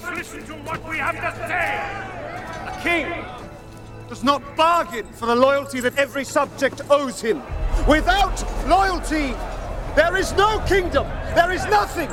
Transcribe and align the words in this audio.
must 0.00 0.14
listen 0.14 0.46
to 0.46 0.54
what 0.64 0.88
we 0.88 0.98
have 0.98 1.14
to 1.16 1.48
say. 1.48 1.82
A 2.66 2.80
king 2.82 3.24
does 4.08 4.22
not 4.22 4.42
bargain 4.56 5.06
for 5.06 5.26
the 5.26 5.34
loyalty 5.36 5.80
that 5.80 5.96
every 5.98 6.24
subject 6.24 6.82
owes 6.90 7.20
him. 7.20 7.42
Without 7.88 8.42
loyalty, 8.68 9.34
there 9.94 10.16
is 10.16 10.32
no 10.32 10.60
kingdom. 10.66 11.06
There 11.34 11.52
is 11.52 11.64
nothing. 11.66 12.08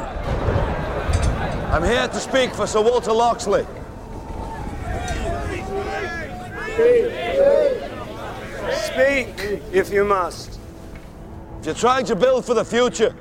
I'm 1.71 1.83
here 1.83 2.07
to 2.07 2.19
speak 2.19 2.53
for 2.53 2.67
Sir 2.67 2.81
Walter 2.81 3.11
Loxley. 3.11 3.65
Speak, 8.73 9.61
if 9.71 9.91
you 9.91 10.03
must. 10.05 10.59
If 11.59 11.65
you're 11.65 11.75
trying 11.75 12.05
to 12.05 12.15
build 12.15 12.45
for 12.45 12.53
the 12.53 12.65
future, 12.65 13.15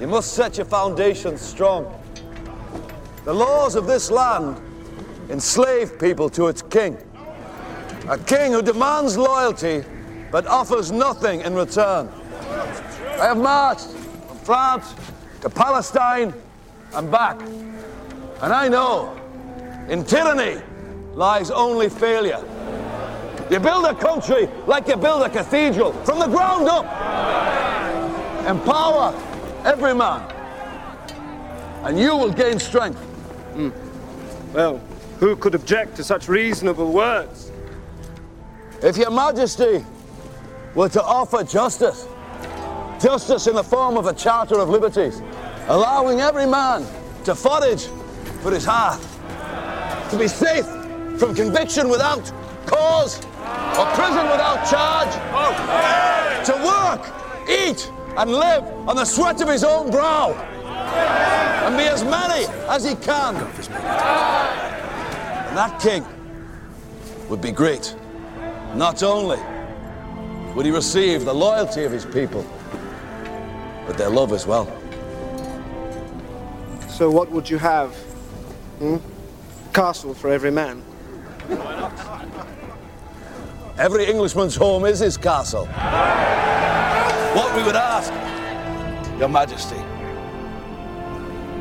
you 0.00 0.06
must 0.06 0.32
set 0.32 0.56
your 0.56 0.66
foundations 0.66 1.40
strong. 1.40 2.00
The 3.24 3.32
laws 3.32 3.74
of 3.74 3.86
this 3.86 4.10
land 4.10 4.60
enslave 5.30 5.98
people 5.98 6.28
to 6.30 6.48
its 6.48 6.60
king. 6.60 6.98
A 8.08 8.18
king 8.18 8.52
who 8.52 8.60
demands 8.60 9.16
loyalty 9.16 9.82
but 10.30 10.46
offers 10.46 10.92
nothing 10.92 11.40
in 11.40 11.54
return. 11.54 12.10
I 13.18 13.26
have 13.26 13.38
marched 13.38 13.86
from 13.86 14.36
France 14.38 14.94
to 15.40 15.48
Palestine 15.48 16.34
and 16.92 17.10
back. 17.10 17.40
And 18.42 18.52
I 18.52 18.68
know 18.68 19.18
in 19.88 20.04
tyranny 20.04 20.60
lies 21.14 21.50
only 21.50 21.88
failure. 21.88 22.44
You 23.50 23.58
build 23.58 23.86
a 23.86 23.94
country 23.94 24.48
like 24.66 24.86
you 24.88 24.96
build 24.96 25.22
a 25.22 25.30
cathedral 25.30 25.92
from 26.04 26.18
the 26.18 26.26
ground 26.26 26.68
up. 26.68 26.84
Empower 28.46 29.14
every 29.64 29.94
man, 29.94 30.30
and 31.84 31.98
you 31.98 32.14
will 32.16 32.32
gain 32.32 32.58
strength. 32.58 33.13
Mm. 33.54 34.52
Well, 34.52 34.78
who 35.20 35.36
could 35.36 35.54
object 35.54 35.96
to 35.96 36.04
such 36.04 36.28
reasonable 36.28 36.92
words? 36.92 37.52
If 38.82 38.96
your 38.96 39.10
majesty 39.10 39.84
were 40.74 40.88
to 40.90 41.02
offer 41.02 41.44
justice, 41.44 42.06
justice 43.00 43.46
in 43.46 43.54
the 43.54 43.62
form 43.62 43.96
of 43.96 44.06
a 44.06 44.12
charter 44.12 44.58
of 44.58 44.68
liberties, 44.68 45.22
allowing 45.68 46.20
every 46.20 46.46
man 46.46 46.84
to 47.24 47.34
forage 47.34 47.86
for 48.42 48.50
his 48.50 48.64
hearth, 48.64 49.02
to 50.10 50.18
be 50.18 50.28
safe 50.28 50.66
from 51.18 51.34
conviction 51.34 51.88
without 51.88 52.30
cause 52.66 53.18
or 53.78 53.86
prison 53.94 54.24
without 54.30 54.68
charge, 54.68 55.14
to 56.44 56.52
work, 56.64 57.48
eat, 57.48 57.90
and 58.16 58.30
live 58.30 58.64
on 58.88 58.96
the 58.96 59.04
sweat 59.04 59.40
of 59.40 59.48
his 59.48 59.64
own 59.64 59.90
brow, 59.90 60.32
and 60.84 61.76
be 61.76 61.84
as 61.84 62.04
many 62.04 62.46
as 62.68 62.84
he 62.84 62.94
can. 62.94 63.36
And 65.46 65.56
that 65.56 65.80
king 65.80 66.04
would 67.28 67.40
be 67.40 67.52
great. 67.52 67.94
Not 68.74 69.02
only 69.02 69.38
would 70.54 70.66
he 70.66 70.72
receive 70.72 71.24
the 71.24 71.34
loyalty 71.34 71.84
of 71.84 71.92
his 71.92 72.04
people, 72.04 72.44
but 73.86 73.96
their 73.98 74.10
love 74.10 74.32
as 74.32 74.46
well. 74.46 74.66
So, 76.88 77.10
what 77.10 77.30
would 77.30 77.50
you 77.50 77.58
have? 77.58 77.94
Hmm? 78.78 78.96
Castle 79.72 80.14
for 80.14 80.30
every 80.30 80.50
man. 80.50 80.80
Why 81.48 81.76
not? 81.76 82.14
Every 83.76 84.06
Englishman's 84.06 84.54
home 84.54 84.84
is 84.84 85.00
his 85.00 85.16
castle. 85.16 85.66
What 87.34 87.56
we 87.56 87.64
would 87.64 87.74
ask, 87.74 88.12
Your 89.18 89.28
Majesty, 89.28 89.82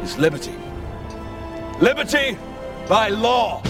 is 0.03 0.17
liberty. 0.17 0.55
Liberty 1.79 2.37
by 2.87 3.07
law. 3.07 3.61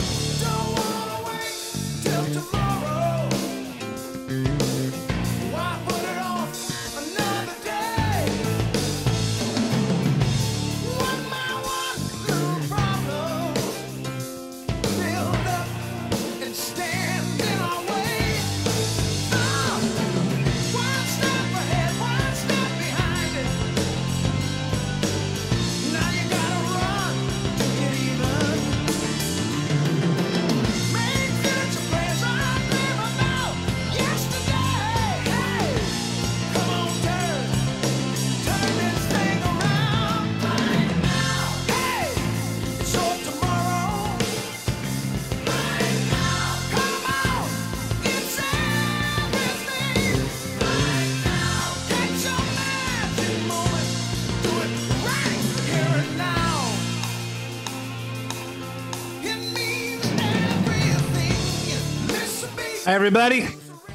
Hi, 62.85 62.95
everybody. 62.95 63.47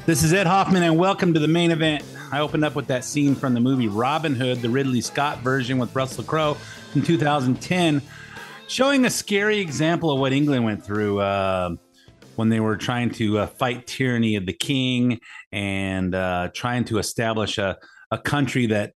This 0.07 0.23
is 0.23 0.33
Ed 0.33 0.47
Hoffman, 0.47 0.81
and 0.81 0.97
welcome 0.97 1.31
to 1.35 1.39
the 1.39 1.47
main 1.47 1.69
event. 1.69 2.03
I 2.31 2.39
opened 2.39 2.65
up 2.65 2.73
with 2.73 2.87
that 2.87 3.05
scene 3.05 3.35
from 3.35 3.53
the 3.53 3.59
movie 3.59 3.87
Robin 3.87 4.33
Hood, 4.33 4.63
the 4.63 4.69
Ridley 4.69 4.99
Scott 4.99 5.41
version 5.41 5.77
with 5.77 5.95
Russell 5.95 6.23
Crowe 6.23 6.57
in 6.95 7.03
2010, 7.03 8.01
showing 8.67 9.05
a 9.05 9.11
scary 9.11 9.59
example 9.59 10.09
of 10.09 10.19
what 10.19 10.33
England 10.33 10.65
went 10.65 10.83
through 10.83 11.19
uh, 11.19 11.75
when 12.35 12.49
they 12.49 12.59
were 12.59 12.77
trying 12.77 13.11
to 13.11 13.37
uh, 13.37 13.45
fight 13.45 13.85
tyranny 13.85 14.35
of 14.37 14.47
the 14.47 14.53
king 14.53 15.19
and 15.51 16.15
uh, 16.15 16.49
trying 16.55 16.83
to 16.85 16.97
establish 16.97 17.59
a, 17.59 17.77
a 18.09 18.17
country 18.17 18.65
that 18.65 18.93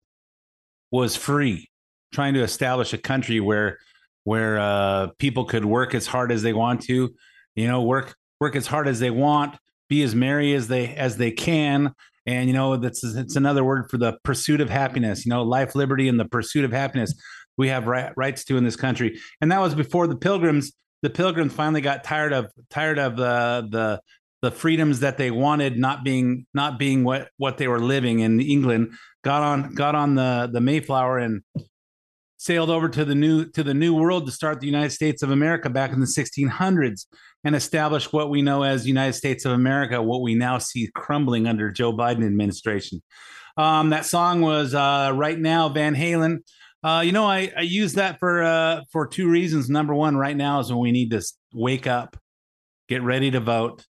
was 0.91 1.17
free, 1.17 1.69
trying 2.15 2.33
to 2.33 2.43
establish 2.43 2.95
a 2.95 2.99
country 2.99 3.41
where 3.41 3.77
where 4.25 4.59
uh, 4.59 5.09
people 5.19 5.45
could 5.45 5.67
work 5.67 5.95
as 5.95 6.07
hard 6.07 6.33
as 6.33 6.41
they 6.41 6.55
want 6.55 6.81
to, 6.81 7.15
you 7.55 7.69
know, 7.69 7.83
work 7.83 8.17
work 8.41 8.57
as 8.57 8.67
hard 8.67 8.89
as 8.89 8.99
they 8.99 9.11
want 9.11 9.59
be 9.93 10.03
as 10.03 10.15
merry 10.15 10.55
as 10.55 10.69
they 10.69 10.95
as 10.95 11.19
they 11.19 11.31
can. 11.31 11.95
And 12.25 12.49
you 12.49 12.55
know 12.55 12.77
that's 12.77 13.05
it's 13.05 13.37
another 13.37 13.63
word 13.63 13.91
for 13.91 13.99
the 13.99 14.17
pursuit 14.23 14.61
of 14.61 14.71
happiness 14.71 15.27
you 15.27 15.31
know 15.31 15.43
life 15.43 15.75
liberty 15.75 16.09
and 16.09 16.19
the 16.19 16.25
pursuit 16.25 16.65
of 16.65 16.73
happiness 16.73 17.13
we 17.59 17.69
have 17.69 17.87
right, 17.87 18.13
rights 18.17 18.45
to 18.47 18.57
in 18.57 18.65
this 18.65 18.77
country. 18.77 19.19
And 19.43 19.53
that 19.53 19.61
was 19.61 19.75
before 19.75 20.07
the 20.07 20.17
pilgrims 20.17 20.73
the 21.03 21.11
pilgrims 21.11 21.53
finally 21.53 21.83
got 21.83 22.05
tired 22.05 22.33
of 22.33 22.51
tired 22.71 22.99
of 22.99 23.17
the 23.17 23.69
the 23.71 24.01
the 24.41 24.51
freedoms 24.51 25.01
that 25.01 25.19
they 25.19 25.31
wanted 25.31 25.79
not 25.79 26.05
being 26.05 26.47
not 26.55 26.79
being 26.79 27.05
what 27.05 27.29
what 27.37 27.59
they 27.59 27.69
were 27.69 27.81
living 27.81 28.21
in 28.21 28.41
england 28.41 28.93
got 29.23 29.43
on 29.43 29.75
got 29.75 29.95
on 29.95 30.15
the 30.15 30.49
the 30.53 30.61
mayflower 30.61 31.19
and 31.19 31.43
sailed 32.39 32.71
over 32.71 32.89
to 32.89 33.05
the 33.05 33.15
new 33.15 33.45
to 33.51 33.63
the 33.63 33.75
new 33.75 33.95
world 33.95 34.27
to 34.27 34.33
start 34.33 34.61
the 34.61 34.67
united 34.67 34.91
states 34.91 35.23
of 35.23 35.31
america 35.31 35.71
back 35.71 35.93
in 35.93 36.01
the 36.01 36.07
1600s 36.07 37.07
and 37.45 37.57
establish 37.57 38.13
what 38.13 38.31
we 38.31 38.43
know 38.43 38.63
as 38.63 38.87
United 38.87 39.15
States 39.15 39.45
of 39.45 39.53
America, 39.53 40.01
what 40.03 40.23
we 40.23 40.35
now 40.35 40.59
see 40.59 40.91
crumbling 40.95 41.47
under 41.47 41.71
Joe 41.71 41.93
Biden 41.93 42.25
administration. 42.25 43.03
Um, 43.57 43.91
that 43.91 44.07
song 44.07 44.41
was 44.41 44.75
uh, 44.75 45.13
right 45.15 45.39
now 45.39 45.69
Van 45.69 45.95
Halen. 45.95 46.39
Uh, 46.83 47.03
you 47.05 47.13
know, 47.13 47.25
I, 47.25 47.53
I 47.57 47.63
use 47.63 47.95
that 47.95 48.19
for 48.19 48.43
uh, 48.43 48.83
for 48.91 49.07
two 49.07 49.29
reasons. 49.29 49.69
Number 49.69 49.95
one, 49.95 50.17
right 50.17 50.37
now 50.37 50.61
is 50.61 50.71
when 50.71 50.81
we 50.81 50.93
need 50.93 51.11
to 51.11 51.23
wake 51.53 51.87
up, 51.87 52.17
get 52.89 53.03
ready 53.03 53.31
to 53.31 53.41
vote, 53.41 53.87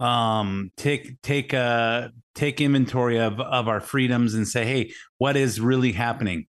um, 0.00 0.70
take 0.76 1.20
take 1.22 1.52
uh, 1.52 2.08
take 2.34 2.60
inventory 2.60 3.18
of 3.18 3.40
of 3.40 3.68
our 3.68 3.80
freedoms, 3.80 4.34
and 4.34 4.46
say, 4.48 4.64
hey, 4.64 4.92
what 5.18 5.36
is 5.36 5.60
really 5.60 5.92
happening? 5.92 6.46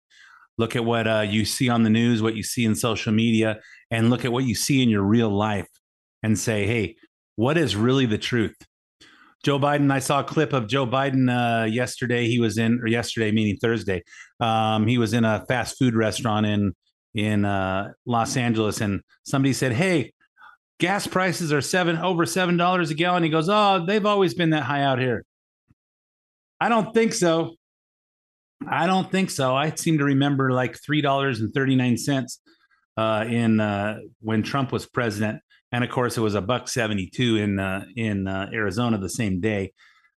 Look 0.56 0.76
at 0.76 0.84
what 0.84 1.06
uh, 1.06 1.26
you 1.28 1.44
see 1.44 1.68
on 1.68 1.82
the 1.82 1.90
news, 1.90 2.22
what 2.22 2.36
you 2.36 2.42
see 2.42 2.64
in 2.64 2.74
social 2.74 3.12
media, 3.12 3.60
and 3.90 4.08
look 4.08 4.24
at 4.24 4.32
what 4.32 4.44
you 4.44 4.54
see 4.54 4.82
in 4.82 4.88
your 4.88 5.02
real 5.02 5.28
life 5.28 5.68
and 6.26 6.36
say, 6.36 6.66
hey, 6.66 6.96
what 7.36 7.56
is 7.56 7.76
really 7.76 8.04
the 8.04 8.18
truth? 8.18 8.56
Joe 9.44 9.60
Biden, 9.60 9.92
I 9.92 10.00
saw 10.00 10.20
a 10.20 10.24
clip 10.24 10.52
of 10.52 10.66
Joe 10.66 10.86
Biden 10.86 11.30
uh, 11.30 11.66
yesterday. 11.66 12.26
He 12.26 12.40
was 12.40 12.58
in, 12.58 12.80
or 12.80 12.88
yesterday, 12.88 13.30
meaning 13.30 13.56
Thursday. 13.62 14.02
Um, 14.40 14.88
he 14.88 14.98
was 14.98 15.12
in 15.12 15.24
a 15.24 15.44
fast 15.46 15.78
food 15.78 15.94
restaurant 15.94 16.46
in 16.46 16.72
in 17.14 17.44
uh, 17.44 17.92
Los 18.04 18.36
Angeles, 18.36 18.80
and 18.80 19.02
somebody 19.24 19.52
said, 19.52 19.72
"Hey, 19.72 20.12
gas 20.80 21.06
prices 21.06 21.52
are 21.52 21.60
seven 21.60 21.96
over 21.96 22.26
seven 22.26 22.56
dollars 22.56 22.90
a 22.90 22.94
gallon." 22.94 23.22
He 23.22 23.28
goes, 23.28 23.48
"Oh, 23.48 23.84
they've 23.86 24.04
always 24.04 24.34
been 24.34 24.50
that 24.50 24.64
high 24.64 24.82
out 24.82 24.98
here." 24.98 25.24
I 26.60 26.68
don't 26.68 26.92
think 26.92 27.12
so. 27.12 27.54
I 28.68 28.88
don't 28.88 29.12
think 29.12 29.30
so. 29.30 29.54
I 29.54 29.70
seem 29.70 29.98
to 29.98 30.04
remember 30.04 30.50
like 30.50 30.76
three 30.84 31.02
dollars 31.02 31.40
and 31.40 31.54
thirty 31.54 31.76
nine 31.76 31.96
cents 31.96 32.40
uh, 32.96 33.24
in 33.28 33.60
uh, 33.60 33.98
when 34.20 34.42
Trump 34.42 34.72
was 34.72 34.86
president, 34.86 35.40
and 35.72 35.84
of 35.84 35.90
course 35.90 36.16
it 36.16 36.20
was 36.20 36.34
a 36.34 36.40
buck 36.40 36.68
seventy 36.68 37.08
two 37.08 37.36
in 37.36 37.58
uh, 37.58 37.84
in 37.96 38.26
uh, 38.26 38.48
Arizona 38.52 38.98
the 38.98 39.08
same 39.08 39.40
day. 39.40 39.72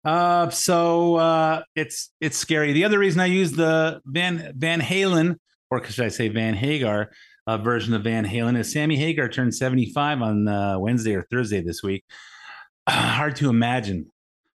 Uh, 0.04 0.48
so 0.50 1.16
uh, 1.16 1.62
it's 1.74 2.10
it's 2.20 2.36
scary. 2.36 2.72
The 2.72 2.84
other 2.84 2.98
reason 2.98 3.20
I 3.20 3.26
use 3.26 3.52
the 3.52 4.00
Van 4.06 4.52
Van 4.56 4.80
Halen, 4.80 5.36
or 5.70 5.84
should 5.84 6.04
I 6.04 6.08
say 6.08 6.28
Van 6.28 6.54
Hagar 6.54 7.10
uh, 7.46 7.58
version 7.58 7.94
of 7.94 8.04
Van 8.04 8.24
Halen, 8.24 8.58
is 8.58 8.72
Sammy 8.72 8.96
Hagar 8.96 9.28
turned 9.28 9.54
seventy 9.54 9.92
five 9.92 10.22
on 10.22 10.46
uh, 10.46 10.78
Wednesday 10.78 11.14
or 11.14 11.26
Thursday 11.30 11.60
this 11.60 11.82
week. 11.82 12.04
hard 12.88 13.36
to 13.36 13.50
imagine, 13.50 14.10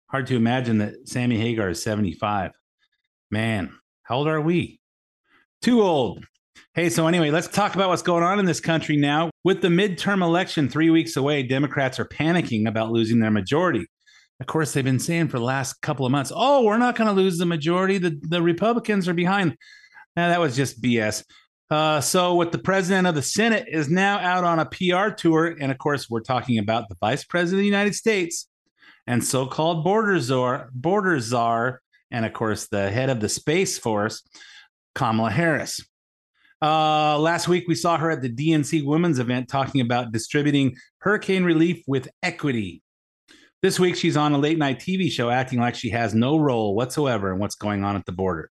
hard 0.07 0.27
to 0.29 0.37
imagine 0.37 0.79
that 0.79 1.09
Sammy 1.09 1.39
Hagar 1.39 1.71
is 1.71 1.83
seventy 1.83 2.13
five. 2.13 2.53
Man, 3.31 3.73
how 4.03 4.17
old 4.17 4.29
are 4.29 4.41
we? 4.41 4.81
Too 5.63 5.83
old. 5.83 6.25
Hey, 6.75 6.89
so 6.89 7.09
anyway, 7.09 7.33
let's 7.33 7.49
talk 7.49 7.75
about 7.75 7.89
what's 7.89 8.01
going 8.01 8.23
on 8.23 8.39
in 8.39 8.45
this 8.45 8.61
country 8.61 8.97
now. 8.97 9.29
With 9.43 9.61
the 9.61 9.67
midterm 9.67 10.23
election 10.23 10.69
three 10.69 10.89
weeks 10.89 11.17
away, 11.17 11.43
Democrats 11.43 11.99
are 11.99 12.05
panicking 12.05 12.69
about 12.69 12.93
losing 12.93 13.19
their 13.19 13.33
majority. 13.33 13.89
Of 14.39 14.47
course, 14.47 14.73
they've 14.73 14.85
been 14.85 15.01
saying 15.01 15.29
for 15.29 15.41
the 15.41 15.45
last 15.45 15.83
couple 15.83 16.07
of 16.07 16.13
months, 16.13 16.31
oh, 16.33 16.63
we're 16.63 16.79
not 16.79 16.95
going 16.95 17.09
to 17.09 17.13
lose 17.13 17.39
the 17.39 17.45
majority. 17.45 17.99
The, 17.99 18.17
the 18.23 18.41
Republicans 18.41 19.09
are 19.09 19.15
behind. 19.15 19.57
Now, 20.15 20.29
that 20.29 20.39
was 20.39 20.55
just 20.55 20.81
BS. 20.81 21.25
Uh, 21.71 22.01
so, 22.01 22.35
what 22.35 22.53
the 22.53 22.59
president 22.59 23.09
of 23.09 23.17
the 23.17 23.23
Senate 23.23 23.67
is 23.69 23.91
now 23.91 24.21
out 24.21 24.45
on 24.45 24.61
a 24.61 24.67
PR 24.67 25.13
tour. 25.13 25.57
And 25.61 25.73
of 25.73 25.79
course, 25.79 26.09
we're 26.09 26.21
talking 26.21 26.59
about 26.59 26.89
the 26.89 26.97
vice 27.01 27.25
president 27.25 27.59
of 27.59 27.63
the 27.63 27.67
United 27.67 27.97
States 27.97 28.47
and 29.09 29.25
so 29.25 29.45
called 29.45 29.83
border 29.83 30.21
czar, 30.21 30.71
border 30.73 31.19
czar, 31.19 31.83
and 32.13 32.25
of 32.25 32.33
course, 32.33 32.69
the 32.69 32.91
head 32.91 33.11
of 33.11 33.19
the 33.19 33.29
Space 33.29 33.77
Force, 33.77 34.23
Kamala 34.95 35.33
Harris. 35.33 35.81
Uh, 36.63 37.19
last 37.19 37.49
week, 37.49 37.65
we 37.69 37.75
saw 37.75 37.97
her 37.97 38.11
at 38.11 38.21
the 38.21 38.29
DNC 38.29 38.85
Women's 38.85 39.19
event 39.19 39.49
talking 39.49 39.81
about 39.81 40.13
distributing 40.13 40.77
hurricane 40.99 41.45
relief 41.45 41.83
with 41.87 42.09
equity. 42.23 42.83
This 43.63 43.81
week, 43.81 43.97
she's 43.97 44.17
on 44.17 44.33
a 44.33 44.39
late 44.39 44.59
night 44.59 44.79
TV 44.79 45.11
show 45.11 45.31
acting 45.31 45.59
like 45.59 45.75
she 45.75 45.91
has 45.91 46.15
no 46.15 46.39
role 46.39 46.75
whatsoever 46.75 47.33
in 47.33 47.39
what's 47.39 47.57
going 47.57 47.85
on 47.85 47.97
at 47.97 48.05
the 48.07 48.13
border. 48.13 48.51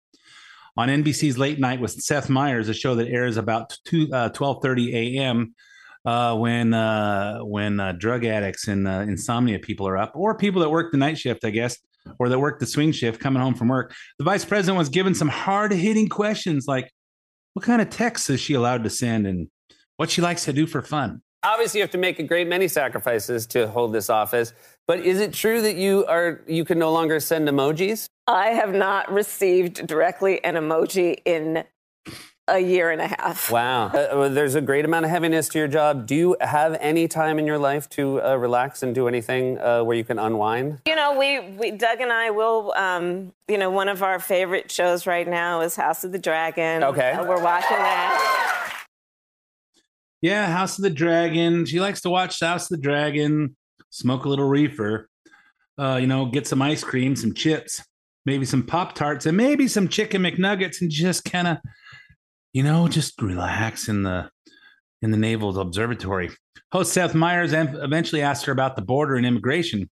On 0.77 0.87
NBC's 0.87 1.37
Late 1.37 1.59
Night 1.59 1.81
with 1.81 1.91
Seth 1.91 2.29
Meyers, 2.29 2.69
a 2.69 2.73
show 2.73 2.95
that 2.95 3.07
airs 3.07 3.37
about 3.37 3.75
2, 3.85 4.09
uh, 4.13 4.29
12.30 4.29 4.93
a.m., 4.93 5.55
uh, 6.05 6.35
when 6.35 6.73
uh, 6.73 7.39
when 7.39 7.79
uh, 7.79 7.91
drug 7.91 8.23
addicts 8.23 8.67
and 8.67 8.87
uh, 8.87 9.01
insomnia 9.01 9.59
people 9.59 9.87
are 9.87 9.97
up, 9.97 10.13
or 10.15 10.35
people 10.35 10.61
that 10.61 10.69
work 10.69 10.91
the 10.91 10.97
night 10.97 11.17
shift, 11.17 11.43
I 11.43 11.49
guess, 11.49 11.77
or 12.19 12.29
that 12.29 12.39
work 12.39 12.59
the 12.59 12.65
swing 12.65 12.91
shift 12.91 13.19
coming 13.19 13.41
home 13.41 13.53
from 13.53 13.67
work. 13.67 13.93
The 14.17 14.23
vice 14.23 14.45
president 14.45 14.77
was 14.77 14.89
given 14.89 15.13
some 15.13 15.27
hard 15.27 15.71
hitting 15.73 16.07
questions 16.07 16.65
like, 16.67 16.91
what 17.59 17.65
kind 17.65 17.81
of 17.81 17.89
texts 17.89 18.29
is 18.29 18.39
she 18.39 18.53
allowed 18.53 18.85
to 18.85 18.89
send 18.89 19.27
and 19.27 19.49
what 19.97 20.09
she 20.09 20.21
likes 20.21 20.45
to 20.45 20.53
do 20.53 20.65
for 20.65 20.81
fun? 20.81 21.21
Obviously, 21.43 21.79
you 21.79 21.83
have 21.83 21.91
to 21.91 21.97
make 21.97 22.17
a 22.17 22.23
great 22.23 22.47
many 22.47 22.69
sacrifices 22.69 23.45
to 23.47 23.67
hold 23.67 23.91
this 23.91 24.09
office. 24.09 24.53
But 24.87 24.99
is 25.01 25.19
it 25.19 25.33
true 25.33 25.61
that 25.63 25.75
you 25.75 26.05
are 26.05 26.39
you 26.47 26.63
can 26.63 26.79
no 26.79 26.93
longer 26.93 27.19
send 27.19 27.49
emojis? 27.49 28.05
I 28.27 28.51
have 28.51 28.73
not 28.73 29.11
received 29.11 29.85
directly 29.87 30.41
an 30.45 30.55
emoji 30.55 31.17
in 31.25 31.65
a 32.49 32.59
year 32.59 32.91
and 32.91 33.01
a 33.01 33.07
half. 33.07 33.51
Wow. 33.51 33.87
Uh, 33.87 34.29
there's 34.29 34.55
a 34.55 34.61
great 34.61 34.85
amount 34.85 35.05
of 35.05 35.11
heaviness 35.11 35.47
to 35.49 35.59
your 35.59 35.67
job. 35.67 36.05
Do 36.05 36.15
you 36.15 36.37
have 36.41 36.77
any 36.79 37.07
time 37.07 37.39
in 37.39 37.45
your 37.45 37.57
life 37.57 37.89
to 37.91 38.21
uh, 38.21 38.35
relax 38.35 38.83
and 38.83 38.93
do 38.93 39.07
anything 39.07 39.59
uh, 39.59 39.83
where 39.83 39.95
you 39.95 40.03
can 40.03 40.19
unwind? 40.19 40.79
You 40.85 40.95
know, 40.95 41.17
we, 41.17 41.39
we 41.39 41.71
Doug 41.71 42.01
and 42.01 42.11
I 42.11 42.31
will, 42.31 42.73
um, 42.75 43.33
you 43.47 43.57
know, 43.57 43.69
one 43.69 43.87
of 43.87 44.03
our 44.03 44.19
favorite 44.19 44.71
shows 44.71 45.05
right 45.05 45.27
now 45.27 45.61
is 45.61 45.75
House 45.75 46.03
of 46.03 46.11
the 46.11 46.19
Dragon. 46.19 46.83
Okay. 46.83 47.11
Uh, 47.11 47.25
we're 47.25 47.43
watching 47.43 47.77
that. 47.77 48.85
Yeah, 50.21 50.47
House 50.47 50.77
of 50.77 50.83
the 50.83 50.89
Dragon. 50.89 51.65
She 51.65 51.79
likes 51.79 52.01
to 52.01 52.09
watch 52.09 52.41
House 52.41 52.69
of 52.69 52.77
the 52.77 52.83
Dragon, 52.83 53.55
smoke 53.89 54.25
a 54.25 54.29
little 54.29 54.49
reefer, 54.49 55.07
uh, 55.77 55.97
you 56.01 56.07
know, 56.07 56.25
get 56.25 56.45
some 56.45 56.61
ice 56.61 56.83
cream, 56.83 57.15
some 57.15 57.33
chips, 57.33 57.81
maybe 58.25 58.45
some 58.45 58.63
Pop 58.63 58.95
Tarts, 58.95 59.25
and 59.25 59.37
maybe 59.37 59.67
some 59.67 59.87
chicken 59.87 60.23
McNuggets, 60.23 60.81
and 60.81 60.91
just 60.91 61.23
kind 61.23 61.47
of 61.47 61.57
you 62.53 62.63
know, 62.63 62.87
just 62.87 63.21
relax 63.21 63.87
in 63.87 64.03
the 64.03 64.29
in 65.01 65.11
the 65.11 65.17
Naval 65.17 65.57
Observatory. 65.59 66.29
Host 66.71 66.93
Seth 66.93 67.15
Meyers 67.15 67.53
eventually 67.53 68.21
asked 68.21 68.45
her 68.45 68.51
about 68.51 68.75
the 68.75 68.81
border 68.81 69.15
and 69.15 69.25
immigration. 69.25 69.89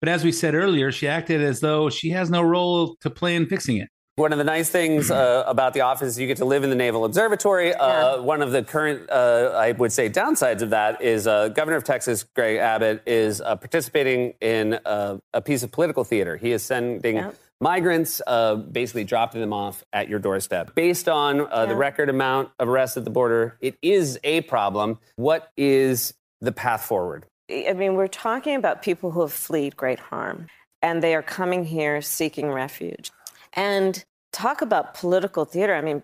But 0.00 0.08
as 0.10 0.22
we 0.22 0.32
said 0.32 0.54
earlier, 0.54 0.92
she 0.92 1.08
acted 1.08 1.40
as 1.40 1.60
though 1.60 1.88
she 1.88 2.10
has 2.10 2.30
no 2.30 2.42
role 2.42 2.96
to 3.00 3.10
play 3.10 3.36
in 3.36 3.46
fixing 3.46 3.78
it. 3.78 3.88
One 4.16 4.30
of 4.32 4.38
the 4.38 4.44
nice 4.44 4.70
things 4.70 5.10
uh, 5.10 5.42
about 5.44 5.72
the 5.72 5.80
office 5.80 6.10
is 6.10 6.18
you 6.20 6.28
get 6.28 6.36
to 6.36 6.44
live 6.44 6.62
in 6.62 6.70
the 6.70 6.76
Naval 6.76 7.04
Observatory. 7.04 7.74
Uh, 7.74 8.22
One 8.22 8.42
of 8.42 8.52
the 8.52 8.62
current, 8.62 9.10
uh, 9.10 9.52
I 9.56 9.72
would 9.72 9.90
say, 9.92 10.08
downsides 10.08 10.62
of 10.62 10.70
that 10.70 11.02
is 11.02 11.26
uh, 11.26 11.48
Governor 11.48 11.78
of 11.78 11.84
Texas, 11.84 12.22
Greg 12.22 12.58
Abbott, 12.58 13.02
is 13.06 13.40
uh, 13.40 13.56
participating 13.56 14.34
in 14.40 14.74
uh, 14.84 15.18
a 15.32 15.40
piece 15.40 15.64
of 15.64 15.72
political 15.72 16.04
theater. 16.04 16.36
He 16.36 16.52
is 16.52 16.62
sending 16.62 17.16
yeah 17.16 17.32
migrants, 17.64 18.20
uh, 18.26 18.56
basically 18.56 19.04
dropping 19.04 19.40
them 19.40 19.54
off 19.54 19.82
at 19.94 20.08
your 20.08 20.18
doorstep. 20.18 20.74
Based 20.74 21.08
on 21.08 21.40
uh, 21.40 21.46
yeah. 21.50 21.64
the 21.64 21.74
record 21.74 22.10
amount 22.10 22.50
of 22.58 22.68
arrests 22.68 22.98
at 22.98 23.04
the 23.04 23.10
border, 23.10 23.56
it 23.60 23.76
is 23.80 24.18
a 24.22 24.42
problem. 24.42 24.98
What 25.16 25.50
is 25.56 26.12
the 26.42 26.52
path 26.52 26.84
forward? 26.84 27.24
I 27.50 27.72
mean, 27.72 27.94
we're 27.94 28.06
talking 28.06 28.54
about 28.54 28.82
people 28.82 29.12
who 29.12 29.22
have 29.22 29.32
fled 29.32 29.78
great 29.78 29.98
harm, 29.98 30.48
and 30.82 31.02
they 31.02 31.14
are 31.14 31.22
coming 31.22 31.64
here 31.64 32.02
seeking 32.02 32.52
refuge. 32.52 33.10
And 33.54 34.04
talk 34.32 34.60
about 34.60 34.92
political 34.94 35.46
theater. 35.46 35.74
I 35.74 35.80
mean, 35.80 36.02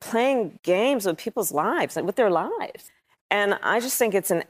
playing 0.00 0.58
games 0.62 1.04
with 1.04 1.18
people's 1.18 1.52
lives, 1.52 1.96
with 1.96 2.16
their 2.16 2.30
lives. 2.30 2.90
And 3.30 3.58
I 3.62 3.80
just 3.80 3.98
think 3.98 4.14
it's 4.14 4.30
an 4.30 4.44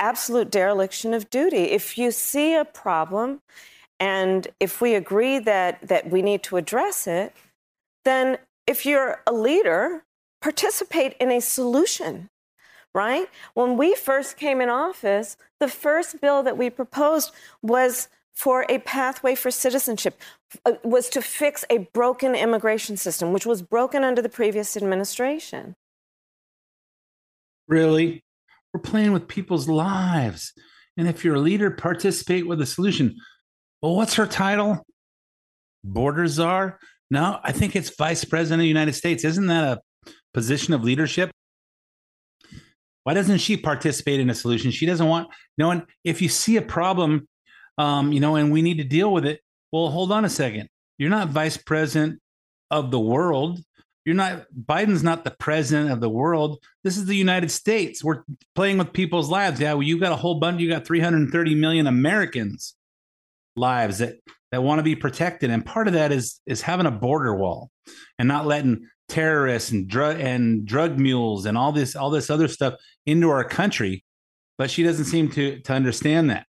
absolute 0.00 0.50
dereliction 0.50 1.14
of 1.14 1.30
duty. 1.30 1.64
If 1.70 1.96
you 1.96 2.10
see 2.10 2.56
a 2.56 2.64
problem, 2.64 3.40
and 4.02 4.48
if 4.58 4.80
we 4.80 4.96
agree 4.96 5.38
that, 5.38 5.78
that 5.86 6.10
we 6.10 6.22
need 6.22 6.42
to 6.42 6.56
address 6.56 7.06
it, 7.06 7.32
then 8.04 8.36
if 8.66 8.84
you're 8.84 9.22
a 9.28 9.32
leader, 9.32 10.02
participate 10.40 11.14
in 11.20 11.30
a 11.30 11.40
solution, 11.40 12.28
right? 12.96 13.28
When 13.54 13.76
we 13.76 13.94
first 13.94 14.36
came 14.36 14.60
in 14.60 14.68
office, 14.68 15.36
the 15.60 15.68
first 15.68 16.20
bill 16.20 16.42
that 16.42 16.58
we 16.58 16.68
proposed 16.68 17.30
was 17.62 18.08
for 18.34 18.66
a 18.68 18.78
pathway 18.78 19.36
for 19.36 19.52
citizenship, 19.52 20.20
uh, 20.66 20.72
was 20.82 21.08
to 21.10 21.22
fix 21.22 21.64
a 21.70 21.88
broken 21.94 22.34
immigration 22.34 22.96
system, 22.96 23.32
which 23.32 23.46
was 23.46 23.62
broken 23.62 24.02
under 24.02 24.20
the 24.20 24.28
previous 24.28 24.76
administration. 24.76 25.76
Really? 27.68 28.24
We're 28.74 28.80
playing 28.80 29.12
with 29.12 29.28
people's 29.28 29.68
lives. 29.68 30.52
And 30.96 31.06
if 31.06 31.24
you're 31.24 31.36
a 31.36 31.40
leader, 31.40 31.70
participate 31.70 32.48
with 32.48 32.60
a 32.60 32.66
solution. 32.66 33.14
Well, 33.82 33.96
what's 33.96 34.14
her 34.14 34.26
title? 34.26 34.86
Border 35.82 36.28
czar? 36.28 36.78
No, 37.10 37.40
I 37.42 37.50
think 37.50 37.74
it's 37.74 37.94
vice 37.96 38.24
president 38.24 38.60
of 38.60 38.62
the 38.62 38.68
United 38.68 38.94
States. 38.94 39.24
Isn't 39.24 39.48
that 39.48 39.78
a 39.78 40.12
position 40.32 40.72
of 40.72 40.84
leadership? 40.84 41.32
Why 43.02 43.14
doesn't 43.14 43.38
she 43.38 43.56
participate 43.56 44.20
in 44.20 44.30
a 44.30 44.34
solution? 44.34 44.70
She 44.70 44.86
doesn't 44.86 45.06
want 45.06 45.28
no 45.58 45.66
one. 45.66 45.86
If 46.04 46.22
you 46.22 46.28
see 46.28 46.56
a 46.56 46.62
problem, 46.62 47.26
um, 47.76 48.12
you 48.12 48.20
know, 48.20 48.36
and 48.36 48.52
we 48.52 48.62
need 48.62 48.78
to 48.78 48.84
deal 48.84 49.12
with 49.12 49.26
it. 49.26 49.40
Well, 49.72 49.88
hold 49.88 50.12
on 50.12 50.24
a 50.24 50.30
second. 50.30 50.68
You're 50.98 51.10
not 51.10 51.30
vice 51.30 51.56
president 51.56 52.20
of 52.70 52.92
the 52.92 53.00
world. 53.00 53.60
You're 54.04 54.14
not 54.14 54.46
Biden's 54.56 55.02
not 55.02 55.24
the 55.24 55.32
president 55.32 55.90
of 55.90 56.00
the 56.00 56.08
world. 56.08 56.62
This 56.84 56.96
is 56.96 57.06
the 57.06 57.16
United 57.16 57.50
States. 57.50 58.04
We're 58.04 58.22
playing 58.54 58.78
with 58.78 58.92
people's 58.92 59.28
lives. 59.28 59.60
Yeah, 59.60 59.74
well, 59.74 59.82
you 59.82 59.98
got 59.98 60.12
a 60.12 60.16
whole 60.16 60.36
bunch. 60.36 60.60
You 60.60 60.68
got 60.68 60.86
330 60.86 61.54
million 61.56 61.88
Americans 61.88 62.76
lives 63.56 63.98
that 63.98 64.16
that 64.50 64.62
want 64.62 64.78
to 64.78 64.82
be 64.82 64.94
protected. 64.94 65.50
And 65.50 65.64
part 65.64 65.88
of 65.88 65.94
that 65.94 66.12
is 66.12 66.40
is 66.46 66.62
having 66.62 66.86
a 66.86 66.90
border 66.90 67.34
wall 67.34 67.70
and 68.18 68.28
not 68.28 68.46
letting 68.46 68.88
terrorists 69.08 69.70
and 69.70 69.88
drug 69.88 70.20
and 70.20 70.64
drug 70.64 70.98
mules 70.98 71.46
and 71.46 71.58
all 71.58 71.72
this 71.72 71.96
all 71.96 72.10
this 72.10 72.30
other 72.30 72.48
stuff 72.48 72.74
into 73.06 73.30
our 73.30 73.44
country. 73.44 74.04
But 74.58 74.70
she 74.70 74.82
doesn't 74.82 75.06
seem 75.06 75.30
to 75.30 75.60
to 75.60 75.72
understand 75.72 76.30
that. 76.30 76.46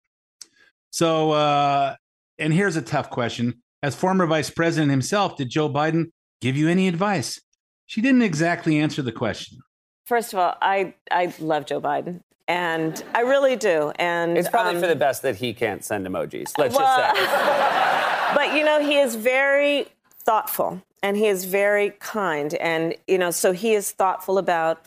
So 0.90 1.32
uh 1.32 1.96
and 2.38 2.52
here's 2.52 2.76
a 2.76 2.82
tough 2.82 3.10
question. 3.10 3.62
As 3.82 3.94
former 3.94 4.26
vice 4.26 4.50
president 4.50 4.90
himself 4.90 5.36
did 5.36 5.50
joe 5.50 5.68
biden 5.68 6.06
give 6.40 6.56
you 6.56 6.68
any 6.68 6.88
advice? 6.88 7.40
She 7.86 8.00
didn't 8.00 8.22
exactly 8.22 8.78
answer 8.78 9.02
the 9.02 9.12
question. 9.12 9.58
First 10.06 10.32
of 10.32 10.38
all 10.38 10.54
i 10.60 10.94
i 11.10 11.32
love 11.38 11.66
joe 11.66 11.80
biden 11.80 12.20
and 12.50 13.04
I 13.14 13.20
really 13.20 13.54
do. 13.54 13.92
And 13.94 14.36
it's 14.36 14.48
probably 14.48 14.74
um, 14.74 14.80
for 14.80 14.88
the 14.88 14.96
best 14.96 15.22
that 15.22 15.36
he 15.36 15.54
can't 15.54 15.84
send 15.84 16.04
emojis. 16.04 16.58
Let's 16.58 16.74
well, 16.74 17.12
just 17.14 17.16
say. 17.16 18.34
but 18.34 18.56
you 18.56 18.64
know, 18.64 18.84
he 18.84 18.98
is 18.98 19.14
very 19.14 19.86
thoughtful 20.24 20.82
and 21.00 21.16
he 21.16 21.26
is 21.26 21.44
very 21.44 21.90
kind, 22.00 22.52
and 22.54 22.94
you 23.06 23.18
know, 23.18 23.30
so 23.30 23.52
he 23.52 23.72
is 23.72 23.92
thoughtful 23.92 24.36
about 24.36 24.84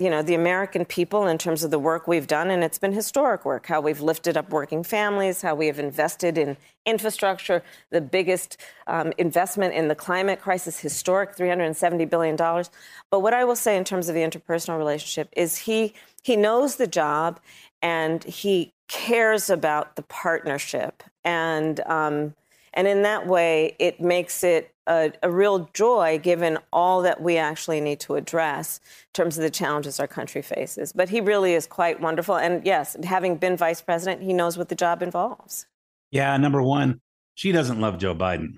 you 0.00 0.10
know, 0.10 0.22
the 0.22 0.34
American 0.34 0.84
people 0.84 1.28
in 1.28 1.38
terms 1.38 1.62
of 1.62 1.70
the 1.70 1.78
work 1.78 2.08
we've 2.08 2.26
done, 2.26 2.50
and 2.50 2.64
it's 2.64 2.78
been 2.78 2.92
historic 2.92 3.44
work, 3.44 3.66
how 3.66 3.80
we've 3.80 4.00
lifted 4.00 4.36
up 4.36 4.50
working 4.50 4.82
families, 4.82 5.40
how 5.40 5.54
we 5.54 5.68
have 5.68 5.78
invested 5.78 6.36
in 6.36 6.56
infrastructure, 6.84 7.62
the 7.90 8.00
biggest 8.00 8.56
um, 8.88 9.12
investment 9.18 9.72
in 9.72 9.86
the 9.86 9.94
climate 9.94 10.40
crisis, 10.40 10.80
historic 10.80 11.36
$370 11.36 12.10
billion. 12.10 12.36
But 12.36 13.20
what 13.20 13.34
I 13.34 13.44
will 13.44 13.54
say 13.54 13.76
in 13.76 13.84
terms 13.84 14.08
of 14.08 14.16
the 14.16 14.22
interpersonal 14.22 14.78
relationship 14.78 15.28
is 15.36 15.58
he, 15.58 15.94
he 16.24 16.36
knows 16.36 16.76
the 16.76 16.86
job 16.86 17.38
and 17.82 18.24
he 18.24 18.72
cares 18.88 19.50
about 19.50 19.96
the 19.96 20.02
partnership. 20.02 21.02
And, 21.22 21.80
um, 21.80 22.34
and 22.72 22.88
in 22.88 23.02
that 23.02 23.26
way, 23.26 23.76
it 23.78 24.00
makes 24.00 24.42
it 24.42 24.74
a, 24.86 25.12
a, 25.22 25.30
real 25.30 25.70
joy 25.72 26.18
given 26.22 26.58
all 26.72 27.02
that 27.02 27.22
we 27.22 27.36
actually 27.38 27.80
need 27.80 28.00
to 28.00 28.16
address 28.16 28.80
in 28.84 29.12
terms 29.12 29.38
of 29.38 29.42
the 29.42 29.50
challenges 29.50 30.00
our 30.00 30.06
country 30.06 30.42
faces. 30.42 30.92
But 30.92 31.08
he 31.08 31.20
really 31.20 31.54
is 31.54 31.66
quite 31.66 32.00
wonderful. 32.00 32.36
And 32.36 32.64
yes, 32.66 32.96
having 33.04 33.36
been 33.36 33.56
vice 33.56 33.80
president, 33.80 34.22
he 34.22 34.32
knows 34.32 34.58
what 34.58 34.68
the 34.68 34.74
job 34.74 35.02
involves. 35.02 35.66
Yeah, 36.10 36.36
number 36.36 36.62
one, 36.62 37.00
she 37.34 37.52
doesn't 37.52 37.80
love 37.80 37.98
Joe 37.98 38.14
Biden. 38.14 38.54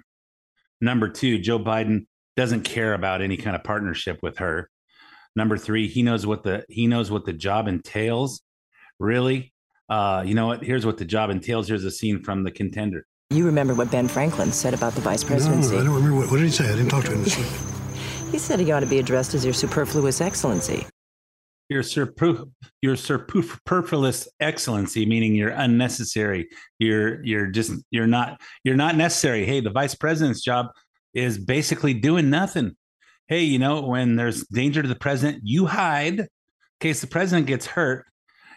Number 0.81 1.09
two, 1.09 1.39
Joe 1.39 1.59
Biden 1.59 2.07
doesn't 2.37 2.63
care 2.63 2.95
about 2.95 3.23
any 3.23 3.37
kind 3.37 3.57
of 3.57 3.65
partnership 3.65 4.19
with 4.23 4.39
her. 4.39 4.69
Number 5.37 5.59
three, 5.59 5.87
he 5.87 6.02
knows 6.02 6.26
what 6.26 6.43
the 6.43 6.64
he 6.69 6.87
knows 6.87 7.11
what 7.11 7.26
the 7.26 7.35
job 7.35 7.69
entails. 7.69 8.43
Really, 8.99 9.52
uh, 9.90 10.25
you 10.26 10.35
know 10.35 10.47
what? 10.47 10.64
Here's 10.64 10.87
what 10.87 10.97
the 10.97 11.05
job 11.05 11.28
entails. 11.28 11.69
Here's 11.69 11.85
a 11.85 11.90
scene 11.90 12.23
from 12.23 12.43
the 12.43 12.50
contender. 12.50 13.07
You 13.31 13.45
remember 13.45 13.75
what 13.75 13.90
Ben 13.90 14.09
Franklin 14.09 14.50
said 14.50 14.73
about 14.73 14.95
the 14.95 15.02
vice 15.02 15.23
presidency? 15.23 15.75
No, 15.75 15.81
I 15.81 15.85
don't 15.85 15.95
remember. 15.95 16.16
What, 16.16 16.31
what 16.31 16.38
did 16.38 16.47
he 16.47 16.50
say? 16.50 16.64
I 16.64 16.76
didn't 16.76 16.88
talk 16.88 17.05
to 17.05 17.12
him 17.12 17.25
he 18.33 18.38
said 18.38 18.61
he 18.61 18.73
ought 18.73 18.81
to 18.81 18.87
be 18.87 18.99
addressed 18.99 19.35
as 19.35 19.45
your 19.45 19.52
superfluous 19.52 20.21
excellency. 20.21 20.87
Your, 21.69 21.83
surpu- 21.83 22.50
your 22.81 22.95
superfluous 22.95 24.28
excellency, 24.38 25.05
meaning 25.05 25.35
you're 25.35 25.50
unnecessary. 25.50 26.49
You're 26.78 27.23
you're 27.25 27.49
just 27.49 27.73
you're 27.90 28.07
not 28.07 28.40
you're 28.64 28.76
not 28.76 28.97
necessary. 28.97 29.45
Hey, 29.45 29.61
the 29.61 29.71
vice 29.71 29.95
president's 29.95 30.43
job 30.43 30.69
is 31.12 31.37
basically 31.37 31.93
doing 31.93 32.31
nothing. 32.31 32.76
Hey, 33.28 33.42
you 33.42 33.59
know 33.59 33.80
when 33.80 34.14
there's 34.14 34.47
danger 34.47 34.83
to 34.83 34.88
the 34.88 34.95
president, 34.95 35.42
you 35.42 35.66
hide 35.66 36.21
in 36.21 36.28
case 36.78 37.00
the 37.00 37.09
president 37.09 37.49
gets 37.49 37.66
hurt, 37.66 38.06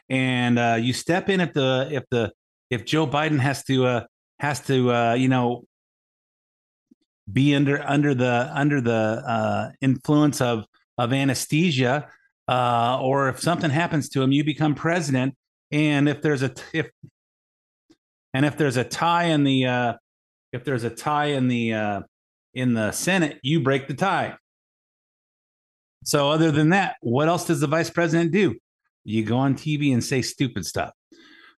and 0.10 0.60
uh, 0.60 0.78
you 0.80 0.94
step 0.94 1.28
in 1.28 1.42
if 1.42 1.54
the 1.54 1.90
if 1.92 2.04
the 2.12 2.32
if 2.70 2.86
Joe 2.86 3.08
Biden 3.08 3.40
has 3.40 3.64
to 3.64 3.88
uh, 3.88 4.06
has 4.38 4.60
to 4.68 4.94
uh, 4.94 5.14
you 5.16 5.28
know 5.28 5.64
be 7.34 7.56
under 7.56 7.82
under 7.82 8.14
the 8.14 8.52
under 8.54 8.80
the 8.80 8.92
uh, 9.26 9.72
influence 9.82 10.40
of 10.40 10.66
of 11.00 11.14
anesthesia 11.14 12.08
uh, 12.48 13.00
or 13.02 13.30
if 13.30 13.40
something 13.40 13.72
happens 13.72 14.08
to 14.10 14.22
him 14.22 14.32
you 14.32 14.44
become 14.44 14.76
president. 14.76 15.36
And 15.72 16.08
if 16.08 16.22
there's 16.22 16.44
a 16.44 16.54
if 16.74 16.92
and 18.36 18.46
if 18.46 18.56
there's 18.56 18.78
a 18.78 18.84
tie 18.84 19.26
in 19.26 19.44
the 19.44 19.66
uh, 19.66 19.94
if 20.54 20.64
there's 20.64 20.84
a 20.84 20.92
tie 20.92 21.28
in 21.28 21.48
the 21.48 22.04
in 22.54 22.74
the 22.76 22.92
senate 22.92 23.40
you 23.42 23.62
break 23.62 23.88
the 23.88 23.96
tie 23.96 24.36
so 26.04 26.30
other 26.30 26.52
than 26.52 26.70
that 26.70 26.96
what 27.02 27.28
else 27.28 27.46
does 27.46 27.60
the 27.60 27.68
vice 27.68 27.90
president 27.90 28.32
do 28.32 28.56
you 29.04 29.24
go 29.24 29.38
on 29.38 29.56
tv 29.56 29.94
and 29.94 30.04
say 30.04 30.22
stupid 30.22 30.66
stuff 30.66 30.92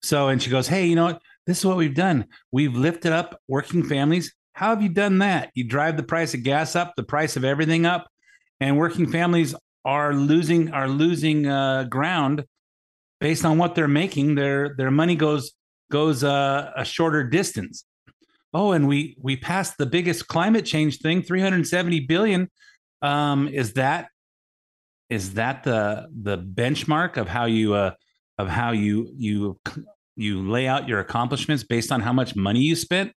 so 0.02 0.28
and 0.28 0.42
she 0.42 0.50
goes 0.50 0.68
hey 0.68 0.86
you 0.86 0.94
know 0.94 1.04
what 1.04 1.22
this 1.50 1.58
is 1.58 1.64
what 1.64 1.76
we've 1.76 1.94
done. 1.94 2.26
We've 2.52 2.76
lifted 2.76 3.12
up 3.12 3.40
working 3.48 3.82
families. 3.82 4.32
How 4.52 4.68
have 4.68 4.82
you 4.82 4.88
done 4.88 5.18
that? 5.18 5.50
You 5.54 5.64
drive 5.64 5.96
the 5.96 6.04
price 6.04 6.32
of 6.32 6.44
gas 6.44 6.76
up, 6.76 6.94
the 6.96 7.02
price 7.02 7.36
of 7.36 7.44
everything 7.44 7.86
up, 7.86 8.08
and 8.60 8.78
working 8.78 9.10
families 9.10 9.54
are 9.84 10.14
losing 10.14 10.70
are 10.72 10.88
losing 10.88 11.46
uh, 11.46 11.84
ground 11.84 12.44
based 13.20 13.44
on 13.44 13.58
what 13.58 13.74
they're 13.74 13.88
making. 13.88 14.34
Their 14.34 14.76
their 14.76 14.90
money 14.90 15.16
goes 15.16 15.52
goes 15.90 16.22
uh, 16.22 16.70
a 16.76 16.84
shorter 16.84 17.24
distance. 17.24 17.84
Oh, 18.52 18.70
and 18.70 18.86
we 18.86 19.16
we 19.20 19.36
passed 19.36 19.76
the 19.76 19.86
biggest 19.86 20.28
climate 20.28 20.66
change 20.66 20.98
thing, 20.98 21.22
370 21.22 22.00
billion. 22.00 22.48
Um, 23.02 23.48
is 23.48 23.72
that 23.72 24.08
is 25.10 25.34
that 25.34 25.64
the 25.64 26.08
the 26.22 26.38
benchmark 26.38 27.16
of 27.16 27.28
how 27.28 27.44
you 27.44 27.74
uh, 27.74 27.92
of 28.38 28.48
how 28.48 28.70
you 28.70 29.12
you 29.16 29.58
you 30.16 30.48
lay 30.48 30.66
out 30.66 30.88
your 30.88 31.00
accomplishments 31.00 31.64
based 31.64 31.92
on 31.92 32.00
how 32.00 32.12
much 32.12 32.36
money 32.36 32.60
you 32.60 32.76
spent? 32.76 33.12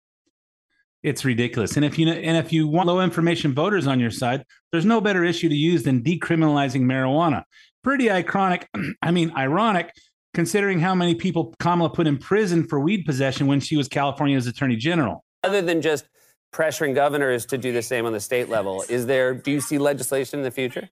It's 1.03 1.23
ridiculous. 1.23 1.75
And 1.75 1.85
if 1.85 1.99
you 1.99 2.09
and 2.09 2.37
if 2.37 2.51
you 2.51 2.67
want 2.67 2.87
low 2.87 2.99
information 2.99 3.53
voters 3.53 3.87
on 3.87 3.99
your 3.99 4.11
side 4.11 4.43
there's 4.71 4.85
no 4.85 4.99
better 4.99 5.23
issue 5.23 5.47
to 5.49 5.55
use 5.55 5.83
than 5.83 6.01
decriminalizing 6.01 6.81
marijuana. 6.81 7.43
Pretty 7.83 8.05
iconic 8.05 8.65
i 9.01 9.11
mean 9.11 9.31
ironic 9.37 9.91
considering 10.33 10.79
how 10.79 10.95
many 10.95 11.13
people 11.13 11.53
kamala 11.59 11.91
put 11.91 12.07
in 12.07 12.17
prison 12.17 12.67
for 12.67 12.79
weed 12.79 13.03
possession 13.05 13.45
when 13.45 13.59
she 13.59 13.77
was 13.77 13.87
california's 13.87 14.47
attorney 14.47 14.75
general. 14.75 15.23
Other 15.43 15.61
than 15.61 15.81
just 15.81 16.05
pressuring 16.53 16.95
governors 16.95 17.45
to 17.47 17.57
do 17.57 17.73
the 17.73 17.81
same 17.81 18.05
on 18.05 18.13
the 18.13 18.19
state 18.19 18.47
level 18.47 18.83
is 18.87 19.07
there 19.07 19.33
do 19.33 19.51
you 19.51 19.59
see 19.59 19.79
legislation 19.79 20.39
in 20.39 20.43
the 20.43 20.51
future 20.51 20.87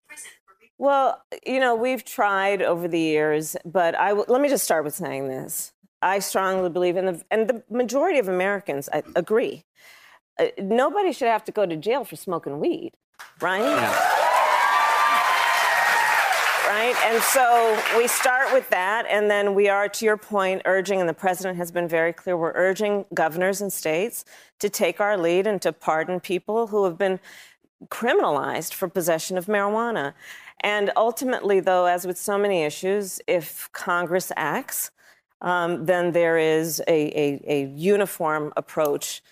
well, 0.81 1.21
you 1.45 1.59
know, 1.59 1.75
we've 1.75 2.03
tried 2.03 2.63
over 2.63 2.87
the 2.87 2.99
years, 2.99 3.55
but 3.63 3.93
I 3.93 4.09
w- 4.09 4.25
let 4.27 4.41
me 4.41 4.49
just 4.49 4.63
start 4.63 4.83
with 4.83 4.95
saying 4.95 5.27
this. 5.27 5.73
I 6.01 6.17
strongly 6.17 6.71
believe 6.71 6.97
in 6.97 7.05
the, 7.05 7.21
and 7.29 7.47
the 7.47 7.61
majority 7.69 8.17
of 8.17 8.27
Americans 8.27 8.89
I 8.91 9.03
agree. 9.15 9.63
Uh, 10.39 10.47
nobody 10.57 11.11
should 11.11 11.27
have 11.27 11.43
to 11.43 11.51
go 11.51 11.67
to 11.67 11.75
jail 11.75 12.03
for 12.03 12.15
smoking 12.15 12.59
weed, 12.59 12.93
right? 13.41 13.61
Yeah. 13.61 14.09
Right? 16.67 16.95
And 17.05 17.21
so 17.21 17.79
we 17.95 18.07
start 18.07 18.51
with 18.51 18.67
that, 18.71 19.05
and 19.07 19.29
then 19.29 19.53
we 19.53 19.69
are, 19.69 19.87
to 19.87 20.05
your 20.05 20.17
point, 20.17 20.63
urging, 20.65 20.99
and 20.99 21.07
the 21.07 21.13
president 21.13 21.57
has 21.57 21.71
been 21.71 21.87
very 21.87 22.11
clear, 22.11 22.35
we're 22.35 22.53
urging 22.55 23.05
governors 23.13 23.61
and 23.61 23.71
states 23.71 24.25
to 24.59 24.67
take 24.67 24.99
our 24.99 25.15
lead 25.15 25.45
and 25.45 25.61
to 25.61 25.73
pardon 25.73 26.19
people 26.19 26.67
who 26.67 26.85
have 26.85 26.97
been 26.97 27.19
criminalized 27.89 28.73
for 28.73 28.87
possession 28.87 29.37
of 29.37 29.45
marijuana. 29.45 30.13
And 30.61 30.91
ultimately, 30.95 31.59
though, 31.59 31.85
as 31.85 32.05
with 32.05 32.17
so 32.17 32.37
many 32.37 32.63
issues, 32.63 33.19
if 33.27 33.69
Congress 33.73 34.31
acts, 34.37 34.91
um, 35.41 35.85
then 35.85 36.11
there 36.11 36.37
is 36.37 36.81
a, 36.87 36.91
a, 36.91 37.41
a, 37.47 37.65
uniform 37.75 38.53
approach 38.55 39.23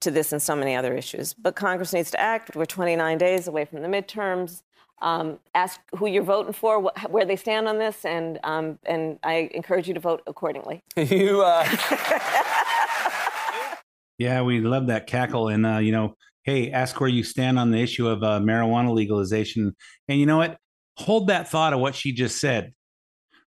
to 0.00 0.12
this 0.12 0.32
and 0.32 0.40
so 0.40 0.54
many 0.54 0.76
other 0.76 0.94
issues. 0.94 1.34
But 1.34 1.56
Congress 1.56 1.92
needs 1.92 2.12
to 2.12 2.20
act. 2.20 2.54
We're 2.54 2.66
29 2.66 3.18
days 3.18 3.48
away 3.48 3.64
from 3.64 3.82
the 3.82 3.88
midterms. 3.88 4.62
Um, 5.02 5.40
ask 5.54 5.80
who 5.96 6.06
you're 6.06 6.22
voting 6.22 6.52
for, 6.52 6.82
wh- 6.82 7.10
where 7.10 7.24
they 7.24 7.36
stand 7.36 7.68
on 7.68 7.78
this, 7.78 8.04
and 8.04 8.38
um, 8.44 8.78
and 8.86 9.18
I 9.22 9.50
encourage 9.52 9.88
you 9.88 9.94
to 9.94 10.00
vote 10.00 10.22
accordingly. 10.26 10.82
you. 10.96 11.42
Uh... 11.42 11.68
yeah, 14.18 14.40
we 14.40 14.60
love 14.60 14.86
that 14.86 15.06
cackle, 15.06 15.48
and 15.48 15.66
uh, 15.66 15.78
you 15.78 15.92
know, 15.92 16.14
hey, 16.44 16.70
ask 16.70 16.98
where 16.98 17.10
you 17.10 17.24
stand 17.24 17.58
on 17.58 17.72
the 17.72 17.78
issue 17.78 18.08
of 18.08 18.22
uh, 18.22 18.40
marijuana 18.40 18.94
legalization, 18.94 19.76
and 20.08 20.18
you 20.18 20.24
know 20.24 20.38
what? 20.38 20.56
Hold 20.98 21.28
that 21.28 21.48
thought 21.48 21.72
of 21.72 21.80
what 21.80 21.94
she 21.94 22.12
just 22.12 22.40
said. 22.40 22.72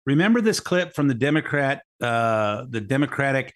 Remember 0.08 0.40
this 0.40 0.58
clip 0.58 0.94
from 0.94 1.08
the 1.08 1.14
Democrat, 1.14 1.82
uh, 2.00 2.64
the 2.70 2.80
Democratic 2.80 3.54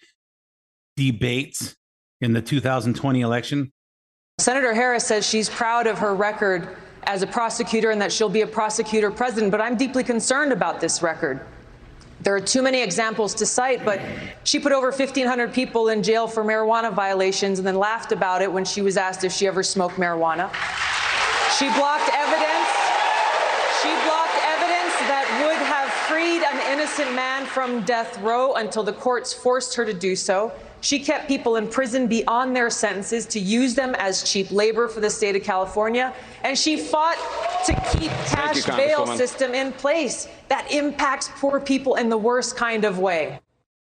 debates 0.96 1.74
in 2.20 2.34
the 2.34 2.42
2020 2.42 3.20
election? 3.20 3.72
Senator 4.38 4.74
Harris 4.74 5.06
says 5.06 5.26
she's 5.26 5.48
proud 5.48 5.86
of 5.86 5.98
her 5.98 6.14
record 6.14 6.76
as 7.04 7.22
a 7.22 7.26
prosecutor 7.26 7.90
and 7.90 8.00
that 8.00 8.12
she'll 8.12 8.28
be 8.28 8.42
a 8.42 8.46
prosecutor 8.46 9.10
president, 9.10 9.50
but 9.50 9.60
I'm 9.60 9.76
deeply 9.76 10.04
concerned 10.04 10.52
about 10.52 10.80
this 10.80 11.02
record. 11.02 11.40
There 12.20 12.34
are 12.34 12.40
too 12.40 12.62
many 12.62 12.82
examples 12.82 13.34
to 13.34 13.46
cite, 13.46 13.84
but 13.84 14.00
she 14.44 14.58
put 14.58 14.72
over 14.72 14.90
1,500 14.90 15.52
people 15.52 15.88
in 15.88 16.02
jail 16.02 16.28
for 16.28 16.44
marijuana 16.44 16.92
violations 16.92 17.58
and 17.58 17.66
then 17.66 17.78
laughed 17.78 18.12
about 18.12 18.42
it 18.42 18.52
when 18.52 18.64
she 18.64 18.80
was 18.80 18.96
asked 18.96 19.24
if 19.24 19.32
she 19.32 19.46
ever 19.46 19.62
smoked 19.62 19.96
marijuana. 19.96 20.52
She 21.58 21.66
blocked 21.70 22.10
evidence. 22.12 22.68
She 23.82 23.88
blocked 24.06 24.22
freed 26.12 26.42
an 26.42 26.58
innocent 26.92 27.16
man 27.16 27.46
from 27.46 27.82
death 27.84 28.20
row 28.20 28.52
until 28.54 28.82
the 28.82 28.92
courts 28.92 29.32
forced 29.32 29.74
her 29.74 29.82
to 29.82 29.94
do 29.94 30.14
so. 30.14 30.52
She 30.82 30.98
kept 30.98 31.26
people 31.26 31.56
in 31.56 31.66
prison 31.68 32.06
beyond 32.06 32.54
their 32.54 32.68
sentences 32.68 33.24
to 33.26 33.40
use 33.40 33.74
them 33.74 33.94
as 33.94 34.22
cheap 34.30 34.50
labor 34.50 34.88
for 34.88 35.00
the 35.00 35.08
state 35.08 35.34
of 35.34 35.42
California. 35.42 36.12
And 36.44 36.58
she 36.58 36.76
fought 36.76 37.16
to 37.64 37.72
keep 37.92 38.10
cash 38.26 38.66
you, 38.66 38.72
bail 38.74 39.06
system 39.06 39.54
in 39.54 39.72
place 39.72 40.28
that 40.48 40.70
impacts 40.70 41.30
poor 41.36 41.60
people 41.60 41.94
in 41.94 42.10
the 42.10 42.18
worst 42.18 42.56
kind 42.56 42.84
of 42.84 42.98
way. 42.98 43.40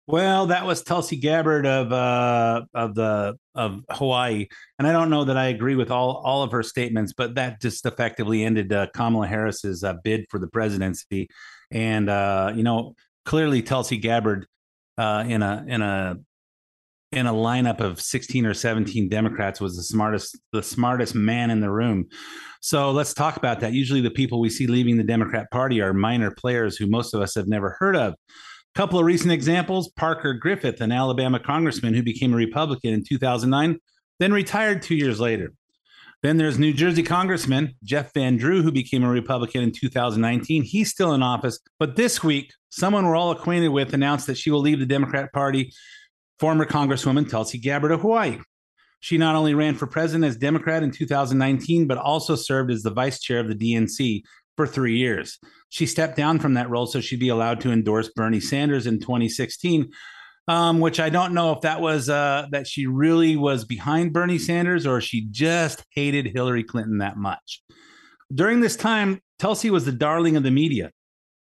Well, 0.07 0.47
that 0.47 0.65
was 0.65 0.81
Tulsi 0.81 1.17
Gabbard 1.17 1.67
of 1.67 1.91
uh, 1.91 2.63
of 2.73 2.95
the 2.95 3.37
of 3.53 3.83
Hawaii, 3.91 4.47
and 4.79 4.87
I 4.87 4.93
don't 4.93 5.09
know 5.09 5.25
that 5.25 5.35
I 5.35 5.47
agree 5.47 5.75
with 5.75 5.91
all 5.91 6.23
all 6.25 6.43
of 6.43 6.51
her 6.53 6.63
statements, 6.63 7.11
but 7.11 7.35
that 7.35 7.61
just 7.61 7.85
effectively 7.85 8.45
ended 8.45 8.71
uh, 8.71 8.87
Kamala 8.95 9.27
Harris's 9.27 9.83
uh, 9.83 9.95
bid 10.05 10.25
for 10.29 10.39
the 10.39 10.47
presidency. 10.47 11.27
And 11.71 12.09
uh, 12.09 12.53
you 12.55 12.63
know, 12.63 12.95
clearly 13.25 13.61
Tulsi 13.61 13.97
Gabbard 13.97 14.47
uh, 14.97 15.25
in 15.27 15.41
a 15.41 15.65
in 15.67 15.81
a 15.81 16.17
in 17.11 17.25
a 17.25 17.33
lineup 17.33 17.79
of 17.79 18.01
16 18.01 18.45
or 18.45 18.53
17 18.53 19.07
Democrats 19.07 19.61
was 19.61 19.77
the 19.77 19.83
smartest 19.83 20.37
the 20.51 20.63
smartest 20.63 21.15
man 21.15 21.49
in 21.49 21.61
the 21.61 21.71
room. 21.71 22.05
So 22.61 22.91
let's 22.91 23.13
talk 23.13 23.37
about 23.37 23.59
that. 23.61 23.73
Usually 23.73 24.01
the 24.01 24.11
people 24.11 24.39
we 24.39 24.49
see 24.49 24.67
leaving 24.67 24.97
the 24.97 25.03
Democrat 25.03 25.49
Party 25.51 25.81
are 25.81 25.93
minor 25.93 26.31
players 26.31 26.75
who 26.75 26.87
most 26.87 27.13
of 27.13 27.21
us 27.21 27.35
have 27.35 27.47
never 27.47 27.77
heard 27.79 27.95
of. 27.95 28.13
A 28.13 28.77
couple 28.77 28.99
of 28.99 29.05
recent 29.05 29.31
examples, 29.31 29.89
Parker 29.95 30.33
Griffith, 30.33 30.81
an 30.81 30.91
Alabama 30.91 31.39
congressman 31.39 31.93
who 31.93 32.03
became 32.03 32.33
a 32.33 32.37
Republican 32.37 32.93
in 32.93 33.03
2009, 33.07 33.79
then 34.19 34.33
retired 34.33 34.81
2 34.81 34.95
years 34.95 35.19
later. 35.19 35.53
Then 36.23 36.37
there's 36.37 36.57
New 36.57 36.73
Jersey 36.73 37.03
Congressman 37.03 37.75
Jeff 37.83 38.13
Van 38.13 38.37
Drew, 38.37 38.63
who 38.63 38.71
became 38.71 39.03
a 39.03 39.09
Republican 39.09 39.61
in 39.61 39.71
2019. 39.71 40.63
He's 40.63 40.89
still 40.89 41.13
in 41.13 41.21
office. 41.21 41.59
But 41.79 41.95
this 41.95 42.23
week, 42.23 42.51
someone 42.69 43.05
we're 43.05 43.15
all 43.15 43.31
acquainted 43.31 43.69
with 43.69 43.93
announced 43.93 44.27
that 44.27 44.37
she 44.37 44.49
will 44.49 44.61
leave 44.61 44.79
the 44.79 44.85
Democrat 44.85 45.31
Party 45.31 45.71
former 46.39 46.65
Congresswoman 46.65 47.29
Tulsi 47.29 47.59
Gabbard 47.59 47.91
of 47.91 48.01
Hawaii. 48.01 48.39
She 48.99 49.17
not 49.17 49.35
only 49.35 49.53
ran 49.53 49.75
for 49.75 49.85
president 49.85 50.25
as 50.25 50.37
Democrat 50.37 50.83
in 50.83 50.91
2019, 50.91 51.87
but 51.87 51.97
also 51.97 52.35
served 52.35 52.71
as 52.71 52.81
the 52.81 52.89
vice 52.89 53.19
chair 53.19 53.39
of 53.39 53.47
the 53.47 53.55
DNC 53.55 54.23
for 54.55 54.65
three 54.65 54.97
years. 54.97 55.37
She 55.69 55.85
stepped 55.85 56.17
down 56.17 56.39
from 56.39 56.55
that 56.55 56.69
role 56.69 56.87
so 56.87 56.99
she'd 56.99 57.19
be 57.19 57.29
allowed 57.29 57.61
to 57.61 57.71
endorse 57.71 58.09
Bernie 58.09 58.39
Sanders 58.39 58.87
in 58.87 58.99
2016, 58.99 59.91
um, 60.47 60.79
which 60.79 60.99
I 60.99 61.09
don't 61.09 61.33
know 61.33 61.51
if 61.51 61.61
that 61.61 61.81
was 61.81 62.09
uh, 62.09 62.47
that 62.51 62.67
she 62.67 62.87
really 62.87 63.35
was 63.35 63.65
behind 63.65 64.13
Bernie 64.13 64.39
Sanders 64.39 64.87
or 64.87 65.01
she 65.01 65.27
just 65.29 65.83
hated 65.91 66.27
Hillary 66.27 66.63
Clinton 66.63 66.99
that 66.99 67.17
much. 67.17 67.61
During 68.33 68.61
this 68.61 68.75
time, 68.75 69.21
Tulsi 69.39 69.69
was 69.69 69.85
the 69.85 69.91
darling 69.91 70.35
of 70.35 70.43
the 70.43 70.51
media. 70.51 70.91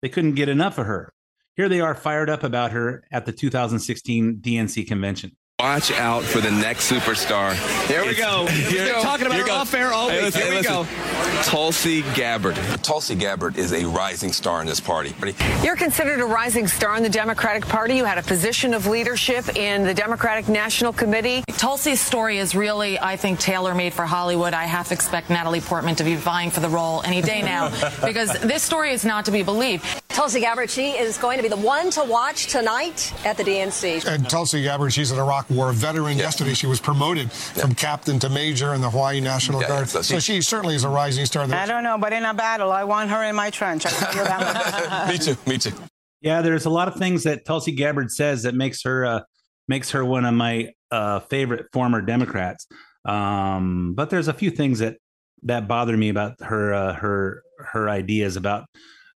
They 0.02 0.08
couldn't 0.08 0.34
get 0.34 0.48
enough 0.48 0.78
of 0.78 0.86
her. 0.86 1.12
Here 1.56 1.68
they 1.68 1.80
are 1.80 1.94
fired 1.94 2.30
up 2.30 2.42
about 2.42 2.72
her 2.72 3.04
at 3.12 3.26
the 3.26 3.32
2016 3.32 4.38
DNC 4.40 4.86
convention. 4.86 5.36
Watch 5.62 5.92
out 5.92 6.24
for 6.24 6.40
the 6.40 6.50
next 6.50 6.90
superstar. 6.90 7.54
Here 7.86 8.04
we 8.04 8.16
go. 8.16 8.46
Here, 8.50 8.86
You're 8.86 9.00
talking 9.00 9.26
about 9.26 9.38
her 9.46 9.52
off 9.52 9.72
air 9.72 9.92
always. 9.92 10.18
Hey, 10.18 10.24
listen, 10.24 10.40
Here 10.40 10.50
we 10.50 10.56
listen. 10.56 10.72
go. 10.72 11.42
Tulsi 11.44 12.02
Gabbard. 12.14 12.56
Tulsi 12.82 13.14
Gabbard 13.14 13.56
is 13.56 13.72
a 13.72 13.84
rising 13.86 14.32
star 14.32 14.60
in 14.60 14.66
this 14.66 14.80
party. 14.80 15.14
You're 15.62 15.76
considered 15.76 16.18
a 16.18 16.24
rising 16.24 16.66
star 16.66 16.96
in 16.96 17.04
the 17.04 17.08
Democratic 17.08 17.64
Party. 17.64 17.94
You 17.94 18.04
had 18.04 18.18
a 18.18 18.22
position 18.22 18.74
of 18.74 18.88
leadership 18.88 19.56
in 19.56 19.84
the 19.84 19.94
Democratic 19.94 20.48
National 20.48 20.92
Committee. 20.92 21.44
Tulsi's 21.46 22.00
story 22.00 22.38
is 22.38 22.56
really, 22.56 22.98
I 22.98 23.16
think, 23.16 23.38
tailor 23.38 23.72
made 23.72 23.92
for 23.92 24.04
Hollywood. 24.04 24.54
I 24.54 24.64
half 24.64 24.90
expect 24.90 25.30
Natalie 25.30 25.60
Portman 25.60 25.94
to 25.94 26.02
be 26.02 26.16
vying 26.16 26.50
for 26.50 26.58
the 26.58 26.68
role 26.68 27.02
any 27.04 27.22
day 27.22 27.40
now 27.40 27.68
because 28.04 28.32
this 28.40 28.64
story 28.64 28.90
is 28.90 29.04
not 29.04 29.24
to 29.26 29.30
be 29.30 29.44
believed. 29.44 29.84
Tulsi 30.08 30.40
Gabbard, 30.40 30.68
she 30.70 30.90
is 30.90 31.16
going 31.16 31.38
to 31.38 31.42
be 31.42 31.48
the 31.48 31.56
one 31.56 31.90
to 31.92 32.04
watch 32.04 32.48
tonight 32.48 33.14
at 33.24 33.36
the 33.36 33.42
DNC. 33.42 34.04
And 34.06 34.28
Tulsi 34.28 34.62
Gabbard, 34.62 34.92
she's 34.92 35.10
an 35.10 35.18
Iraq 35.18 35.48
War 35.54 35.72
veteran. 35.72 36.16
Yeah. 36.16 36.24
Yesterday, 36.24 36.54
she 36.54 36.66
was 36.66 36.80
promoted 36.80 37.24
yeah. 37.24 37.62
from 37.62 37.74
captain 37.74 38.18
to 38.20 38.28
major 38.28 38.74
in 38.74 38.80
the 38.80 38.90
Hawaii 38.90 39.20
National 39.20 39.60
yeah, 39.60 39.68
Guard. 39.68 39.88
So, 39.88 40.02
so 40.02 40.18
she 40.18 40.40
certainly 40.40 40.74
is 40.74 40.84
a 40.84 40.88
rising 40.88 41.26
star. 41.26 41.44
I 41.52 41.66
don't 41.66 41.84
know, 41.84 41.98
but 41.98 42.12
in 42.12 42.24
a 42.24 42.34
battle, 42.34 42.72
I 42.72 42.84
want 42.84 43.10
her 43.10 43.22
in 43.24 43.34
my 43.36 43.50
trench. 43.50 43.84
me 45.08 45.18
too. 45.18 45.36
Me 45.46 45.58
too. 45.58 45.72
Yeah, 46.20 46.40
there's 46.40 46.66
a 46.66 46.70
lot 46.70 46.88
of 46.88 46.96
things 46.96 47.24
that 47.24 47.44
Tulsi 47.44 47.72
Gabbard 47.72 48.10
says 48.10 48.44
that 48.44 48.54
makes 48.54 48.82
her 48.84 49.04
uh, 49.04 49.20
makes 49.68 49.90
her 49.90 50.04
one 50.04 50.24
of 50.24 50.34
my 50.34 50.70
uh, 50.90 51.20
favorite 51.20 51.66
former 51.72 52.00
Democrats. 52.00 52.66
Um, 53.04 53.94
but 53.94 54.10
there's 54.10 54.28
a 54.28 54.32
few 54.32 54.50
things 54.50 54.78
that 54.78 54.96
that 55.44 55.66
bother 55.66 55.96
me 55.96 56.08
about 56.08 56.40
her 56.40 56.72
uh, 56.72 56.94
her 56.94 57.42
her 57.58 57.88
ideas 57.88 58.36
about 58.36 58.66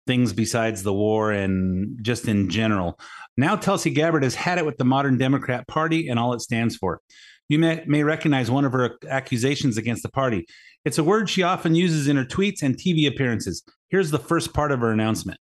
things 0.07 0.33
besides 0.33 0.83
the 0.83 0.93
war 0.93 1.31
and 1.31 2.03
just 2.03 2.27
in 2.27 2.49
general. 2.49 2.99
Now, 3.37 3.55
Tulsi 3.55 3.89
Gabbard 3.89 4.23
has 4.23 4.35
had 4.35 4.57
it 4.57 4.65
with 4.65 4.77
the 4.77 4.85
modern 4.85 5.17
Democrat 5.17 5.67
Party 5.67 6.07
and 6.07 6.17
all 6.17 6.33
it 6.33 6.41
stands 6.41 6.77
for. 6.77 7.01
You 7.49 7.59
may, 7.59 7.83
may 7.85 8.03
recognize 8.03 8.49
one 8.49 8.65
of 8.65 8.71
her 8.71 8.97
accusations 9.07 9.77
against 9.77 10.03
the 10.03 10.09
party. 10.09 10.45
It's 10.83 10.97
a 10.97 11.03
word 11.03 11.29
she 11.29 11.43
often 11.43 11.75
uses 11.75 12.07
in 12.07 12.15
her 12.15 12.25
tweets 12.25 12.63
and 12.63 12.75
TV 12.75 13.07
appearances. 13.07 13.63
Here's 13.89 14.11
the 14.11 14.19
first 14.19 14.53
part 14.53 14.71
of 14.71 14.79
her 14.79 14.91
announcement. 14.91 15.39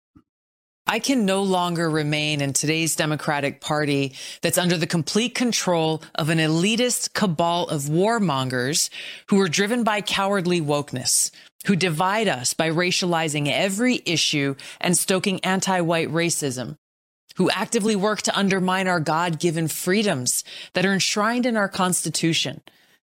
I 0.90 1.00
can 1.00 1.26
no 1.26 1.42
longer 1.42 1.90
remain 1.90 2.40
in 2.40 2.54
today's 2.54 2.96
Democratic 2.96 3.60
Party 3.60 4.14
that's 4.40 4.56
under 4.56 4.78
the 4.78 4.86
complete 4.86 5.34
control 5.34 6.02
of 6.14 6.30
an 6.30 6.38
elitist 6.38 7.12
cabal 7.12 7.68
of 7.68 7.82
warmongers 7.82 8.88
who 9.28 9.38
are 9.40 9.48
driven 9.48 9.84
by 9.84 10.00
cowardly 10.00 10.62
wokeness, 10.62 11.30
who 11.66 11.76
divide 11.76 12.26
us 12.26 12.54
by 12.54 12.70
racializing 12.70 13.52
every 13.52 14.00
issue 14.06 14.54
and 14.80 14.96
stoking 14.96 15.40
anti-white 15.44 16.08
racism, 16.08 16.76
who 17.38 17.50
actively 17.50 17.96
work 17.96 18.20
to 18.20 18.36
undermine 18.36 18.86
our 18.86 19.00
God-given 19.00 19.68
freedoms 19.68 20.44
that 20.74 20.84
are 20.84 20.92
enshrined 20.92 21.46
in 21.46 21.56
our 21.56 21.68
Constitution, 21.68 22.60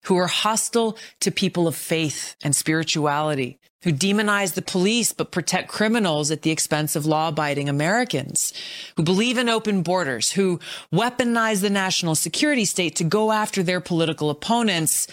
who 0.05 0.17
are 0.17 0.27
hostile 0.27 0.99
to 1.21 1.31
people 1.31 1.67
of 1.67 1.75
faith 1.75 2.37
and 2.43 2.55
spirituality, 2.55 3.59
who 3.85 3.93
demonize 3.93 4.55
the 4.55 4.63
police 4.63 5.13
but 5.13 5.31
protect 5.31 5.69
criminals 5.69 6.33
at 6.33 6.43
the 6.43 6.51
expense 6.51 6.97
of 6.97 7.07
law 7.07 7.29
abiding 7.29 7.69
Americans, 7.69 8.53
who 8.97 9.05
believe 9.05 9.39
in 9.39 9.49
open 9.49 9.83
borders, 9.83 10.33
who 10.33 10.59
weaponize 10.93 11.61
the 11.61 11.71
national 11.71 12.17
security 12.17 12.65
state 12.65 12.97
to 12.97 13.05
go 13.05 13.31
after 13.31 13.63
their 13.63 13.81
political 13.81 14.31
opponents, 14.31 15.07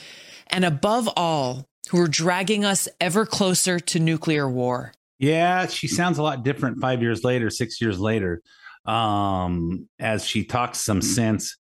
and 0.47 0.65
above 0.65 1.07
all, 1.15 1.67
who 1.89 2.01
are 2.01 2.07
dragging 2.07 2.65
us 2.65 2.87
ever 2.99 3.23
closer 3.23 3.79
to 3.79 3.99
nuclear 3.99 4.49
war. 4.49 4.93
Yeah, 5.19 5.67
she 5.67 5.87
sounds 5.87 6.17
a 6.17 6.23
lot 6.23 6.43
different 6.43 6.81
five 6.81 7.03
years 7.03 7.23
later, 7.23 7.51
six 7.51 7.79
years 7.79 7.99
later, 7.99 8.41
um, 8.85 9.87
as 9.99 10.25
she 10.25 10.43
talks 10.43 10.79
some 10.79 11.01
sense 11.01 11.57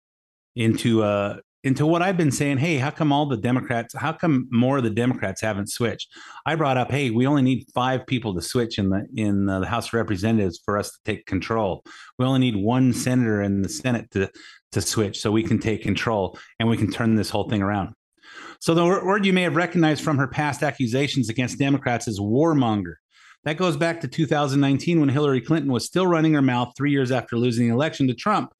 into 0.55 1.03
uh, 1.03 1.37
into 1.63 1.85
what 1.85 2.01
I've 2.01 2.17
been 2.17 2.31
saying. 2.31 2.57
Hey, 2.57 2.77
how 2.77 2.89
come 2.89 3.11
all 3.11 3.25
the 3.25 3.37
Democrats? 3.37 3.93
How 3.93 4.13
come 4.13 4.47
more 4.49 4.77
of 4.77 4.83
the 4.83 4.89
Democrats 4.89 5.41
haven't 5.41 5.69
switched? 5.69 6.09
I 6.45 6.55
brought 6.55 6.77
up, 6.77 6.89
hey, 6.89 7.09
we 7.09 7.27
only 7.27 7.41
need 7.41 7.65
five 7.73 8.05
people 8.07 8.33
to 8.35 8.41
switch 8.41 8.77
in 8.77 8.89
the 8.89 9.07
in 9.15 9.45
the 9.45 9.65
House 9.65 9.87
of 9.87 9.93
Representatives 9.93 10.61
for 10.63 10.77
us 10.77 10.91
to 10.91 10.97
take 11.05 11.25
control. 11.25 11.83
We 12.17 12.25
only 12.25 12.39
need 12.39 12.55
one 12.55 12.93
senator 12.93 13.41
in 13.41 13.61
the 13.61 13.69
Senate 13.69 14.09
to 14.11 14.29
to 14.71 14.81
switch 14.81 15.19
so 15.19 15.31
we 15.31 15.43
can 15.43 15.59
take 15.59 15.81
control 15.81 16.37
and 16.59 16.69
we 16.69 16.77
can 16.77 16.91
turn 16.91 17.15
this 17.15 17.29
whole 17.29 17.49
thing 17.49 17.61
around. 17.61 17.93
So 18.61 18.73
the 18.73 18.85
word 18.85 19.25
you 19.25 19.33
may 19.33 19.43
have 19.43 19.55
recognized 19.55 20.03
from 20.03 20.17
her 20.17 20.27
past 20.27 20.63
accusations 20.63 21.29
against 21.29 21.57
Democrats 21.57 22.07
is 22.07 22.19
warmonger. 22.19 22.95
That 23.45 23.57
goes 23.57 23.77
back 23.77 24.01
to 24.01 24.07
2019 24.07 24.99
when 24.99 25.09
Hillary 25.09 25.41
Clinton 25.41 25.71
was 25.71 25.85
still 25.85 26.05
running 26.05 26.33
her 26.33 26.41
mouth 26.41 26.73
three 26.75 26.91
years 26.91 27.11
after 27.11 27.37
losing 27.37 27.67
the 27.67 27.73
election 27.73 28.07
to 28.07 28.13
Trump. 28.13 28.53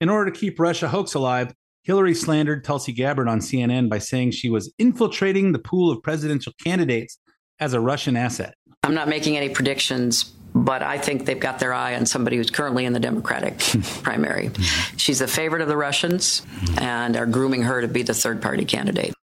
In 0.00 0.08
order 0.08 0.30
to 0.30 0.38
keep 0.38 0.58
Russia 0.58 0.88
hoax 0.88 1.14
alive, 1.14 1.54
Hillary 1.84 2.14
slandered 2.14 2.64
Tulsi 2.64 2.92
Gabbard 2.92 3.28
on 3.28 3.38
CNN 3.38 3.88
by 3.88 3.98
saying 3.98 4.32
she 4.32 4.50
was 4.50 4.72
infiltrating 4.78 5.52
the 5.52 5.60
pool 5.60 5.90
of 5.92 6.02
presidential 6.02 6.52
candidates 6.62 7.18
as 7.60 7.72
a 7.72 7.80
Russian 7.80 8.16
asset. 8.16 8.54
I'm 8.82 8.94
not 8.94 9.08
making 9.08 9.36
any 9.36 9.48
predictions, 9.48 10.24
but 10.54 10.82
I 10.82 10.98
think 10.98 11.26
they've 11.26 11.38
got 11.38 11.60
their 11.60 11.72
eye 11.72 11.94
on 11.94 12.04
somebody 12.04 12.36
who's 12.36 12.50
currently 12.50 12.84
in 12.84 12.92
the 12.92 13.00
Democratic 13.00 13.58
primary. 14.02 14.50
She's 14.96 15.20
a 15.20 15.28
favorite 15.28 15.62
of 15.62 15.68
the 15.68 15.76
Russians 15.76 16.42
and 16.78 17.16
are 17.16 17.26
grooming 17.26 17.62
her 17.62 17.80
to 17.80 17.88
be 17.88 18.02
the 18.02 18.14
third 18.14 18.42
party 18.42 18.64
candidate. 18.64 19.14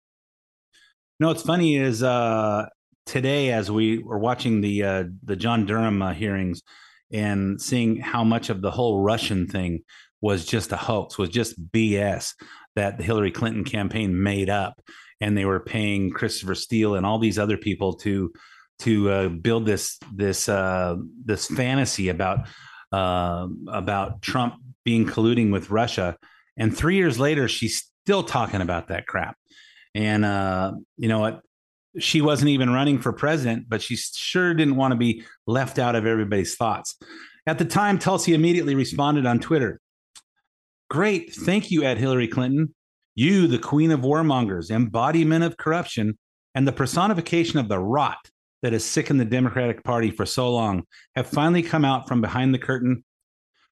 No, 1.18 1.28
what's 1.28 1.42
funny 1.42 1.76
is 1.76 2.02
uh, 2.02 2.66
today, 3.06 3.52
as 3.52 3.70
we 3.70 3.98
were 3.98 4.18
watching 4.18 4.60
the 4.60 4.82
uh, 4.82 5.04
the 5.24 5.36
John 5.36 5.66
Durham 5.66 6.02
uh, 6.02 6.12
hearings 6.12 6.62
and 7.12 7.60
seeing 7.60 7.96
how 7.98 8.24
much 8.24 8.50
of 8.50 8.62
the 8.62 8.70
whole 8.70 9.02
Russian 9.02 9.46
thing 9.46 9.82
was 10.20 10.44
just 10.44 10.72
a 10.72 10.76
hoax, 10.76 11.18
was 11.18 11.28
just 11.28 11.60
BS 11.72 12.32
that 12.76 12.96
the 12.96 13.04
Hillary 13.04 13.30
Clinton 13.30 13.64
campaign 13.64 14.22
made 14.22 14.48
up, 14.48 14.80
and 15.20 15.36
they 15.36 15.44
were 15.44 15.60
paying 15.60 16.10
Christopher 16.10 16.54
Steele 16.54 16.94
and 16.94 17.04
all 17.04 17.18
these 17.18 17.38
other 17.38 17.56
people 17.56 17.94
to 17.98 18.32
to 18.80 19.10
uh, 19.10 19.28
build 19.28 19.66
this 19.66 19.98
this 20.12 20.48
uh, 20.48 20.96
this 21.24 21.46
fantasy 21.46 22.08
about 22.08 22.48
uh, 22.92 23.46
about 23.68 24.22
Trump 24.22 24.54
being 24.84 25.06
colluding 25.06 25.52
with 25.52 25.70
Russia. 25.70 26.16
And 26.56 26.76
three 26.76 26.96
years 26.96 27.18
later, 27.18 27.48
she's 27.48 27.90
still 28.04 28.22
talking 28.22 28.60
about 28.60 28.88
that 28.88 29.06
crap. 29.06 29.36
And 29.94 30.24
uh, 30.24 30.72
you 30.96 31.08
know 31.08 31.20
what? 31.20 31.40
She 31.98 32.20
wasn't 32.20 32.50
even 32.50 32.70
running 32.70 32.98
for 32.98 33.12
president, 33.12 33.66
but 33.68 33.82
she 33.82 33.96
sure 33.96 34.54
didn't 34.54 34.76
want 34.76 34.92
to 34.92 34.98
be 34.98 35.24
left 35.46 35.78
out 35.78 35.94
of 35.94 36.06
everybody's 36.06 36.56
thoughts. 36.56 36.96
At 37.46 37.58
the 37.58 37.64
time, 37.64 37.98
Tulsi 37.98 38.34
immediately 38.34 38.74
responded 38.74 39.26
on 39.26 39.40
Twitter 39.40 39.80
Great. 40.90 41.32
Thank 41.32 41.70
you, 41.70 41.84
Ed 41.84 41.96
Hillary 41.96 42.28
Clinton. 42.28 42.74
You, 43.14 43.46
the 43.46 43.58
queen 43.58 43.90
of 43.90 44.00
warmongers, 44.00 44.70
embodiment 44.70 45.42
of 45.42 45.56
corruption, 45.56 46.18
and 46.54 46.68
the 46.68 46.72
personification 46.72 47.58
of 47.58 47.68
the 47.68 47.78
rot 47.78 48.18
that 48.62 48.74
has 48.74 48.84
sickened 48.84 49.18
the 49.18 49.24
Democratic 49.24 49.82
Party 49.84 50.10
for 50.10 50.26
so 50.26 50.52
long, 50.52 50.84
have 51.16 51.26
finally 51.26 51.62
come 51.62 51.84
out 51.84 52.06
from 52.06 52.20
behind 52.20 52.54
the 52.54 52.58
curtain. 52.58 53.04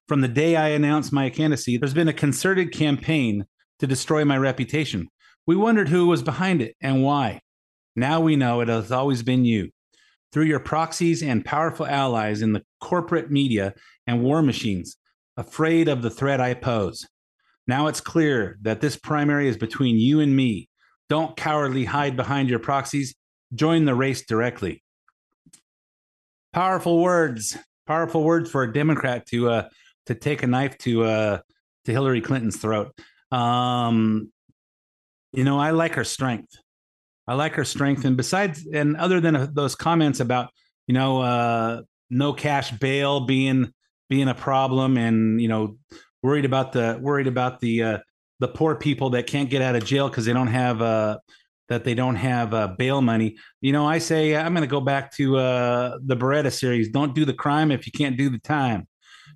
From 0.07 0.21
the 0.21 0.27
day 0.27 0.55
I 0.55 0.69
announced 0.69 1.13
my 1.13 1.29
candidacy, 1.29 1.77
there's 1.77 1.93
been 1.93 2.07
a 2.07 2.13
concerted 2.13 2.71
campaign 2.71 3.45
to 3.79 3.87
destroy 3.87 4.25
my 4.25 4.37
reputation. 4.37 5.07
We 5.47 5.55
wondered 5.55 5.89
who 5.89 6.07
was 6.07 6.23
behind 6.23 6.61
it 6.61 6.75
and 6.81 7.03
why. 7.03 7.41
Now 8.01 8.19
we 8.19 8.35
know 8.35 8.61
it 8.61 8.67
has 8.67 8.91
always 8.91 9.21
been 9.21 9.45
you. 9.45 9.69
Through 10.33 10.45
your 10.45 10.59
proxies 10.59 11.21
and 11.21 11.45
powerful 11.45 11.85
allies 11.85 12.41
in 12.41 12.51
the 12.51 12.63
corporate 12.79 13.29
media 13.29 13.75
and 14.07 14.23
war 14.23 14.41
machines, 14.41 14.97
afraid 15.37 15.87
of 15.87 16.01
the 16.01 16.09
threat 16.09 16.41
I 16.41 16.55
pose. 16.55 17.07
Now 17.67 17.85
it's 17.85 18.01
clear 18.01 18.57
that 18.63 18.81
this 18.81 18.97
primary 18.97 19.47
is 19.47 19.55
between 19.55 19.99
you 19.99 20.19
and 20.19 20.35
me. 20.35 20.67
Don't 21.09 21.37
cowardly 21.37 21.85
hide 21.85 22.15
behind 22.15 22.49
your 22.49 22.57
proxies. 22.57 23.13
Join 23.53 23.85
the 23.85 23.93
race 23.93 24.25
directly. 24.25 24.81
Powerful 26.53 27.03
words. 27.03 27.55
Powerful 27.85 28.23
words 28.23 28.49
for 28.49 28.63
a 28.63 28.73
Democrat 28.73 29.27
to 29.27 29.47
uh, 29.47 29.69
to 30.07 30.15
take 30.15 30.41
a 30.41 30.47
knife 30.47 30.75
to 30.79 31.03
uh, 31.03 31.39
to 31.85 31.91
Hillary 31.91 32.21
Clinton's 32.21 32.57
throat. 32.57 32.99
Um, 33.31 34.31
you 35.33 35.43
know, 35.43 35.59
I 35.59 35.69
like 35.69 35.93
her 35.93 36.03
strength. 36.03 36.57
I 37.31 37.35
like 37.35 37.55
her 37.55 37.63
strength, 37.63 38.03
and 38.03 38.17
besides, 38.17 38.67
and 38.73 38.97
other 38.97 39.21
than 39.21 39.37
uh, 39.37 39.47
those 39.49 39.73
comments 39.73 40.19
about 40.19 40.49
you 40.85 40.93
know 40.93 41.21
uh, 41.21 41.83
no 42.09 42.33
cash 42.33 42.71
bail 42.71 43.21
being 43.21 43.71
being 44.09 44.27
a 44.27 44.35
problem, 44.35 44.97
and 44.97 45.41
you 45.41 45.47
know 45.47 45.77
worried 46.21 46.43
about 46.43 46.73
the 46.73 46.99
worried 47.01 47.27
about 47.27 47.61
the 47.61 47.83
uh, 47.83 47.97
the 48.41 48.49
poor 48.49 48.75
people 48.75 49.11
that 49.11 49.27
can't 49.27 49.49
get 49.49 49.61
out 49.61 49.77
of 49.77 49.85
jail 49.85 50.09
because 50.09 50.25
they 50.25 50.33
don't 50.33 50.47
have 50.47 50.81
uh, 50.81 51.19
that 51.69 51.85
they 51.85 51.93
don't 51.93 52.17
have 52.17 52.53
uh, 52.53 52.67
bail 52.67 53.01
money. 53.01 53.37
You 53.61 53.71
know, 53.71 53.87
I 53.87 53.99
say 53.99 54.35
I'm 54.35 54.53
going 54.53 54.67
to 54.67 54.67
go 54.67 54.81
back 54.81 55.13
to 55.13 55.37
uh, 55.37 55.99
the 56.03 56.17
Baretta 56.17 56.51
series. 56.51 56.89
Don't 56.89 57.15
do 57.15 57.23
the 57.23 57.33
crime 57.33 57.71
if 57.71 57.85
you 57.85 57.93
can't 57.93 58.17
do 58.17 58.29
the 58.29 58.39
time. 58.39 58.89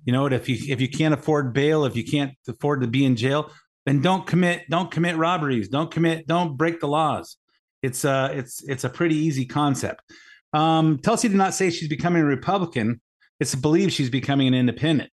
You 0.04 0.12
know? 0.12 0.26
If 0.26 0.50
you 0.50 0.58
if 0.68 0.82
you 0.82 0.90
can't 0.90 1.14
afford 1.14 1.54
bail, 1.54 1.86
if 1.86 1.96
you 1.96 2.04
can't 2.04 2.34
afford 2.46 2.82
to 2.82 2.88
be 2.88 3.06
in 3.06 3.16
jail, 3.16 3.50
then 3.86 4.02
don't 4.02 4.26
commit 4.26 4.68
don't 4.68 4.90
commit 4.90 5.16
robberies. 5.16 5.70
Don't 5.70 5.90
commit 5.90 6.26
don't 6.26 6.58
break 6.58 6.80
the 6.80 6.88
laws. 6.88 7.38
It's 7.82 8.04
uh 8.04 8.30
it's 8.32 8.62
it's 8.64 8.84
a 8.84 8.88
pretty 8.88 9.16
easy 9.16 9.44
concept. 9.44 10.02
Um, 10.52 10.98
Tulsi 10.98 11.28
did 11.28 11.36
not 11.36 11.54
say 11.54 11.70
she's 11.70 11.88
becoming 11.88 12.22
a 12.22 12.26
Republican. 12.26 13.00
It's 13.40 13.54
believed 13.54 13.92
she's 13.92 14.10
becoming 14.10 14.48
an 14.48 14.54
independent 14.54 15.10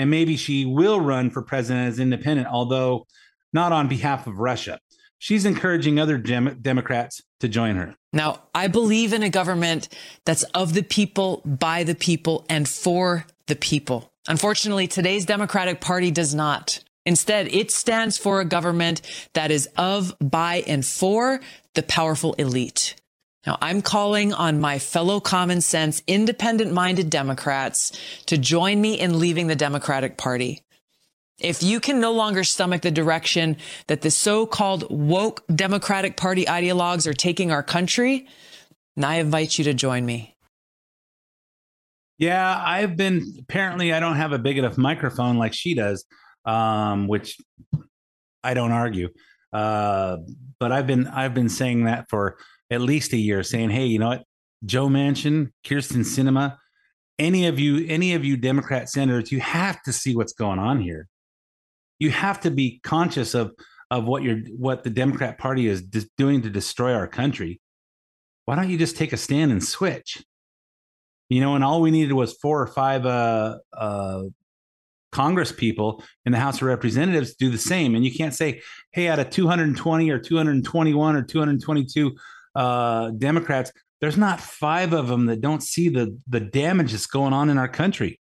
and 0.00 0.08
maybe 0.08 0.34
she 0.34 0.64
will 0.64 0.98
run 0.98 1.28
for 1.28 1.42
president 1.42 1.88
as 1.88 2.00
independent, 2.00 2.48
although 2.48 3.06
not 3.52 3.70
on 3.70 3.86
behalf 3.86 4.26
of 4.26 4.38
Russia. 4.38 4.80
She's 5.18 5.44
encouraging 5.44 6.00
other 6.00 6.16
Dem- 6.16 6.58
Democrats 6.62 7.20
to 7.40 7.48
join 7.48 7.76
her. 7.76 7.94
Now, 8.14 8.44
I 8.54 8.68
believe 8.68 9.12
in 9.12 9.22
a 9.22 9.28
government 9.28 9.90
that's 10.24 10.42
of 10.54 10.72
the 10.72 10.82
people, 10.82 11.42
by 11.44 11.84
the 11.84 11.94
people, 11.94 12.46
and 12.48 12.66
for 12.66 13.26
the 13.46 13.56
people. 13.56 14.10
Unfortunately, 14.26 14.86
today's 14.86 15.26
Democratic 15.26 15.82
Party 15.82 16.10
does 16.10 16.34
not. 16.34 16.82
Instead, 17.04 17.48
it 17.48 17.70
stands 17.70 18.16
for 18.16 18.40
a 18.40 18.46
government 18.46 19.02
that 19.34 19.50
is 19.50 19.68
of, 19.76 20.14
by, 20.18 20.64
and 20.66 20.84
for 20.86 21.40
the 21.74 21.82
powerful 21.82 22.34
elite. 22.34 22.96
Now, 23.46 23.56
I'm 23.62 23.80
calling 23.80 24.34
on 24.34 24.60
my 24.60 24.78
fellow 24.78 25.18
common 25.18 25.62
sense, 25.62 26.02
independent 26.06 26.72
minded 26.72 27.08
Democrats 27.08 27.98
to 28.26 28.36
join 28.36 28.80
me 28.80 29.00
in 29.00 29.18
leaving 29.18 29.46
the 29.46 29.56
Democratic 29.56 30.18
Party. 30.18 30.62
If 31.38 31.62
you 31.62 31.80
can 31.80 32.00
no 32.00 32.12
longer 32.12 32.44
stomach 32.44 32.82
the 32.82 32.90
direction 32.90 33.56
that 33.86 34.02
the 34.02 34.10
so-called 34.10 34.84
woke 34.90 35.42
Democratic 35.54 36.18
Party 36.18 36.44
ideologues 36.44 37.06
are 37.06 37.14
taking 37.14 37.50
our 37.50 37.62
country, 37.62 38.28
then 38.96 39.04
I 39.04 39.14
invite 39.16 39.56
you 39.56 39.64
to 39.64 39.72
join 39.72 40.04
me. 40.04 40.36
Yeah, 42.18 42.62
I've 42.62 42.96
been 42.98 43.24
apparently 43.40 43.94
I 43.94 44.00
don't 44.00 44.16
have 44.16 44.32
a 44.32 44.38
big 44.38 44.58
enough 44.58 44.76
microphone 44.76 45.38
like 45.38 45.54
she 45.54 45.74
does, 45.74 46.04
um, 46.44 47.08
which 47.08 47.38
I 48.44 48.52
don't 48.52 48.72
argue. 48.72 49.08
Uh, 49.52 50.18
but 50.58 50.72
I've 50.72 50.86
been 50.86 51.06
I've 51.06 51.34
been 51.34 51.48
saying 51.48 51.84
that 51.84 52.06
for 52.08 52.38
at 52.70 52.80
least 52.80 53.12
a 53.12 53.16
year 53.16 53.42
saying, 53.42 53.70
hey, 53.70 53.86
you 53.86 53.98
know 53.98 54.08
what? 54.08 54.24
Joe 54.64 54.88
Manchin, 54.88 55.50
Kyrsten 55.64 56.04
Sinema, 56.04 56.56
any 57.18 57.46
of 57.46 57.58
you, 57.58 57.86
any 57.88 58.14
of 58.14 58.24
you 58.24 58.36
Democrat 58.36 58.88
senators, 58.88 59.32
you 59.32 59.40
have 59.40 59.82
to 59.82 59.92
see 59.92 60.14
what's 60.14 60.32
going 60.32 60.58
on 60.58 60.80
here. 60.80 61.08
You 61.98 62.10
have 62.10 62.40
to 62.40 62.50
be 62.50 62.80
conscious 62.82 63.34
of 63.34 63.52
of 63.90 64.04
what 64.04 64.22
you're 64.22 64.38
what 64.56 64.84
the 64.84 64.90
Democrat 64.90 65.38
Party 65.38 65.66
is 65.66 65.82
doing 66.16 66.42
to 66.42 66.50
destroy 66.50 66.94
our 66.94 67.08
country. 67.08 67.60
Why 68.44 68.56
don't 68.56 68.70
you 68.70 68.78
just 68.78 68.96
take 68.96 69.12
a 69.12 69.16
stand 69.16 69.52
and 69.52 69.62
switch? 69.62 70.22
You 71.28 71.40
know, 71.40 71.54
and 71.54 71.62
all 71.62 71.80
we 71.80 71.90
needed 71.90 72.12
was 72.12 72.32
four 72.34 72.60
or 72.60 72.66
five 72.66 73.06
uh, 73.06 73.58
uh, 73.72 74.22
Congress 75.12 75.52
people 75.52 76.02
in 76.24 76.32
the 76.32 76.38
House 76.38 76.56
of 76.56 76.62
Representatives 76.62 77.34
do 77.34 77.50
the 77.50 77.58
same. 77.58 77.94
And 77.94 78.04
you 78.04 78.12
can't 78.12 78.34
say, 78.34 78.62
hey, 78.92 79.08
out 79.08 79.18
of 79.18 79.30
220 79.30 80.10
or 80.10 80.18
221 80.18 81.16
or 81.16 81.22
222 81.22 82.16
uh, 82.54 83.10
Democrats, 83.10 83.72
there's 84.00 84.16
not 84.16 84.40
five 84.40 84.92
of 84.92 85.08
them 85.08 85.26
that 85.26 85.40
don't 85.40 85.62
see 85.62 85.88
the 85.88 86.18
the 86.28 86.40
damage 86.40 86.92
that's 86.92 87.06
going 87.06 87.32
on 87.32 87.50
in 87.50 87.58
our 87.58 87.68
country. 87.68 88.18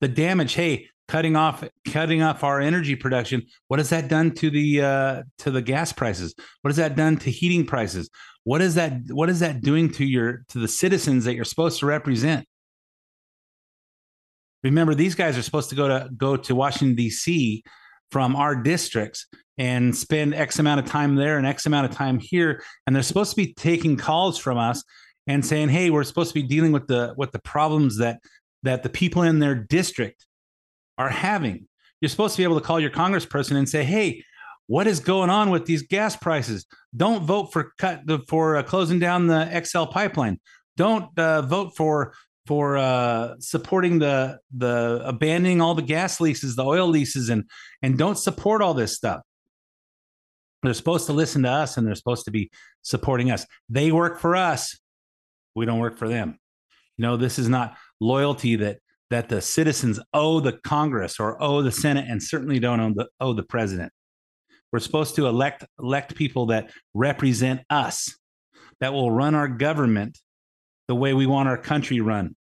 The 0.00 0.08
damage, 0.08 0.54
hey, 0.54 0.88
cutting 1.08 1.36
off 1.36 1.62
cutting 1.88 2.22
off 2.22 2.42
our 2.42 2.60
energy 2.60 2.96
production. 2.96 3.42
What 3.68 3.78
has 3.78 3.90
that 3.90 4.08
done 4.08 4.32
to 4.36 4.50
the 4.50 4.82
uh, 4.82 5.22
to 5.38 5.50
the 5.50 5.62
gas 5.62 5.92
prices? 5.92 6.34
What 6.62 6.70
has 6.70 6.76
that 6.76 6.96
done 6.96 7.16
to 7.18 7.30
heating 7.30 7.66
prices? 7.66 8.10
What 8.44 8.60
is 8.60 8.74
that 8.74 8.94
what 9.10 9.28
is 9.28 9.40
that 9.40 9.60
doing 9.60 9.90
to 9.92 10.04
your 10.04 10.44
to 10.48 10.58
the 10.58 10.68
citizens 10.68 11.24
that 11.24 11.34
you're 11.34 11.44
supposed 11.44 11.78
to 11.80 11.86
represent? 11.86 12.46
Remember, 14.62 14.94
these 14.94 15.14
guys 15.14 15.36
are 15.36 15.42
supposed 15.42 15.70
to 15.70 15.76
go 15.76 15.88
to 15.88 16.08
go 16.16 16.36
to 16.36 16.54
Washington 16.54 16.94
D.C. 16.94 17.62
from 18.10 18.36
our 18.36 18.54
districts 18.54 19.26
and 19.58 19.94
spend 19.94 20.34
X 20.34 20.58
amount 20.58 20.80
of 20.80 20.86
time 20.86 21.16
there 21.16 21.36
and 21.36 21.46
X 21.46 21.66
amount 21.66 21.90
of 21.90 21.96
time 21.96 22.18
here. 22.18 22.62
And 22.86 22.94
they're 22.94 23.02
supposed 23.02 23.30
to 23.30 23.36
be 23.36 23.52
taking 23.54 23.96
calls 23.96 24.38
from 24.38 24.58
us 24.58 24.82
and 25.26 25.44
saying, 25.44 25.68
"Hey, 25.68 25.90
we're 25.90 26.04
supposed 26.04 26.30
to 26.30 26.40
be 26.40 26.46
dealing 26.46 26.72
with 26.72 26.86
the 26.86 27.14
with 27.16 27.32
the 27.32 27.40
problems 27.40 27.98
that 27.98 28.20
that 28.62 28.82
the 28.82 28.88
people 28.88 29.22
in 29.22 29.38
their 29.38 29.54
district 29.54 30.26
are 30.98 31.10
having." 31.10 31.66
You're 32.00 32.08
supposed 32.08 32.34
to 32.34 32.40
be 32.40 32.44
able 32.44 32.60
to 32.60 32.66
call 32.66 32.80
your 32.80 32.90
congressperson 32.90 33.56
and 33.56 33.68
say, 33.68 33.84
"Hey, 33.84 34.24
what 34.66 34.86
is 34.86 35.00
going 35.00 35.30
on 35.30 35.50
with 35.50 35.66
these 35.66 35.82
gas 35.82 36.16
prices? 36.16 36.66
Don't 36.96 37.24
vote 37.24 37.52
for 37.52 37.72
cut 37.78 38.06
the, 38.06 38.20
for 38.28 38.56
uh, 38.56 38.62
closing 38.62 38.98
down 38.98 39.26
the 39.26 39.62
XL 39.64 39.84
pipeline. 39.84 40.40
Don't 40.76 41.16
uh, 41.18 41.42
vote 41.42 41.76
for 41.76 42.14
for 42.46 42.76
uh, 42.76 43.34
supporting 43.38 43.98
the 43.98 44.38
the 44.56 45.02
abandoning 45.04 45.60
all 45.60 45.74
the 45.74 45.82
gas 45.82 46.20
leases, 46.20 46.56
the 46.56 46.64
oil 46.64 46.88
leases, 46.88 47.28
and 47.28 47.44
and 47.82 47.96
don't 47.96 48.18
support 48.18 48.62
all 48.62 48.74
this 48.74 48.94
stuff. 48.94 49.20
They're 50.62 50.74
supposed 50.74 51.06
to 51.06 51.12
listen 51.12 51.42
to 51.42 51.50
us 51.50 51.76
and 51.76 51.86
they're 51.86 51.94
supposed 51.94 52.24
to 52.26 52.30
be 52.30 52.50
supporting 52.82 53.30
us. 53.30 53.46
They 53.68 53.90
work 53.90 54.20
for 54.20 54.36
us. 54.36 54.78
We 55.54 55.66
don't 55.66 55.80
work 55.80 55.98
for 55.98 56.08
them. 56.08 56.38
You 56.96 57.02
know, 57.02 57.16
this 57.16 57.38
is 57.38 57.48
not 57.48 57.76
loyalty 58.00 58.56
that 58.56 58.78
that 59.10 59.28
the 59.28 59.40
citizens 59.40 60.00
owe 60.14 60.40
the 60.40 60.52
Congress 60.52 61.20
or 61.20 61.40
owe 61.42 61.62
the 61.62 61.72
Senate 61.72 62.06
and 62.08 62.22
certainly 62.22 62.58
don't 62.58 62.80
owe 62.80 62.94
the, 62.94 63.08
owe 63.20 63.34
the 63.34 63.42
president. 63.42 63.92
We're 64.72 64.78
supposed 64.78 65.16
to 65.16 65.26
elect 65.26 65.64
elect 65.78 66.14
people 66.14 66.46
that 66.46 66.70
represent 66.94 67.60
us, 67.68 68.16
that 68.80 68.92
will 68.92 69.10
run 69.10 69.34
our 69.34 69.48
government 69.48 70.18
the 70.92 70.96
way 70.96 71.14
we 71.14 71.24
want 71.24 71.48
our 71.48 71.56
country 71.56 72.02
run. 72.02 72.36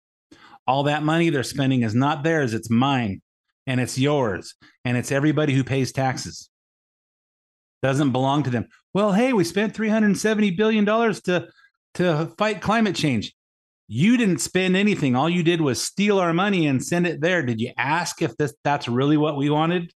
All 0.69 0.85
that 0.85 1.03
money 1.03 1.31
they're 1.31 1.43
spending 1.43 1.83
is 1.83 1.97
not 1.97 2.23
theirs, 2.23 2.55
it's 2.55 2.71
mine 2.71 3.21
and 3.67 3.81
it's 3.81 3.99
yours 3.99 4.55
and 4.85 4.97
it's 4.97 5.11
everybody 5.11 5.53
who 5.53 5.65
pays 5.65 5.91
taxes 5.91 6.49
doesn't 7.83 8.13
belong 8.13 8.45
to 8.45 8.51
them. 8.51 8.69
Well, 8.95 9.13
hey, 9.13 9.33
we 9.33 9.43
spent 9.43 9.75
370 9.75 10.53
billion 10.53 10.85
dollars 10.85 11.21
to 11.23 11.49
to 11.95 12.33
fight 12.39 12.61
climate 12.61 12.95
change. 12.95 13.35
You 13.89 14.17
didn't 14.17 14.39
spend 14.39 14.77
anything. 14.77 15.17
All 15.17 15.29
you 15.29 15.43
did 15.43 15.61
was 15.61 15.83
steal 15.83 16.21
our 16.21 16.33
money 16.33 16.69
and 16.69 16.85
send 16.85 17.09
it 17.09 17.21
there. 17.21 17.43
Did 17.43 17.61
you 17.61 17.73
ask 17.77 18.23
if 18.23 18.37
this 18.37 18.55
that's 18.63 18.87
really 18.87 19.17
what 19.17 19.37
we 19.37 19.51
wanted? 19.51 19.93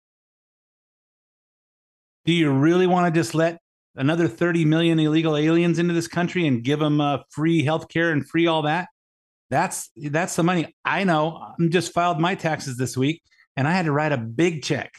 Do 2.24 2.32
you 2.32 2.50
really 2.50 2.88
want 2.88 3.14
to 3.14 3.16
just 3.16 3.32
let 3.32 3.59
another 3.96 4.28
30 4.28 4.64
million 4.64 4.98
illegal 4.98 5.36
aliens 5.36 5.78
into 5.78 5.94
this 5.94 6.08
country 6.08 6.46
and 6.46 6.62
give 6.62 6.78
them 6.78 7.00
uh, 7.00 7.18
free 7.30 7.64
health 7.64 7.88
care 7.88 8.10
and 8.10 8.28
free 8.28 8.46
all 8.46 8.62
that? 8.62 8.88
That's 9.50 9.90
that's 9.96 10.36
the 10.36 10.44
money. 10.44 10.74
I 10.84 11.04
know. 11.04 11.54
I'm 11.58 11.70
just 11.70 11.92
filed 11.92 12.20
my 12.20 12.34
taxes 12.36 12.76
this 12.76 12.96
week 12.96 13.22
and 13.56 13.66
I 13.66 13.72
had 13.72 13.86
to 13.86 13.92
write 13.92 14.12
a 14.12 14.18
big 14.18 14.62
check 14.62 14.92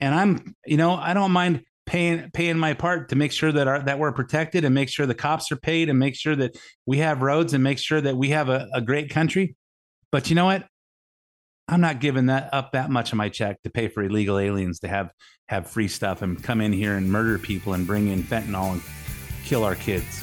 and 0.00 0.14
I'm, 0.14 0.54
you 0.64 0.76
know, 0.76 0.94
I 0.94 1.14
don't 1.14 1.32
mind 1.32 1.62
paying 1.86 2.30
paying 2.32 2.58
my 2.58 2.74
part 2.74 3.10
to 3.10 3.16
make 3.16 3.32
sure 3.32 3.52
that 3.52 3.68
our 3.68 3.80
that 3.82 3.98
we're 3.98 4.12
protected 4.12 4.64
and 4.64 4.74
make 4.74 4.88
sure 4.88 5.06
the 5.06 5.14
cops 5.14 5.50
are 5.52 5.56
paid 5.56 5.88
and 5.88 5.98
make 5.98 6.14
sure 6.14 6.36
that 6.36 6.56
we 6.84 6.98
have 6.98 7.22
roads 7.22 7.54
and 7.54 7.62
make 7.62 7.78
sure 7.78 8.00
that 8.00 8.16
we 8.16 8.30
have 8.30 8.48
a, 8.48 8.68
a 8.74 8.80
great 8.80 9.10
country. 9.10 9.56
But 10.10 10.28
you 10.28 10.36
know 10.36 10.46
what? 10.46 10.66
I'm 11.68 11.80
not 11.80 11.98
giving 12.00 12.26
that 12.26 12.50
up 12.52 12.72
that 12.72 12.90
much 12.90 13.10
of 13.10 13.18
my 13.18 13.28
check 13.28 13.60
to 13.62 13.70
pay 13.70 13.88
for 13.88 14.02
illegal 14.04 14.38
aliens 14.38 14.78
to 14.80 14.88
have 14.88 15.10
have 15.48 15.68
free 15.68 15.88
stuff 15.88 16.22
and 16.22 16.42
come 16.42 16.60
in 16.60 16.72
here 16.72 16.94
and 16.94 17.10
murder 17.10 17.38
people 17.38 17.72
and 17.72 17.86
bring 17.86 18.08
in 18.08 18.22
fentanyl 18.22 18.72
and 18.72 18.82
kill 19.44 19.64
our 19.64 19.74
kids. 19.74 20.22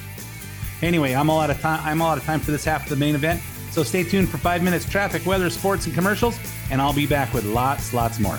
Anyway, 0.82 1.14
I'm 1.14 1.30
all 1.30 1.42
out 1.42 1.50
of 1.50 1.60
time. 1.60 1.82
I'm 1.84 2.02
all 2.02 2.12
out 2.12 2.18
of 2.18 2.24
time 2.24 2.40
for 2.40 2.52
this 2.52 2.64
half 2.66 2.84
of 2.84 2.90
the 2.90 2.96
main 2.96 3.16
event. 3.16 3.42
So 3.72 3.84
stay 3.84 4.04
tuned 4.04 4.30
for 4.30 4.38
five 4.38 4.64
minutes 4.64 4.90
traffic, 4.90 5.26
weather, 5.26 5.50
sports, 5.50 5.86
and 5.86 5.96
commercials, 5.96 6.38
and 6.72 6.82
I'll 6.82 6.94
be 6.94 7.08
back 7.08 7.34
with 7.34 7.46
lots, 7.46 7.94
lots 7.94 8.20
more. 8.20 8.38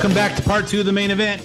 Welcome 0.00 0.14
back 0.14 0.34
to 0.34 0.42
part 0.42 0.66
two 0.66 0.80
of 0.80 0.86
the 0.86 0.92
main 0.92 1.10
event. 1.10 1.42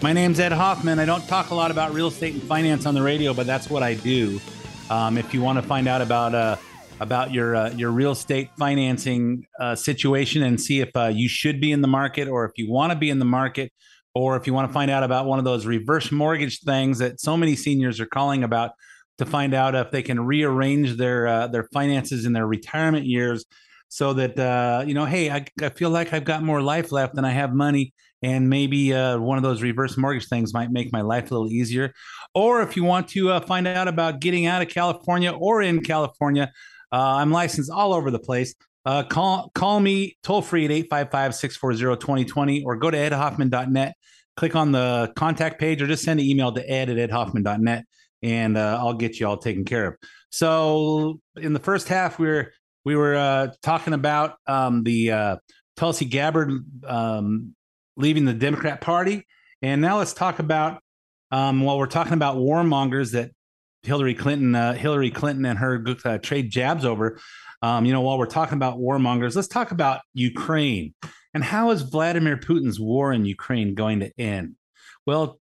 My 0.00 0.14
name's 0.14 0.40
Ed 0.40 0.52
Hoffman. 0.52 0.98
I 0.98 1.04
don't 1.04 1.28
talk 1.28 1.50
a 1.50 1.54
lot 1.54 1.70
about 1.70 1.92
real 1.92 2.08
estate 2.08 2.32
and 2.32 2.42
finance 2.42 2.86
on 2.86 2.94
the 2.94 3.02
radio, 3.02 3.34
but 3.34 3.46
that's 3.46 3.68
what 3.68 3.82
I 3.82 3.92
do. 3.92 4.40
Um, 4.88 5.18
if 5.18 5.34
you 5.34 5.42
want 5.42 5.60
to 5.60 5.62
find 5.62 5.86
out 5.86 6.00
about 6.00 6.34
uh, 6.34 6.56
about 7.00 7.32
your 7.32 7.54
uh, 7.54 7.70
your 7.72 7.90
real 7.90 8.12
estate 8.12 8.48
financing 8.58 9.46
uh, 9.60 9.74
situation 9.74 10.44
and 10.44 10.58
see 10.58 10.80
if 10.80 10.88
uh, 10.96 11.08
you 11.08 11.28
should 11.28 11.60
be 11.60 11.72
in 11.72 11.82
the 11.82 11.88
market 11.88 12.26
or 12.26 12.46
if 12.46 12.52
you 12.56 12.72
want 12.72 12.94
to 12.94 12.98
be 12.98 13.10
in 13.10 13.18
the 13.18 13.26
market, 13.26 13.70
or 14.14 14.38
if 14.38 14.46
you 14.46 14.54
want 14.54 14.70
to 14.70 14.72
find 14.72 14.90
out 14.90 15.02
about 15.02 15.26
one 15.26 15.38
of 15.38 15.44
those 15.44 15.66
reverse 15.66 16.10
mortgage 16.10 16.60
things 16.60 17.00
that 17.00 17.20
so 17.20 17.36
many 17.36 17.54
seniors 17.54 18.00
are 18.00 18.06
calling 18.06 18.44
about 18.44 18.70
to 19.18 19.26
find 19.26 19.52
out 19.52 19.74
if 19.74 19.90
they 19.90 20.02
can 20.02 20.18
rearrange 20.18 20.96
their 20.96 21.26
uh, 21.26 21.46
their 21.48 21.68
finances 21.74 22.24
in 22.24 22.32
their 22.32 22.46
retirement 22.46 23.04
years 23.04 23.44
so 23.88 24.12
that 24.14 24.38
uh, 24.38 24.84
you 24.86 24.94
know, 24.94 25.04
hey, 25.04 25.30
I, 25.30 25.44
I 25.60 25.68
feel 25.70 25.90
like 25.90 26.12
I've 26.12 26.24
got 26.24 26.42
more 26.42 26.62
life 26.62 26.92
left 26.92 27.14
than 27.14 27.24
I 27.24 27.30
have 27.30 27.54
money 27.54 27.92
and 28.22 28.48
maybe 28.48 28.92
uh, 28.92 29.18
one 29.18 29.36
of 29.36 29.42
those 29.42 29.62
reverse 29.62 29.96
mortgage 29.96 30.26
things 30.26 30.54
might 30.54 30.70
make 30.70 30.92
my 30.92 31.00
life 31.00 31.30
a 31.30 31.34
little 31.34 31.50
easier. 31.50 31.92
Or 32.34 32.62
if 32.62 32.76
you 32.76 32.84
want 32.84 33.08
to 33.08 33.30
uh, 33.30 33.40
find 33.40 33.66
out 33.66 33.88
about 33.88 34.20
getting 34.20 34.46
out 34.46 34.62
of 34.62 34.68
California 34.68 35.32
or 35.32 35.62
in 35.62 35.82
California, 35.82 36.50
uh, 36.92 36.96
I'm 36.96 37.30
licensed 37.30 37.70
all 37.70 37.92
over 37.92 38.10
the 38.10 38.18
place. 38.18 38.54
Uh, 38.84 39.02
call 39.02 39.50
call 39.54 39.80
me 39.80 40.16
toll 40.22 40.42
free 40.42 40.64
at 40.64 40.70
855 40.70 41.34
640 41.34 42.00
2020 42.00 42.64
or 42.64 42.76
go 42.76 42.90
to 42.90 42.96
edhoffman.net, 42.96 43.94
click 44.36 44.54
on 44.54 44.72
the 44.72 45.12
contact 45.16 45.58
page, 45.58 45.82
or 45.82 45.86
just 45.86 46.04
send 46.04 46.20
an 46.20 46.26
email 46.26 46.52
to 46.52 46.70
ed 46.70 46.88
at 46.88 47.10
edhoffman.net 47.10 47.84
and 48.22 48.56
uh, 48.56 48.78
I'll 48.80 48.94
get 48.94 49.18
you 49.18 49.26
all 49.26 49.36
taken 49.36 49.64
care 49.64 49.88
of. 49.88 49.94
So 50.30 51.20
in 51.36 51.52
the 51.52 51.60
first 51.60 51.88
half, 51.88 52.18
we 52.18 52.26
were 52.26 52.52
we 52.86 52.94
were 52.94 53.16
uh, 53.16 53.48
talking 53.62 53.94
about 53.94 54.36
um, 54.46 54.84
the 54.84 55.40
Tulsi 55.76 56.04
Gabbard 56.04 56.52
um, 56.86 57.54
leaving 57.96 58.24
the 58.24 58.32
Democrat 58.32 58.80
Party. 58.80 59.26
And 59.60 59.80
now 59.80 59.98
let's 59.98 60.14
talk 60.14 60.38
about 60.38 60.80
um, 61.32 61.62
while 61.62 61.78
we're 61.78 61.86
talking 61.86 62.12
about 62.12 62.36
warmongers 62.36 63.12
that 63.12 63.32
Hillary 63.82 64.14
Clinton, 64.14 64.54
uh, 64.54 64.74
Hillary 64.74 65.10
Clinton, 65.10 65.44
and 65.44 65.58
her 65.58 65.84
uh, 66.04 66.18
trade 66.18 66.50
jabs 66.50 66.84
over. 66.84 67.18
Um, 67.60 67.86
you 67.86 67.92
know, 67.92 68.02
while 68.02 68.18
we're 68.18 68.26
talking 68.26 68.54
about 68.54 68.78
warmongers, 68.78 69.34
let's 69.34 69.48
talk 69.48 69.72
about 69.72 70.02
Ukraine 70.14 70.94
and 71.34 71.42
how 71.42 71.70
is 71.70 71.82
Vladimir 71.82 72.36
Putin's 72.36 72.78
war 72.78 73.12
in 73.12 73.24
Ukraine 73.24 73.74
going 73.74 74.00
to 74.00 74.12
end? 74.16 74.54
Well, 75.06 75.40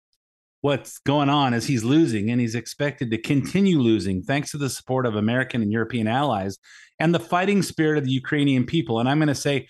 what's 0.62 1.00
going 1.00 1.30
on 1.30 1.56
is 1.56 1.66
he's 1.66 1.84
losing 1.84 2.30
and 2.30 2.40
he's 2.40 2.56
expected 2.56 3.10
to 3.12 3.18
continue 3.18 3.80
losing 3.80 4.22
thanks 4.22 4.52
to 4.52 4.58
the 4.58 4.70
support 4.70 5.08
of 5.08 5.16
American 5.16 5.62
and 5.62 5.72
European 5.72 6.08
allies 6.08 6.60
and 7.02 7.16
the 7.16 7.20
fighting 7.20 7.64
spirit 7.64 7.98
of 7.98 8.06
the 8.06 8.12
Ukrainian 8.12 8.64
people. 8.64 9.00
And 9.00 9.10
I'm 9.10 9.18
going 9.18 9.28
to 9.28 9.36
say 9.36 9.68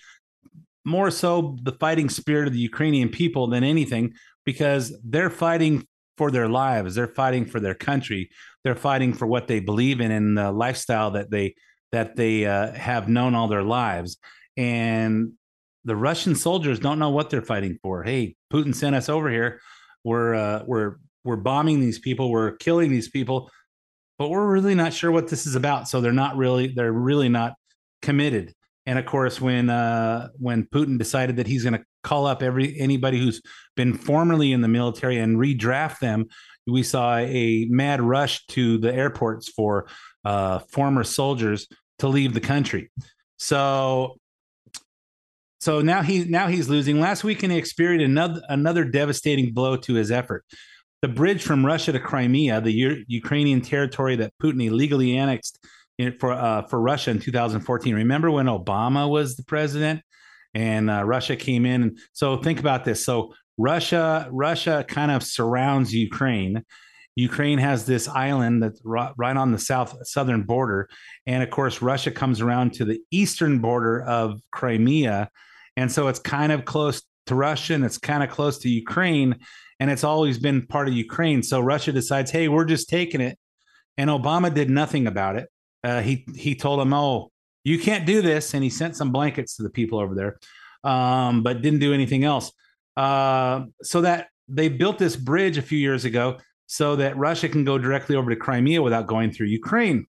more 0.84 1.10
so 1.10 1.56
the 1.62 1.72
fighting 1.72 2.10
spirit 2.10 2.46
of 2.46 2.52
the 2.52 2.58
Ukrainian 2.58 3.08
people 3.08 3.46
than 3.46 3.64
anything 3.64 4.12
because 4.44 4.94
they're 5.02 5.30
fighting 5.30 5.86
for 6.18 6.30
their 6.30 6.48
lives. 6.48 6.94
They're 6.94 7.06
fighting 7.06 7.46
for 7.46 7.58
their 7.58 7.74
country. 7.74 8.28
They're 8.64 8.74
fighting 8.74 9.14
for 9.14 9.26
what 9.26 9.48
they 9.48 9.60
believe 9.60 10.02
in 10.02 10.10
and 10.10 10.36
the 10.36 10.52
lifestyle 10.52 11.12
that 11.12 11.30
they 11.30 11.54
that 11.90 12.16
they 12.16 12.44
uh, 12.44 12.72
have 12.72 13.08
known 13.08 13.34
all 13.34 13.48
their 13.48 13.62
lives. 13.62 14.18
And 14.56 15.32
the 15.84 15.96
russian 15.96 16.36
soldiers 16.36 16.78
don't 16.78 17.00
know 17.00 17.10
what 17.10 17.30
they're 17.30 17.50
fighting 17.54 17.78
for. 17.82 18.02
Hey 18.02 18.36
putin 18.52 18.74
sent 18.74 18.94
us 18.94 19.08
over 19.08 19.30
here. 19.30 19.60
We're 20.04 20.34
uh, 20.34 20.62
we're 20.66 20.96
we're 21.24 21.36
bombing 21.36 21.80
these 21.80 21.98
people. 21.98 22.30
We're 22.30 22.56
killing 22.56 22.90
these 22.90 23.08
people 23.08 23.50
but 24.22 24.30
we're 24.30 24.46
really 24.46 24.74
not 24.74 24.92
sure 24.92 25.10
what 25.10 25.28
this 25.28 25.46
is 25.46 25.54
about 25.54 25.88
so 25.88 26.00
they're 26.00 26.12
not 26.12 26.36
really 26.36 26.68
they're 26.68 26.92
really 26.92 27.28
not 27.28 27.54
committed 28.00 28.54
and 28.86 28.98
of 28.98 29.06
course, 29.06 29.40
when 29.40 29.70
uh, 29.70 30.28
when 30.38 30.64
Putin 30.64 30.98
decided 30.98 31.36
that 31.36 31.46
he's 31.46 31.62
going 31.62 31.74
to 31.74 31.84
call 32.02 32.26
up 32.26 32.42
every 32.42 32.78
anybody 32.78 33.18
who's 33.18 33.40
been 33.76 33.94
formerly 33.94 34.52
in 34.52 34.60
the 34.60 34.68
military 34.68 35.18
and 35.18 35.36
redraft 35.36 36.00
them, 36.00 36.26
we 36.66 36.82
saw 36.82 37.16
a 37.18 37.66
mad 37.70 38.00
rush 38.00 38.44
to 38.48 38.78
the 38.78 38.92
airports 38.92 39.48
for 39.48 39.86
uh, 40.24 40.58
former 40.58 41.04
soldiers 41.04 41.68
to 42.00 42.08
leave 42.08 42.34
the 42.34 42.40
country. 42.40 42.90
So, 43.36 44.16
so 45.60 45.80
now 45.80 46.02
he 46.02 46.24
now 46.24 46.48
he's 46.48 46.68
losing. 46.68 46.98
Last 46.98 47.22
weekend, 47.22 47.52
he 47.52 47.58
experienced 47.58 48.04
another 48.04 48.42
another 48.48 48.84
devastating 48.84 49.52
blow 49.54 49.76
to 49.76 49.94
his 49.94 50.10
effort. 50.10 50.44
The 51.02 51.08
bridge 51.08 51.42
from 51.42 51.66
Russia 51.66 51.90
to 51.90 51.98
Crimea, 51.98 52.60
the 52.60 52.72
U- 52.72 53.04
Ukrainian 53.08 53.60
territory 53.60 54.14
that 54.16 54.32
Putin 54.40 54.64
illegally 54.64 55.18
annexed 55.18 55.58
for 56.20 56.32
uh, 56.32 56.62
for 56.68 56.80
Russia 56.80 57.10
in 57.10 57.18
2014. 57.18 57.94
Remember 57.94 58.30
when 58.30 58.46
Obama 58.46 59.10
was 59.10 59.34
the 59.34 59.42
president 59.42 60.02
and 60.54 60.88
uh, 60.88 61.02
Russia 61.04 61.34
came 61.34 61.66
in? 61.66 61.96
So 62.12 62.36
think 62.36 62.60
about 62.60 62.84
this. 62.84 63.04
So 63.04 63.34
Russia 63.58 64.28
Russia 64.30 64.84
kind 64.86 65.10
of 65.10 65.24
surrounds 65.24 65.92
Ukraine. 65.92 66.64
Ukraine 67.16 67.58
has 67.58 67.84
this 67.84 68.06
island 68.08 68.62
that's 68.62 68.80
right 68.84 69.36
on 69.36 69.50
the 69.50 69.58
south 69.58 70.06
southern 70.06 70.44
border, 70.44 70.88
and 71.26 71.42
of 71.42 71.50
course 71.50 71.82
Russia 71.82 72.12
comes 72.12 72.40
around 72.40 72.74
to 72.74 72.84
the 72.84 73.00
eastern 73.10 73.58
border 73.58 74.02
of 74.02 74.40
Crimea, 74.52 75.28
and 75.76 75.90
so 75.90 76.06
it's 76.06 76.20
kind 76.20 76.52
of 76.52 76.64
close 76.64 77.02
to 77.26 77.34
Russia 77.34 77.74
and 77.74 77.84
it's 77.84 77.98
kind 77.98 78.22
of 78.22 78.30
close 78.30 78.58
to 78.58 78.68
Ukraine, 78.68 79.36
and 79.82 79.90
it's 79.90 80.04
always 80.04 80.38
been 80.38 80.66
part 80.66 80.86
of 80.88 80.94
Ukraine. 80.94 81.42
So 81.42 81.58
Russia 81.60 81.92
decides, 81.92 82.30
hey, 82.30 82.46
we're 82.48 82.70
just 82.74 82.88
taking 82.88 83.20
it, 83.20 83.36
and 83.98 84.08
Obama 84.08 84.52
did 84.52 84.70
nothing 84.70 85.06
about 85.06 85.34
it 85.36 85.48
uh, 85.84 86.00
he 86.00 86.24
he 86.34 86.54
told 86.54 86.80
him, 86.80 86.92
"Oh, 86.92 87.30
you 87.64 87.78
can't 87.78 88.06
do 88.06 88.22
this," 88.22 88.54
and 88.54 88.62
he 88.62 88.70
sent 88.70 88.96
some 88.96 89.12
blankets 89.12 89.56
to 89.56 89.62
the 89.62 89.70
people 89.70 89.98
over 89.98 90.14
there, 90.14 90.38
um, 90.84 91.42
but 91.42 91.62
didn't 91.62 91.80
do 91.80 91.92
anything 91.92 92.24
else. 92.24 92.52
Uh, 92.96 93.64
so 93.82 94.00
that 94.02 94.28
they 94.48 94.68
built 94.68 94.98
this 94.98 95.16
bridge 95.16 95.56
a 95.58 95.62
few 95.62 95.78
years 95.78 96.04
ago 96.04 96.38
so 96.66 96.96
that 96.96 97.16
Russia 97.16 97.48
can 97.48 97.64
go 97.64 97.78
directly 97.78 98.16
over 98.16 98.30
to 98.30 98.36
Crimea 98.36 98.82
without 98.82 99.06
going 99.06 99.32
through 99.32 99.48
Ukraine, 99.48 100.06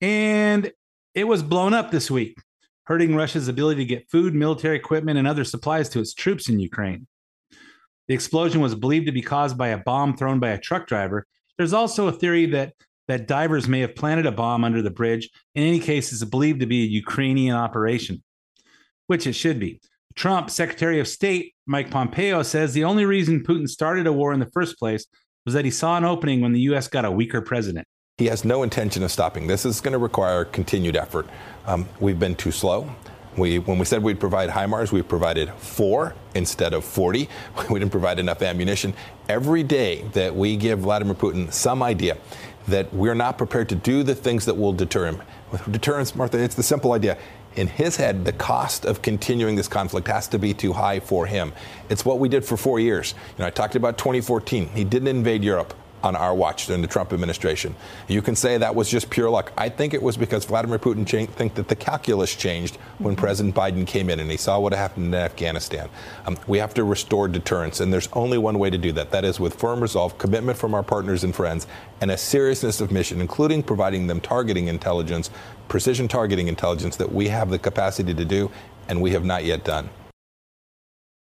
and 0.00 0.72
it 1.14 1.24
was 1.24 1.42
blown 1.42 1.72
up 1.72 1.90
this 1.90 2.10
week, 2.10 2.38
hurting 2.84 3.14
Russia's 3.14 3.48
ability 3.48 3.82
to 3.82 3.86
get 3.86 4.10
food, 4.10 4.34
military 4.34 4.76
equipment, 4.76 5.18
and 5.18 5.28
other 5.28 5.44
supplies 5.44 5.88
to 5.90 6.00
its 6.00 6.14
troops 6.14 6.48
in 6.48 6.58
Ukraine. 6.58 7.06
The 8.08 8.14
explosion 8.14 8.60
was 8.60 8.74
believed 8.74 9.06
to 9.06 9.12
be 9.12 9.22
caused 9.22 9.58
by 9.58 9.68
a 9.68 9.78
bomb 9.78 10.16
thrown 10.16 10.38
by 10.38 10.50
a 10.50 10.58
truck 10.58 10.86
driver. 10.86 11.26
There's 11.58 11.72
also 11.72 12.06
a 12.06 12.12
theory 12.12 12.46
that 12.46 12.74
that 13.08 13.28
divers 13.28 13.68
may 13.68 13.80
have 13.80 13.94
planted 13.94 14.26
a 14.26 14.32
bomb 14.32 14.64
under 14.64 14.82
the 14.82 14.90
bridge. 14.90 15.30
In 15.54 15.62
any 15.62 15.78
case, 15.78 16.12
it's 16.12 16.24
believed 16.24 16.60
to 16.60 16.66
be 16.66 16.82
a 16.82 16.86
Ukrainian 16.86 17.54
operation, 17.54 18.22
which 19.06 19.26
it 19.26 19.34
should 19.34 19.60
be. 19.60 19.80
Trump, 20.16 20.50
Secretary 20.50 20.98
of 20.98 21.06
State 21.06 21.54
Mike 21.66 21.90
Pompeo 21.90 22.42
says 22.42 22.72
the 22.72 22.84
only 22.84 23.04
reason 23.04 23.44
Putin 23.44 23.68
started 23.68 24.06
a 24.06 24.12
war 24.12 24.32
in 24.32 24.40
the 24.40 24.50
first 24.50 24.78
place 24.78 25.06
was 25.44 25.54
that 25.54 25.64
he 25.64 25.70
saw 25.70 25.96
an 25.96 26.04
opening 26.04 26.40
when 26.40 26.52
the 26.52 26.60
U.S. 26.60 26.88
got 26.88 27.04
a 27.04 27.10
weaker 27.10 27.40
president. 27.40 27.86
He 28.18 28.26
has 28.26 28.44
no 28.44 28.62
intention 28.62 29.02
of 29.02 29.12
stopping. 29.12 29.46
This 29.46 29.66
is 29.66 29.80
going 29.80 29.92
to 29.92 29.98
require 29.98 30.44
continued 30.46 30.96
effort. 30.96 31.26
Um, 31.66 31.86
we've 32.00 32.18
been 32.18 32.34
too 32.34 32.50
slow. 32.50 32.90
We, 33.36 33.58
when 33.58 33.78
we 33.78 33.84
said 33.84 34.02
we'd 34.02 34.18
provide 34.18 34.48
HIMARS, 34.48 34.92
we 34.92 35.02
provided 35.02 35.52
four 35.54 36.14
instead 36.34 36.72
of 36.72 36.84
40. 36.84 37.28
We 37.70 37.78
didn't 37.78 37.90
provide 37.92 38.18
enough 38.18 38.42
ammunition. 38.42 38.94
Every 39.28 39.62
day 39.62 40.02
that 40.12 40.34
we 40.34 40.56
give 40.56 40.80
Vladimir 40.80 41.14
Putin 41.14 41.52
some 41.52 41.82
idea 41.82 42.16
that 42.68 42.92
we're 42.92 43.14
not 43.14 43.38
prepared 43.38 43.68
to 43.68 43.74
do 43.74 44.02
the 44.02 44.14
things 44.14 44.44
that 44.46 44.54
will 44.54 44.72
deter 44.72 45.06
him. 45.06 45.22
With 45.52 45.70
deterrence, 45.70 46.14
Martha, 46.14 46.38
it's 46.38 46.54
the 46.54 46.62
simple 46.62 46.92
idea. 46.92 47.18
In 47.56 47.68
his 47.68 47.96
head, 47.96 48.24
the 48.24 48.32
cost 48.32 48.84
of 48.84 49.02
continuing 49.02 49.56
this 49.56 49.68
conflict 49.68 50.08
has 50.08 50.28
to 50.28 50.38
be 50.38 50.52
too 50.52 50.72
high 50.72 51.00
for 51.00 51.26
him. 51.26 51.52
It's 51.88 52.04
what 52.04 52.18
we 52.18 52.28
did 52.28 52.44
for 52.44 52.56
four 52.56 52.80
years. 52.80 53.14
You 53.36 53.42
know, 53.42 53.46
I 53.46 53.50
talked 53.50 53.76
about 53.76 53.98
2014. 53.98 54.68
He 54.68 54.84
didn't 54.84 55.08
invade 55.08 55.42
Europe 55.42 55.74
on 56.06 56.14
our 56.16 56.34
watch 56.34 56.66
during 56.66 56.80
the 56.80 56.88
Trump 56.88 57.12
administration. 57.12 57.74
You 58.06 58.22
can 58.22 58.36
say 58.36 58.56
that 58.58 58.74
was 58.74 58.88
just 58.88 59.10
pure 59.10 59.28
luck. 59.28 59.52
I 59.58 59.68
think 59.68 59.92
it 59.92 60.02
was 60.02 60.16
because 60.16 60.44
Vladimir 60.44 60.78
Putin 60.78 61.06
think 61.28 61.54
that 61.54 61.68
the 61.68 61.74
calculus 61.74 62.34
changed 62.34 62.76
when 62.98 63.14
mm-hmm. 63.14 63.24
President 63.24 63.54
Biden 63.54 63.86
came 63.86 64.08
in 64.08 64.20
and 64.20 64.30
he 64.30 64.36
saw 64.36 64.58
what 64.60 64.72
happened 64.72 65.06
in 65.06 65.14
Afghanistan. 65.14 65.88
Um, 66.24 66.38
we 66.46 66.58
have 66.58 66.72
to 66.74 66.84
restore 66.84 67.26
deterrence, 67.26 67.80
and 67.80 67.92
there's 67.92 68.08
only 68.12 68.38
one 68.38 68.58
way 68.58 68.70
to 68.70 68.78
do 68.78 68.92
that. 68.92 69.10
That 69.10 69.24
is 69.24 69.40
with 69.40 69.54
firm 69.54 69.80
resolve, 69.80 70.16
commitment 70.16 70.56
from 70.56 70.74
our 70.74 70.82
partners 70.84 71.24
and 71.24 71.34
friends, 71.34 71.66
and 72.00 72.10
a 72.10 72.16
seriousness 72.16 72.80
of 72.80 72.92
mission, 72.92 73.20
including 73.20 73.64
providing 73.64 74.06
them 74.06 74.20
targeting 74.20 74.68
intelligence, 74.68 75.30
precision 75.66 76.06
targeting 76.06 76.46
intelligence 76.46 76.96
that 76.96 77.12
we 77.12 77.28
have 77.28 77.50
the 77.50 77.58
capacity 77.58 78.14
to 78.14 78.24
do, 78.24 78.50
and 78.88 79.02
we 79.02 79.10
have 79.10 79.24
not 79.24 79.44
yet 79.44 79.64
done. 79.64 79.90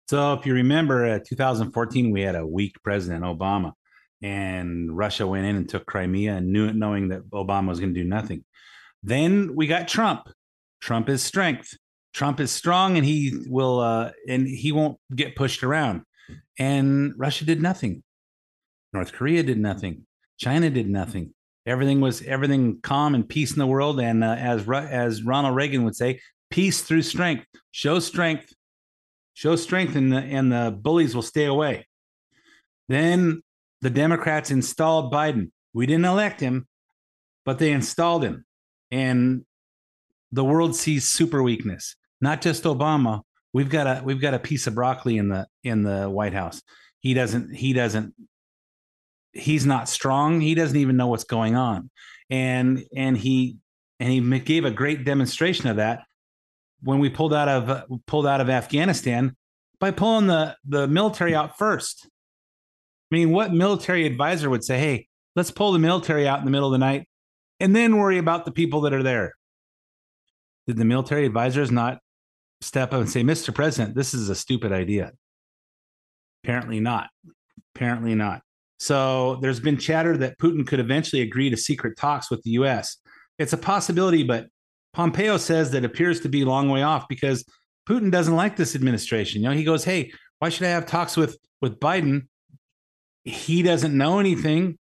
So, 0.10 0.34
if 0.34 0.46
you 0.46 0.54
remember, 0.56 1.06
uh, 1.06 1.20
2014, 1.26 2.12
we 2.12 2.22
had 2.22 2.36
a 2.36 2.46
weak 2.46 2.76
President 2.84 3.24
Obama 3.24 3.74
and 4.22 4.96
Russia 4.96 5.26
went 5.26 5.46
in 5.46 5.56
and 5.56 5.68
took 5.68 5.86
Crimea 5.86 6.36
and 6.36 6.52
knew 6.52 6.68
it, 6.68 6.76
knowing 6.76 7.10
that 7.10 7.30
Obama 7.32 7.70
was 7.70 7.80
going 7.80 7.94
to 7.94 8.00
do 8.00 8.08
nothing. 8.08 8.44
Then 9.04 9.56
we 9.56 9.68
got 9.68 9.88
Trump. 9.88 10.30
Trump 10.80 11.10
is 11.10 11.24
strength. 11.24 11.74
Trump 12.14 12.40
is 12.40 12.52
strong, 12.52 12.98
and 12.98 13.06
he 13.06 13.46
will, 13.48 13.80
uh, 13.80 14.12
and 14.28 14.48
he 14.48 14.72
won't 14.72 14.98
get 15.16 15.36
pushed 15.36 15.64
around. 15.64 16.02
And 16.60 17.14
Russia 17.18 17.46
did 17.46 17.62
nothing. 17.62 18.04
North 18.94 19.14
Korea 19.14 19.44
did 19.44 19.58
nothing. 19.58 20.06
China 20.38 20.70
did 20.70 20.90
nothing. 20.90 21.34
Everything 21.66 22.02
was 22.02 22.22
everything 22.24 22.80
calm 22.82 23.16
and 23.16 23.28
peace 23.28 23.52
in 23.52 23.60
the 23.60 23.68
world. 23.68 24.00
And 24.00 24.24
uh, 24.24 24.36
as 24.38 24.68
as 24.70 25.24
Ronald 25.24 25.56
Reagan 25.56 25.84
would 25.86 25.96
say, 25.96 26.20
peace 26.50 26.82
through 26.82 27.04
strength. 27.04 27.46
Show 27.72 28.00
strength, 28.00 28.54
show 29.34 29.56
strength, 29.56 29.96
and 29.96 30.12
the 30.12 30.18
and 30.18 30.52
the 30.52 30.78
bullies 30.78 31.16
will 31.16 31.22
stay 31.22 31.46
away. 31.46 31.88
Then 32.90 33.42
the 33.82 33.90
Democrats 33.90 34.52
installed 34.52 35.12
Biden. 35.12 35.52
We 35.74 35.86
didn't 35.86 36.06
elect 36.06 36.40
him, 36.40 36.68
but 37.46 37.60
they 37.60 37.72
installed 37.72 38.24
him. 38.24 38.46
And 38.92 39.46
the 40.32 40.44
world 40.44 40.76
sees 40.76 41.08
super 41.08 41.42
weakness, 41.42 41.96
not 42.20 42.42
just 42.42 42.64
Obama. 42.64 43.22
We've 43.54 43.70
got 43.70 43.88
a 43.88 44.02
we've 44.04 44.22
got 44.22 44.34
a 44.34 44.40
piece 44.40 44.68
of 44.68 44.76
broccoli 44.76 45.18
in 45.18 45.30
the 45.30 45.48
in 45.64 45.84
the 45.84 46.10
White 46.10 46.34
House. 46.34 46.62
He 47.00 47.14
doesn't 47.14 47.54
he 47.54 47.74
doesn't 47.74 48.14
he's 49.34 49.66
not 49.66 49.90
strong. 49.90 50.42
He 50.42 50.56
doesn't 50.56 50.78
even 50.78 50.98
know 50.98 51.08
what's 51.08 51.24
going 51.24 51.56
on. 51.56 51.90
And 52.30 52.84
and 52.96 53.18
he 53.18 53.58
and 54.00 54.10
he 54.12 54.40
gave 54.40 54.66
a 54.66 54.72
great 54.72 55.04
demonstration 55.06 55.70
of 55.70 55.78
that 55.78 56.04
when 56.82 57.00
we 57.00 57.10
pulled 57.10 57.34
out 57.34 57.48
of 57.48 57.84
pulled 58.06 58.28
out 58.28 58.42
of 58.42 58.50
Afghanistan 58.50 59.36
by 59.80 59.92
pulling 59.92 60.28
the 60.28 60.56
the 60.66 60.88
military 60.88 61.36
out 61.36 61.58
first. 61.58 62.08
I 63.12 63.16
mean, 63.16 63.32
what 63.32 63.54
military 63.54 64.06
advisor 64.06 64.50
would 64.50 64.64
say, 64.64 64.80
"Hey, 64.80 65.08
let's 65.36 65.52
pull 65.52 65.72
the 65.72 65.80
military 65.80 66.28
out 66.28 66.40
in 66.40 66.46
the 66.46 66.52
middle 66.52 66.68
of 66.68 66.72
the 66.72 66.78
night 66.78 67.08
and 67.60 67.76
then 67.76 67.98
worry 67.98 68.18
about 68.18 68.46
the 68.46 68.52
people 68.52 68.82
that 68.82 68.94
are 68.94 69.04
there"? 69.04 69.34
Did 70.68 70.78
the 70.78 70.86
military 70.86 71.26
advisors 71.26 71.72
not 71.72 72.00
step 72.62 72.94
up 72.94 73.02
and 73.02 73.10
say, 73.10 73.24
"Mr. 73.24 73.54
President, 73.54 73.96
this 73.96 74.14
is 74.14 74.30
a 74.30 74.36
stupid 74.36 74.72
idea"? 74.72 75.12
Apparently 76.44 76.80
not. 76.80 77.10
Apparently 77.76 78.16
not. 78.16 78.42
So 78.80 79.36
there's 79.42 79.60
been 79.60 79.78
chatter 79.78 80.18
that 80.18 80.40
Putin 80.40 80.66
could 80.66 80.80
eventually 80.80 81.22
agree 81.22 81.50
to 81.50 81.58
secret 81.58 81.98
talks 81.98 82.32
with 82.32 82.42
the 82.44 82.52
U.S. 82.52 82.98
It's 83.38 83.54
a 83.54 83.58
possibility, 83.58 84.24
but 84.24 84.48
Pompeo 84.94 85.38
says 85.38 85.72
that 85.72 85.86
appears 85.86 86.20
to 86.22 86.30
be 86.30 86.42
a 86.42 86.46
long 86.46 86.70
way 86.70 86.82
off 86.82 87.08
because 87.08 87.46
Putin 87.88 88.12
doesn't 88.12 88.36
like 88.36 88.56
this 88.56 88.76
administration. 88.76 89.42
You 89.42 89.50
know, 89.50 89.56
he 89.56 89.64
goes, 89.64 89.84
"Hey, 89.84 90.12
why 90.40 90.50
should 90.50 90.66
I 90.66 90.72
have 90.72 90.86
talks 90.86 91.18
with 91.18 91.38
with 91.62 91.80
Biden? 91.80 92.28
He 93.24 93.62
doesn't 93.62 93.96
know 93.96 94.20
anything. 94.20 94.78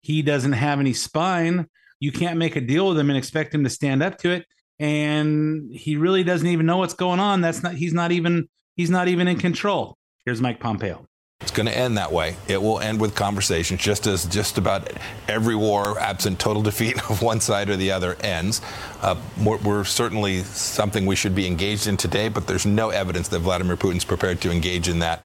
He 0.00 0.22
doesn't 0.22 0.52
have 0.52 0.80
any 0.80 0.92
spine. 0.92 1.68
You 2.00 2.12
can't 2.12 2.38
make 2.38 2.56
a 2.56 2.60
deal 2.60 2.88
with 2.88 2.98
him 2.98 3.10
and 3.10 3.16
expect 3.16 3.54
him 3.54 3.64
to 3.64 3.70
stand 3.70 4.02
up 4.02 4.18
to 4.18 4.30
it. 4.30 4.46
And 4.78 5.72
he 5.72 5.96
really 5.96 6.24
doesn't 6.24 6.46
even 6.46 6.66
know 6.66 6.78
what's 6.78 6.94
going 6.94 7.20
on. 7.20 7.40
That's 7.40 7.62
not. 7.62 7.74
He's 7.74 7.92
not 7.92 8.10
even. 8.10 8.48
He's 8.74 8.90
not 8.90 9.08
even 9.08 9.28
in 9.28 9.38
control." 9.38 9.96
Here's 10.24 10.40
Mike 10.40 10.60
Pompeo. 10.60 11.06
It's 11.42 11.50
going 11.50 11.66
to 11.66 11.76
end 11.76 11.98
that 11.98 12.12
way. 12.12 12.36
It 12.46 12.62
will 12.62 12.78
end 12.78 13.00
with 13.00 13.16
conversations, 13.16 13.80
just 13.80 14.06
as 14.06 14.26
just 14.26 14.58
about 14.58 14.88
every 15.26 15.56
war, 15.56 15.98
absent 15.98 16.38
total 16.38 16.62
defeat 16.70 16.98
of 17.10 17.20
one 17.20 17.40
side 17.40 17.68
or 17.68 17.76
the 17.76 17.90
other, 17.90 18.14
ends. 18.20 18.62
Uh, 19.00 19.16
we're, 19.44 19.58
we're, 19.58 19.84
certainly 19.84 20.42
something 20.44 21.04
we 21.04 21.16
should 21.16 21.34
be 21.34 21.46
engaged 21.46 21.88
in 21.88 21.96
today, 21.96 22.28
but 22.28 22.46
there's 22.46 22.64
no 22.64 22.90
evidence 22.90 23.26
that 23.28 23.40
Vladimir 23.40 23.76
Putin's 23.76 24.04
prepared 24.04 24.40
to 24.42 24.52
engage 24.52 24.88
in 24.88 25.00
that. 25.00 25.22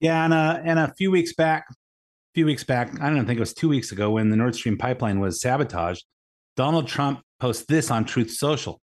Yeah, 0.00 0.24
and, 0.24 0.34
uh, 0.34 0.60
and 0.64 0.78
a 0.78 0.92
few 0.94 1.10
weeks 1.10 1.32
back, 1.32 1.66
a 1.70 1.74
few 2.34 2.46
weeks 2.46 2.64
back, 2.64 3.00
I 3.00 3.08
don't 3.08 3.26
think 3.26 3.38
it 3.38 3.40
was 3.40 3.54
two 3.54 3.68
weeks 3.68 3.92
ago, 3.92 4.10
when 4.10 4.30
the 4.30 4.36
Nord 4.36 4.54
Stream 4.54 4.76
pipeline 4.76 5.20
was 5.20 5.40
sabotaged, 5.40 6.04
Donald 6.56 6.86
Trump 6.86 7.22
posted 7.40 7.68
this 7.68 7.90
on 7.90 8.04
Truth 8.04 8.30
Social. 8.32 8.80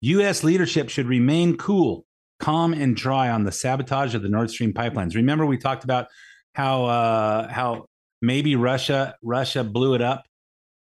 U.S. 0.00 0.44
leadership 0.44 0.90
should 0.90 1.06
remain 1.06 1.56
cool 1.56 2.04
calm 2.40 2.74
and 2.74 2.96
dry 2.96 3.30
on 3.30 3.44
the 3.44 3.52
sabotage 3.52 4.14
of 4.14 4.22
the 4.22 4.28
Nord 4.28 4.50
Stream 4.50 4.72
pipelines. 4.72 5.14
Remember, 5.14 5.46
we 5.46 5.56
talked 5.56 5.84
about 5.84 6.08
how 6.52 6.84
uh, 6.84 7.48
how 7.48 7.86
maybe 8.20 8.56
Russia 8.56 9.14
Russia 9.22 9.64
blew 9.64 9.94
it 9.94 10.02
up. 10.02 10.24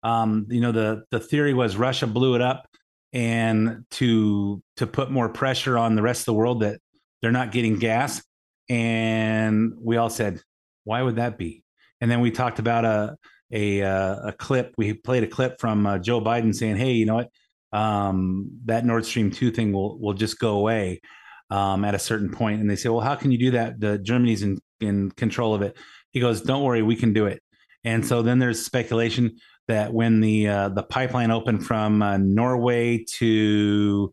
Um, 0.04 0.46
you 0.50 0.62
know, 0.62 0.72
the 0.72 1.04
the 1.12 1.20
theory 1.20 1.54
was 1.54 1.76
Russia 1.76 2.08
blew 2.08 2.36
it 2.36 2.42
up 2.42 2.68
and 3.14 3.86
to 3.92 4.62
to 4.78 4.88
put 4.88 5.10
more 5.10 5.30
pressure 5.30 5.78
on 5.78 5.96
the 5.96 6.02
rest 6.02 6.22
of 6.22 6.26
the 6.26 6.34
world 6.34 6.62
that 6.62 6.80
they're 7.22 7.32
not 7.32 7.52
getting 7.52 7.80
gas. 7.80 8.22
And 8.70 9.74
we 9.80 9.98
all 9.98 10.10
said, 10.10 10.42
why 10.84 11.02
would 11.02 11.18
that 11.18 11.38
be? 11.38 11.64
And 12.02 12.10
then 12.10 12.22
we 12.22 12.32
talked 12.32 12.60
about 12.60 12.86
a 12.86 13.18
a 13.52 13.82
uh, 13.82 14.30
a 14.30 14.34
clip. 14.34 14.74
We 14.78 14.94
played 14.94 15.24
a 15.24 15.28
clip 15.28 15.60
from 15.60 15.86
uh, 15.86 16.00
Joe 16.00 16.22
Biden 16.22 16.54
saying, 16.54 16.76
"Hey, 16.78 16.92
you 16.92 17.06
know 17.06 17.16
what? 17.16 17.30
Um, 17.72 18.52
that 18.66 18.86
Nord 18.86 19.06
Stream 19.06 19.32
two 19.32 19.52
thing 19.52 19.72
will 19.72 19.98
will 20.00 20.14
just 20.14 20.40
go 20.40 20.58
away." 20.58 21.02
um, 21.50 21.86
at 21.86 21.96
a 21.96 22.00
certain 22.00 22.30
point." 22.30 22.62
and 22.62 22.70
they 22.70 22.76
say, 22.76 22.90
"Well, 22.90 23.02
how 23.02 23.16
can 23.16 23.32
you 23.32 23.38
do 23.38 23.52
that? 23.52 23.80
The 23.80 23.98
Germany's 23.98 24.44
in 24.44 24.60
in 24.80 25.12
control 25.12 25.54
of 25.54 25.62
it." 25.62 25.78
He 26.12 26.20
goes, 26.20 26.42
"Don't 26.42 26.64
worry, 26.64 26.82
we 26.82 26.96
can 26.96 27.14
do 27.14 27.26
it." 27.26 27.42
And 27.84 28.06
so 28.06 28.22
then 28.22 28.40
there's 28.40 28.66
speculation 28.66 29.38
that 29.68 29.94
when 29.94 30.20
the 30.20 30.48
uh, 30.48 30.70
the 30.70 30.84
pipeline 30.84 31.32
opened 31.32 31.66
from 31.66 32.02
uh, 32.02 32.18
Norway 32.18 33.06
to 33.18 34.12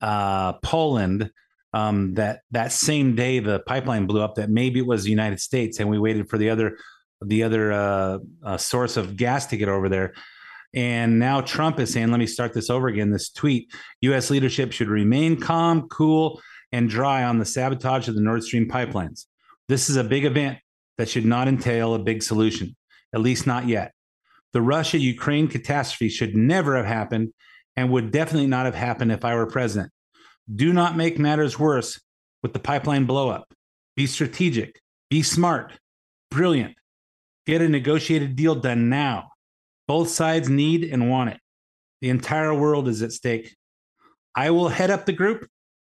uh, 0.00 0.54
Poland, 0.54 1.30
um, 1.72 2.14
that 2.14 2.40
that 2.50 2.72
same 2.72 3.14
day 3.14 3.38
the 3.38 3.60
pipeline 3.60 4.06
blew 4.06 4.20
up. 4.20 4.36
That 4.36 4.50
maybe 4.50 4.80
it 4.80 4.86
was 4.86 5.04
the 5.04 5.10
United 5.10 5.40
States, 5.40 5.80
and 5.80 5.88
we 5.88 5.98
waited 5.98 6.28
for 6.28 6.38
the 6.38 6.50
other 6.50 6.76
the 7.24 7.42
other 7.42 7.72
uh, 7.72 8.18
uh, 8.44 8.56
source 8.56 8.96
of 8.96 9.16
gas 9.16 9.46
to 9.46 9.56
get 9.56 9.68
over 9.68 9.88
there. 9.88 10.14
And 10.74 11.18
now 11.18 11.42
Trump 11.42 11.78
is 11.80 11.92
saying, 11.92 12.10
let 12.10 12.18
me 12.18 12.26
start 12.26 12.54
this 12.54 12.70
over 12.70 12.88
again. 12.88 13.10
This 13.10 13.30
tweet 13.30 13.72
US 14.00 14.30
leadership 14.30 14.72
should 14.72 14.88
remain 14.88 15.38
calm, 15.38 15.88
cool, 15.88 16.40
and 16.72 16.88
dry 16.88 17.24
on 17.24 17.38
the 17.38 17.44
sabotage 17.44 18.08
of 18.08 18.14
the 18.14 18.22
Nord 18.22 18.42
Stream 18.42 18.68
pipelines. 18.68 19.26
This 19.68 19.90
is 19.90 19.96
a 19.96 20.04
big 20.04 20.24
event 20.24 20.58
that 20.98 21.08
should 21.08 21.26
not 21.26 21.48
entail 21.48 21.94
a 21.94 21.98
big 21.98 22.22
solution, 22.22 22.74
at 23.14 23.20
least 23.20 23.46
not 23.46 23.68
yet. 23.68 23.92
The 24.52 24.62
Russia 24.62 24.98
Ukraine 24.98 25.48
catastrophe 25.48 26.08
should 26.08 26.36
never 26.36 26.76
have 26.76 26.86
happened 26.86 27.32
and 27.76 27.90
would 27.90 28.10
definitely 28.10 28.48
not 28.48 28.66
have 28.66 28.74
happened 28.74 29.12
if 29.12 29.24
I 29.24 29.34
were 29.34 29.46
president. 29.46 29.92
Do 30.52 30.72
not 30.72 30.96
make 30.96 31.18
matters 31.18 31.58
worse 31.58 32.00
with 32.42 32.52
the 32.52 32.58
pipeline 32.58 33.06
blowup. 33.06 33.44
Be 33.96 34.06
strategic, 34.06 34.80
be 35.10 35.22
smart, 35.22 35.72
brilliant. 36.30 36.74
Get 37.46 37.60
a 37.60 37.68
negotiated 37.68 38.36
deal 38.36 38.54
done 38.54 38.88
now. 38.88 39.30
Both 39.88 40.10
sides 40.10 40.48
need 40.48 40.84
and 40.84 41.10
want 41.10 41.30
it. 41.30 41.40
The 42.00 42.10
entire 42.10 42.54
world 42.54 42.88
is 42.88 43.02
at 43.02 43.12
stake. 43.12 43.54
I 44.34 44.50
will 44.50 44.68
head 44.68 44.90
up 44.90 45.06
the 45.06 45.12
group 45.12 45.46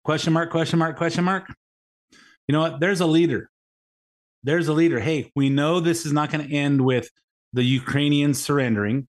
Question 0.05 0.33
mark, 0.33 0.51
question 0.51 0.79
mark, 0.79 0.97
question 0.97 1.25
mark. 1.25 1.53
You 2.49 2.53
know 2.53 2.61
what? 2.61 2.81
There's 2.81 3.01
a 3.01 3.07
leader. 3.07 3.51
There's 4.43 4.69
a 4.69 4.73
leader. 4.73 4.99
Hey, 4.99 5.31
we 5.37 5.51
know 5.51 5.81
this 5.81 6.07
is 6.07 6.13
not 6.13 6.31
going 6.33 6.47
to 6.47 6.55
end 6.55 6.83
with 6.83 7.11
the 7.53 7.63
Ukrainians 7.63 8.43
surrendering. 8.43 9.07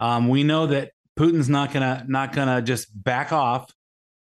Um, 0.00 0.28
we 0.28 0.42
know 0.42 0.66
that 0.66 0.90
Putin's 1.18 1.48
not 1.48 1.72
gonna 1.72 2.04
not 2.06 2.34
gonna 2.34 2.60
just 2.60 2.88
back 2.92 3.32
off. 3.32 3.72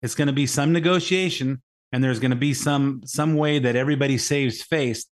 It's 0.02 0.14
going 0.14 0.26
to 0.26 0.32
be 0.32 0.46
some 0.46 0.72
negotiation, 0.72 1.62
and 1.92 2.02
there's 2.02 2.18
going 2.18 2.30
to 2.30 2.36
be 2.36 2.54
some 2.54 3.02
some 3.04 3.34
way 3.34 3.58
that 3.60 3.76
everybody 3.76 4.18
saves 4.18 4.62
face 4.62 5.06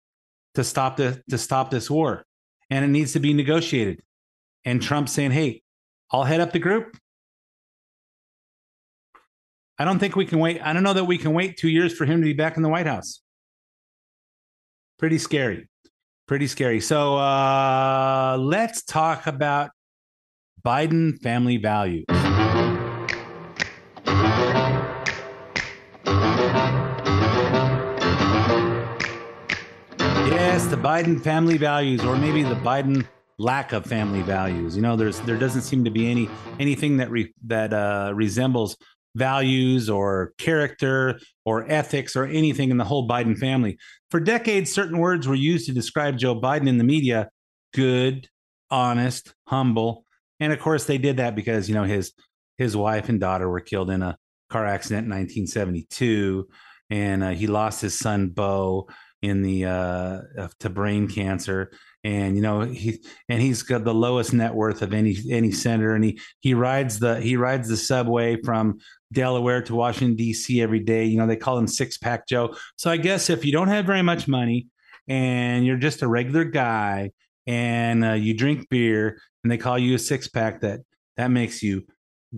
to 0.55 0.64
stop 0.64 0.96
the 0.96 1.22
to 1.29 1.38
stop 1.38 1.70
this 1.70 1.90
war, 1.90 2.24
and 2.70 2.85
it 2.85 2.88
needs 2.88 3.12
to 3.12 3.20
be 3.20 3.35
negotiated. 3.35 4.03
And 4.64 4.83
Trump 4.83 5.09
saying, 5.09 5.33
"Hey, 5.33 5.62
I'll 6.11 6.24
head 6.24 6.40
up 6.40 6.53
the 6.53 6.59
group. 6.59 6.96
I 9.79 9.85
don't 9.85 9.98
think 9.98 10.16
we 10.16 10.27
can 10.27 10.40
wait. 10.40 10.61
I 10.62 10.72
don't 10.72 10.83
know 10.83 10.94
that 10.94 11.05
we 11.05 11.18
can 11.18 11.35
wait 11.35 11.57
two 11.57 11.68
years 11.68 11.94
for 11.96 12.05
him 12.05 12.20
to 12.20 12.24
be 12.24 12.33
back 12.33 12.57
in 12.57 12.62
the 12.62 12.68
White 12.68 12.87
House. 12.87 13.20
Pretty 14.98 15.18
scary. 15.18 15.68
Pretty 16.27 16.48
scary. 16.48 16.81
So 16.81 17.16
uh, 17.16 18.37
let's 18.40 18.83
talk 18.83 19.27
about 19.27 19.70
Biden 20.64 21.18
family 21.20 21.59
values. 21.59 22.05
Biden 30.78 31.20
family 31.20 31.56
values, 31.56 32.04
or 32.04 32.16
maybe 32.16 32.44
the 32.44 32.54
Biden 32.54 33.06
lack 33.38 33.72
of 33.72 33.84
family 33.84 34.22
values. 34.22 34.76
You 34.76 34.82
know, 34.82 34.94
there's 34.94 35.20
there 35.20 35.36
doesn't 35.36 35.62
seem 35.62 35.84
to 35.84 35.90
be 35.90 36.08
any 36.08 36.28
anything 36.60 36.98
that 36.98 37.10
re, 37.10 37.32
that 37.46 37.72
uh, 37.72 38.12
resembles 38.14 38.76
values 39.16 39.90
or 39.90 40.32
character 40.38 41.18
or 41.44 41.68
ethics 41.68 42.14
or 42.14 42.26
anything 42.26 42.70
in 42.70 42.76
the 42.76 42.84
whole 42.84 43.08
Biden 43.08 43.36
family. 43.36 43.76
For 44.10 44.20
decades, 44.20 44.72
certain 44.72 44.98
words 44.98 45.26
were 45.26 45.34
used 45.34 45.66
to 45.66 45.72
describe 45.72 46.16
Joe 46.16 46.40
Biden 46.40 46.68
in 46.68 46.78
the 46.78 46.84
media 46.84 47.28
good, 47.74 48.28
honest, 48.70 49.34
humble. 49.48 50.04
And 50.38 50.52
of 50.52 50.60
course, 50.60 50.84
they 50.84 50.98
did 50.98 51.16
that 51.16 51.34
because, 51.34 51.68
you 51.68 51.74
know, 51.74 51.84
his 51.84 52.12
his 52.56 52.76
wife 52.76 53.08
and 53.08 53.18
daughter 53.18 53.48
were 53.48 53.60
killed 53.60 53.90
in 53.90 54.02
a 54.02 54.16
car 54.48 54.64
accident 54.64 55.06
in 55.06 55.10
1972 55.10 56.48
and 56.90 57.22
uh, 57.22 57.30
he 57.30 57.46
lost 57.46 57.80
his 57.80 57.98
son 57.98 58.28
Beau 58.28 58.88
in 59.22 59.42
the 59.42 59.64
uh, 59.64 60.48
to 60.61 60.70
brain 60.70 61.09
cancer 61.09 61.70
and 62.04 62.37
you 62.37 62.42
know 62.42 62.61
he 62.61 63.02
and 63.28 63.42
he's 63.42 63.62
got 63.62 63.85
the 63.85 63.94
lowest 63.94 64.33
net 64.33 64.54
worth 64.54 64.83
of 64.83 64.94
any 64.94 65.16
any 65.31 65.50
senator 65.50 65.94
and 65.94 66.04
he 66.04 66.21
he 66.40 66.54
rides 66.54 66.98
the 67.00 67.21
he 67.21 67.37
rides 67.37 67.69
the 67.69 67.77
subway 67.77 68.40
from 68.42 68.79
Delaware 69.12 69.62
to 69.62 69.75
Washington 69.75 70.16
D.C. 70.16 70.62
every 70.62 70.81
day 70.81 71.04
you 71.04 71.19
know 71.19 71.27
they 71.27 71.37
call 71.37 71.58
him 71.58 71.66
six 71.66 71.98
pack 71.98 72.29
Joe 72.29 72.54
so 72.77 72.90
I 72.90 72.96
guess 72.96 73.31
if 73.31 73.44
you 73.44 73.52
don't 73.52 73.69
have 73.69 73.85
very 73.85 74.02
much 74.02 74.29
money 74.29 74.69
and 75.08 75.66
you're 75.66 75.77
just 75.77 76.02
a 76.02 76.08
regular 76.08 76.44
guy 76.44 77.10
and 77.46 78.04
uh, 78.04 78.12
you 78.12 78.35
drink 78.35 78.69
beer 78.69 79.21
and 79.42 79.50
they 79.50 79.58
call 79.58 79.79
you 79.79 79.96
a 79.96 79.98
six 79.98 80.29
pack 80.29 80.60
that 80.60 80.81
that 81.16 81.29
makes 81.29 81.62
you 81.62 81.85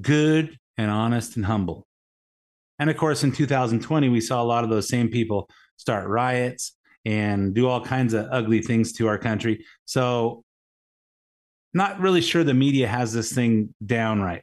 good 0.01 0.57
and 0.79 0.91
honest 0.91 1.37
and 1.37 1.45
humble 1.45 1.87
and 2.79 2.89
of 2.89 2.97
course 2.97 3.23
in 3.23 3.33
2020 3.33 4.09
we 4.09 4.21
saw 4.21 4.43
a 4.43 4.45
lot 4.45 4.65
of 4.65 4.71
those 4.71 4.89
same 4.89 5.09
people 5.09 5.51
start 5.81 6.07
riots 6.07 6.77
and 7.07 7.55
do 7.55 7.67
all 7.67 7.83
kinds 7.83 8.13
of 8.13 8.29
ugly 8.31 8.61
things 8.61 8.93
to 8.93 9.09
our 9.09 9.17
country. 9.17 9.65
So, 9.87 10.45
not 11.73 12.01
really 12.01 12.21
sure 12.21 12.45
the 12.45 12.53
media 12.53 12.87
has 12.87 13.13
this 13.13 13.33
thing 13.33 13.75
down 13.85 14.21
right. 14.21 14.43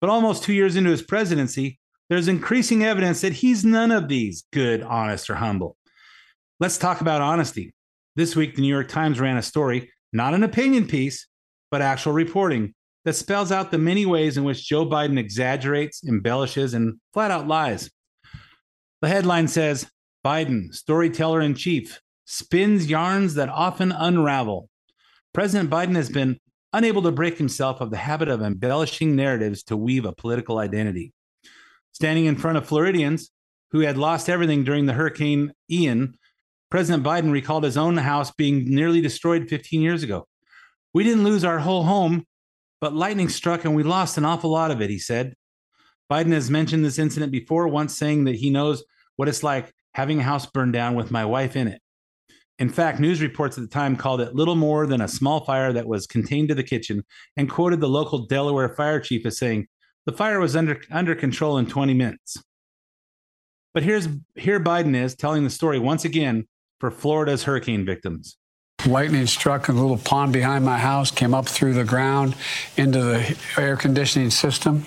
But 0.00 0.10
almost 0.10 0.42
two 0.42 0.54
years 0.54 0.74
into 0.74 0.90
his 0.90 1.02
presidency, 1.02 1.78
there's 2.08 2.28
increasing 2.28 2.82
evidence 2.82 3.20
that 3.20 3.34
he's 3.34 3.64
none 3.64 3.92
of 3.92 4.08
these 4.08 4.44
good, 4.52 4.82
honest, 4.82 5.30
or 5.30 5.36
humble. 5.36 5.76
Let's 6.58 6.78
talk 6.78 7.00
about 7.00 7.20
honesty. 7.20 7.72
This 8.16 8.34
week, 8.34 8.56
the 8.56 8.62
New 8.62 8.68
York 8.68 8.88
Times 8.88 9.20
ran 9.20 9.36
a 9.36 9.42
story, 9.42 9.92
not 10.12 10.34
an 10.34 10.42
opinion 10.42 10.86
piece, 10.86 11.28
but 11.70 11.82
actual 11.82 12.12
reporting 12.12 12.74
that 13.04 13.14
spells 13.14 13.52
out 13.52 13.70
the 13.70 13.78
many 13.78 14.06
ways 14.06 14.36
in 14.36 14.44
which 14.44 14.66
Joe 14.66 14.86
Biden 14.86 15.18
exaggerates, 15.18 16.02
embellishes, 16.04 16.74
and 16.74 16.98
flat 17.12 17.30
out 17.30 17.46
lies. 17.46 17.90
The 19.02 19.08
headline 19.08 19.48
says 19.48 19.86
Biden, 20.24 20.72
storyteller 20.72 21.40
in 21.40 21.54
chief, 21.54 22.00
spins 22.24 22.88
yarns 22.88 23.34
that 23.34 23.48
often 23.48 23.92
unravel. 23.92 24.68
President 25.32 25.70
Biden 25.70 25.96
has 25.96 26.08
been 26.08 26.38
unable 26.72 27.02
to 27.02 27.12
break 27.12 27.38
himself 27.38 27.80
of 27.80 27.90
the 27.90 27.96
habit 27.96 28.28
of 28.28 28.40
embellishing 28.40 29.16
narratives 29.16 29.62
to 29.64 29.76
weave 29.76 30.04
a 30.04 30.12
political 30.12 30.58
identity. 30.58 31.12
Standing 31.92 32.26
in 32.26 32.36
front 32.36 32.56
of 32.56 32.66
Floridians 32.66 33.30
who 33.72 33.80
had 33.80 33.98
lost 33.98 34.28
everything 34.28 34.64
during 34.64 34.86
the 34.86 34.92
Hurricane 34.92 35.52
Ian, 35.70 36.14
President 36.70 37.04
Biden 37.04 37.32
recalled 37.32 37.64
his 37.64 37.76
own 37.76 37.96
house 37.96 38.30
being 38.30 38.74
nearly 38.74 39.00
destroyed 39.00 39.48
15 39.48 39.80
years 39.80 40.02
ago. 40.02 40.26
We 40.94 41.04
didn't 41.04 41.24
lose 41.24 41.44
our 41.44 41.58
whole 41.58 41.82
home, 41.82 42.26
but 42.80 42.94
lightning 42.94 43.28
struck 43.28 43.64
and 43.64 43.74
we 43.74 43.82
lost 43.82 44.18
an 44.18 44.24
awful 44.24 44.50
lot 44.50 44.70
of 44.70 44.80
it, 44.80 44.90
he 44.90 44.98
said. 44.98 45.34
Biden 46.10 46.32
has 46.32 46.50
mentioned 46.50 46.84
this 46.84 46.98
incident 46.98 47.32
before, 47.32 47.68
once 47.68 47.96
saying 47.96 48.24
that 48.24 48.36
he 48.36 48.50
knows 48.50 48.84
what 49.16 49.28
it's 49.28 49.42
like 49.42 49.72
having 49.94 50.20
a 50.20 50.24
house 50.24 50.46
burned 50.46 50.72
down 50.72 50.94
with 50.94 51.10
my 51.10 51.24
wife 51.24 51.56
in 51.56 51.68
it. 51.68 51.80
In 52.58 52.68
fact, 52.68 53.00
news 53.00 53.20
reports 53.20 53.58
at 53.58 53.62
the 53.62 53.68
time 53.68 53.96
called 53.96 54.20
it 54.20 54.34
little 54.34 54.54
more 54.54 54.86
than 54.86 55.00
a 55.00 55.08
small 55.08 55.44
fire 55.44 55.72
that 55.72 55.86
was 55.86 56.06
contained 56.06 56.48
to 56.48 56.54
the 56.54 56.62
kitchen 56.62 57.04
and 57.36 57.50
quoted 57.50 57.80
the 57.80 57.88
local 57.88 58.26
Delaware 58.26 58.68
fire 58.68 59.00
chief 59.00 59.26
as 59.26 59.38
saying, 59.38 59.66
the 60.06 60.12
fire 60.12 60.40
was 60.40 60.56
under, 60.56 60.80
under 60.90 61.14
control 61.14 61.58
in 61.58 61.66
20 61.66 61.94
minutes. 61.94 62.42
But 63.74 63.82
here's 63.82 64.08
here 64.36 64.60
Biden 64.60 64.94
is 64.94 65.14
telling 65.14 65.44
the 65.44 65.50
story 65.50 65.78
once 65.78 66.04
again 66.04 66.46
for 66.78 66.90
Florida's 66.90 67.44
hurricane 67.44 67.86
victims. 67.86 68.36
Lightning 68.86 69.26
struck 69.26 69.68
in 69.68 69.76
a 69.76 69.80
little 69.80 69.98
pond 69.98 70.32
behind 70.32 70.64
my 70.64 70.78
house, 70.78 71.10
came 71.10 71.34
up 71.34 71.48
through 71.48 71.74
the 71.74 71.84
ground 71.84 72.34
into 72.76 73.00
the 73.00 73.38
air 73.56 73.76
conditioning 73.76 74.30
system, 74.30 74.84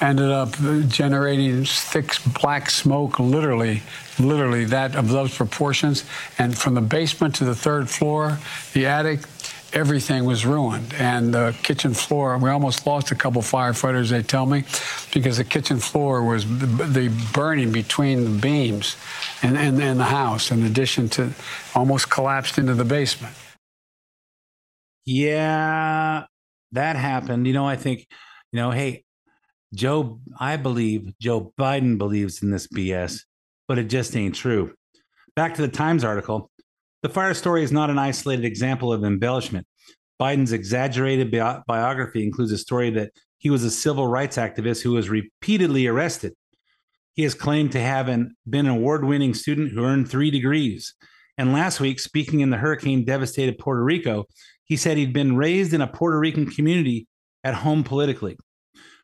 ended 0.00 0.30
up 0.30 0.52
generating 0.88 1.64
thick 1.64 2.14
black 2.40 2.70
smoke, 2.70 3.18
literally, 3.18 3.82
literally 4.18 4.64
that 4.66 4.94
of 4.94 5.08
those 5.08 5.36
proportions. 5.36 6.04
And 6.38 6.56
from 6.56 6.74
the 6.74 6.80
basement 6.80 7.34
to 7.36 7.44
the 7.44 7.54
third 7.54 7.90
floor, 7.90 8.38
the 8.74 8.86
attic, 8.86 9.20
everything 9.72 10.24
was 10.24 10.44
ruined. 10.44 10.94
And 10.94 11.32
the 11.32 11.56
kitchen 11.62 11.94
floor, 11.94 12.36
we 12.38 12.50
almost 12.50 12.86
lost 12.86 13.10
a 13.10 13.14
couple 13.14 13.42
firefighters, 13.42 14.10
they 14.10 14.22
tell 14.22 14.46
me, 14.46 14.64
because 15.12 15.38
the 15.38 15.44
kitchen 15.44 15.78
floor 15.78 16.22
was 16.22 16.44
the 16.46 17.12
burning 17.32 17.72
between 17.72 18.24
the 18.24 18.40
beams 18.40 18.96
and, 19.42 19.56
and, 19.56 19.80
and 19.82 19.98
the 19.98 20.04
house, 20.04 20.50
in 20.50 20.64
addition 20.64 21.08
to 21.10 21.32
almost 21.74 22.10
collapsed 22.10 22.58
into 22.58 22.74
the 22.74 22.84
basement. 22.84 23.34
Yeah, 25.04 26.24
that 26.72 26.96
happened. 26.96 27.46
You 27.46 27.52
know, 27.52 27.66
I 27.66 27.76
think, 27.76 28.06
you 28.52 28.58
know, 28.60 28.70
hey, 28.70 29.04
Joe, 29.74 30.20
I 30.38 30.56
believe 30.56 31.12
Joe 31.18 31.52
Biden 31.58 31.98
believes 31.98 32.42
in 32.42 32.50
this 32.50 32.66
BS, 32.68 33.22
but 33.66 33.78
it 33.78 33.84
just 33.84 34.14
ain't 34.14 34.34
true. 34.34 34.74
Back 35.34 35.54
to 35.54 35.62
the 35.62 35.68
Times 35.68 36.04
article. 36.04 36.50
The 37.02 37.08
fire 37.08 37.34
story 37.34 37.64
is 37.64 37.72
not 37.72 37.90
an 37.90 37.98
isolated 37.98 38.44
example 38.44 38.92
of 38.92 39.04
embellishment. 39.04 39.66
Biden's 40.20 40.52
exaggerated 40.52 41.32
bi- 41.32 41.60
biography 41.66 42.22
includes 42.22 42.52
a 42.52 42.58
story 42.58 42.90
that 42.90 43.10
he 43.38 43.50
was 43.50 43.64
a 43.64 43.70
civil 43.72 44.06
rights 44.06 44.36
activist 44.36 44.82
who 44.82 44.92
was 44.92 45.10
repeatedly 45.10 45.88
arrested. 45.88 46.32
He 47.14 47.24
has 47.24 47.34
claimed 47.34 47.72
to 47.72 47.80
have 47.80 48.06
an, 48.06 48.36
been 48.48 48.66
an 48.66 48.76
award 48.76 49.04
winning 49.04 49.34
student 49.34 49.72
who 49.72 49.84
earned 49.84 50.08
three 50.08 50.30
degrees. 50.30 50.94
And 51.36 51.52
last 51.52 51.80
week, 51.80 51.98
speaking 51.98 52.38
in 52.38 52.50
the 52.50 52.56
hurricane 52.56 53.04
devastated 53.04 53.58
Puerto 53.58 53.82
Rico, 53.82 54.26
he 54.64 54.76
said 54.76 54.96
he'd 54.96 55.12
been 55.12 55.36
raised 55.36 55.74
in 55.74 55.80
a 55.80 55.88
Puerto 55.88 56.20
Rican 56.20 56.48
community 56.48 57.08
at 57.42 57.54
home 57.54 57.82
politically. 57.82 58.38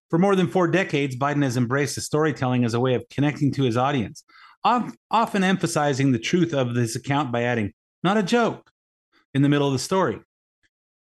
For 0.09 0.19
more 0.19 0.37
than 0.37 0.47
four 0.47 0.69
decades, 0.69 1.17
Biden 1.17 1.43
has 1.43 1.57
embraced 1.57 1.97
the 1.97 2.01
storytelling 2.01 2.65
as 2.65 2.75
a 2.75 2.81
way 2.81 2.95
of 2.95 3.05
connecting 3.11 3.51
to 3.55 3.65
his 3.65 3.77
audience, 3.77 4.23
often 4.65 5.43
emphasizing 5.43 6.13
the 6.13 6.19
truth 6.19 6.55
of 6.55 6.75
this 6.75 6.95
account 6.95 7.33
by 7.33 7.43
adding, 7.43 7.73
not 8.03 8.17
a 8.17 8.23
joke, 8.23 8.71
in 9.35 9.43
the 9.43 9.49
middle 9.49 9.67
of 9.67 9.73
the 9.73 9.79
story. 9.79 10.21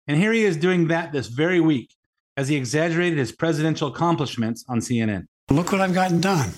And 0.07 0.17
here 0.17 0.31
he 0.31 0.43
is 0.43 0.57
doing 0.57 0.87
that 0.87 1.11
this 1.11 1.27
very 1.27 1.59
week 1.59 1.91
as 2.37 2.47
he 2.47 2.55
exaggerated 2.55 3.17
his 3.17 3.31
presidential 3.31 3.87
accomplishments 3.87 4.65
on 4.67 4.79
CNN. 4.79 5.25
Look 5.49 5.71
what 5.71 5.81
I've 5.81 5.93
gotten 5.93 6.21
done. 6.21 6.51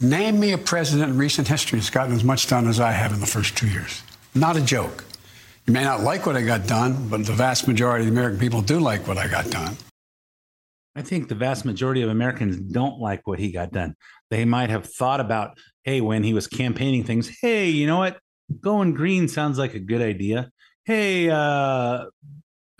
Name 0.00 0.40
me 0.40 0.52
a 0.52 0.58
president 0.58 1.10
in 1.10 1.18
recent 1.18 1.48
history 1.48 1.78
that's 1.78 1.90
gotten 1.90 2.14
as 2.14 2.24
much 2.24 2.46
done 2.46 2.68
as 2.68 2.80
I 2.80 2.92
have 2.92 3.12
in 3.12 3.20
the 3.20 3.26
first 3.26 3.56
two 3.56 3.68
years. 3.68 4.02
Not 4.34 4.56
a 4.56 4.60
joke. 4.60 5.04
You 5.66 5.72
may 5.72 5.84
not 5.84 6.00
like 6.00 6.26
what 6.26 6.36
I 6.36 6.42
got 6.42 6.66
done, 6.66 7.08
but 7.08 7.24
the 7.24 7.32
vast 7.32 7.66
majority 7.66 8.06
of 8.06 8.12
the 8.12 8.18
American 8.18 8.38
people 8.38 8.60
do 8.60 8.78
like 8.78 9.06
what 9.08 9.16
I 9.16 9.28
got 9.28 9.50
done. 9.50 9.76
I 10.96 11.02
think 11.02 11.28
the 11.28 11.34
vast 11.34 11.64
majority 11.64 12.02
of 12.02 12.10
Americans 12.10 12.56
don't 12.56 13.00
like 13.00 13.26
what 13.26 13.38
he 13.38 13.50
got 13.50 13.72
done. 13.72 13.96
They 14.30 14.44
might 14.44 14.70
have 14.70 14.86
thought 14.86 15.20
about, 15.20 15.58
hey, 15.82 16.00
when 16.00 16.22
he 16.22 16.34
was 16.34 16.46
campaigning 16.46 17.02
things, 17.02 17.36
hey, 17.40 17.68
you 17.68 17.86
know 17.86 17.98
what? 17.98 18.18
Going 18.60 18.94
green 18.94 19.28
sounds 19.28 19.58
like 19.58 19.74
a 19.74 19.80
good 19.80 20.02
idea. 20.02 20.50
Hey, 20.84 21.30
uh, 21.30 22.04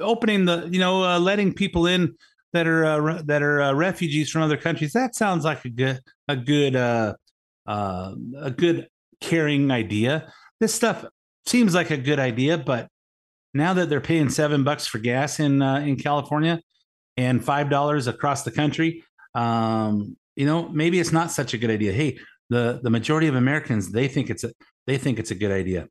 opening 0.00 0.44
the, 0.44 0.68
you 0.70 0.78
know, 0.78 1.04
uh, 1.04 1.18
letting 1.18 1.54
people 1.54 1.86
in 1.86 2.16
that 2.52 2.66
are 2.66 2.84
uh, 2.84 3.22
that 3.24 3.42
are 3.42 3.62
uh, 3.62 3.72
refugees 3.72 4.30
from 4.30 4.42
other 4.42 4.56
countries. 4.56 4.92
That 4.92 5.14
sounds 5.14 5.44
like 5.44 5.64
a 5.64 5.70
good 5.70 6.00
a 6.28 6.36
good 6.36 6.76
uh, 6.76 7.14
uh, 7.66 8.14
a 8.38 8.50
good 8.50 8.88
caring 9.20 9.70
idea. 9.70 10.32
This 10.60 10.72
stuff 10.72 11.04
seems 11.46 11.74
like 11.74 11.90
a 11.90 11.96
good 11.96 12.18
idea, 12.18 12.56
but 12.58 12.88
now 13.54 13.74
that 13.74 13.88
they're 13.88 14.00
paying 14.00 14.30
seven 14.30 14.64
bucks 14.64 14.86
for 14.86 14.98
gas 14.98 15.40
in 15.40 15.62
uh, 15.62 15.78
in 15.78 15.96
California, 15.96 16.60
and 17.16 17.44
five 17.44 17.70
dollars 17.70 18.06
across 18.06 18.44
the 18.44 18.50
country, 18.50 19.02
um, 19.34 20.16
you 20.36 20.46
know, 20.46 20.68
maybe 20.68 21.00
it's 21.00 21.12
not 21.12 21.30
such 21.30 21.54
a 21.54 21.58
good 21.58 21.70
idea. 21.70 21.92
Hey, 21.92 22.18
the 22.54 22.80
the 22.82 22.90
majority 22.90 23.26
of 23.26 23.34
Americans 23.34 23.90
they 23.90 24.08
think 24.08 24.30
it's 24.30 24.44
a 24.44 24.52
they 24.86 24.98
think 24.98 25.18
it's 25.18 25.30
a 25.30 25.34
good 25.34 25.50
idea. 25.50 25.88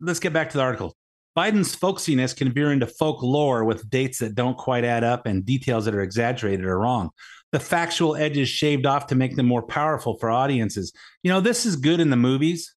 Let's 0.00 0.20
get 0.20 0.32
back 0.32 0.50
to 0.50 0.56
the 0.56 0.62
article. 0.62 0.94
Biden's 1.36 1.74
folksiness 1.74 2.36
can 2.36 2.52
veer 2.52 2.70
into 2.72 2.86
folklore 2.86 3.64
with 3.64 3.90
dates 3.90 4.18
that 4.20 4.36
don't 4.36 4.56
quite 4.56 4.84
add 4.84 5.02
up 5.02 5.26
and 5.26 5.44
details 5.44 5.84
that 5.84 5.94
are 5.94 6.02
exaggerated 6.02 6.64
or 6.64 6.78
wrong. 6.78 7.10
The 7.50 7.58
factual 7.58 8.14
edges 8.14 8.48
shaved 8.48 8.86
off 8.86 9.08
to 9.08 9.16
make 9.16 9.34
them 9.34 9.46
more 9.46 9.62
powerful 9.62 10.16
for 10.18 10.30
audiences. 10.30 10.92
You 11.22 11.30
know, 11.30 11.40
this 11.40 11.66
is 11.66 11.74
good 11.74 11.98
in 11.98 12.10
the 12.10 12.16
movies. 12.16 12.72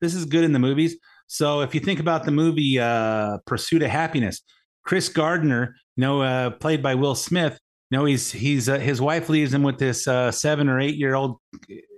This 0.00 0.14
is 0.14 0.26
good 0.26 0.44
in 0.44 0.52
the 0.52 0.58
movies. 0.58 0.96
So 1.26 1.60
if 1.60 1.74
you 1.74 1.80
think 1.80 2.00
about 2.00 2.24
the 2.24 2.32
movie 2.32 2.78
uh, 2.78 3.38
Pursuit 3.46 3.82
of 3.82 3.90
Happiness, 3.90 4.42
Chris 4.84 5.08
Gardner 5.08 5.74
you 5.96 6.02
know, 6.02 6.22
uh, 6.22 6.50
played 6.50 6.82
by 6.82 6.94
Will 6.94 7.14
Smith. 7.14 7.58
Know, 7.90 8.04
he's 8.04 8.30
he's 8.30 8.68
uh, 8.68 8.78
his 8.78 9.00
wife 9.00 9.28
leaves 9.28 9.52
him 9.52 9.64
with 9.64 9.78
this 9.78 10.06
uh, 10.06 10.30
seven 10.30 10.68
or 10.68 10.78
eight 10.78 10.94
year 10.94 11.14
old 11.14 11.38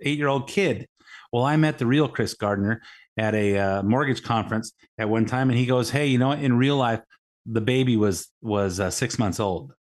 eight 0.02 0.18
year 0.18 0.28
old 0.28 0.48
kid. 0.48 0.86
Well, 1.32 1.44
I 1.44 1.56
met 1.56 1.78
the 1.78 1.86
real 1.86 2.08
Chris 2.08 2.34
Gardner 2.34 2.80
at 3.18 3.34
a 3.34 3.58
uh, 3.58 3.82
mortgage 3.82 4.22
conference 4.22 4.72
at 4.98 5.10
one 5.10 5.26
time, 5.26 5.50
and 5.50 5.58
he 5.58 5.66
goes, 5.66 5.90
"Hey, 5.90 6.06
you 6.06 6.18
know, 6.18 6.28
what? 6.28 6.38
in 6.38 6.56
real 6.56 6.76
life, 6.76 7.00
the 7.44 7.60
baby 7.60 7.98
was 7.98 8.28
was 8.40 8.80
uh, 8.80 8.90
six 8.90 9.18
months 9.18 9.38
old, 9.38 9.74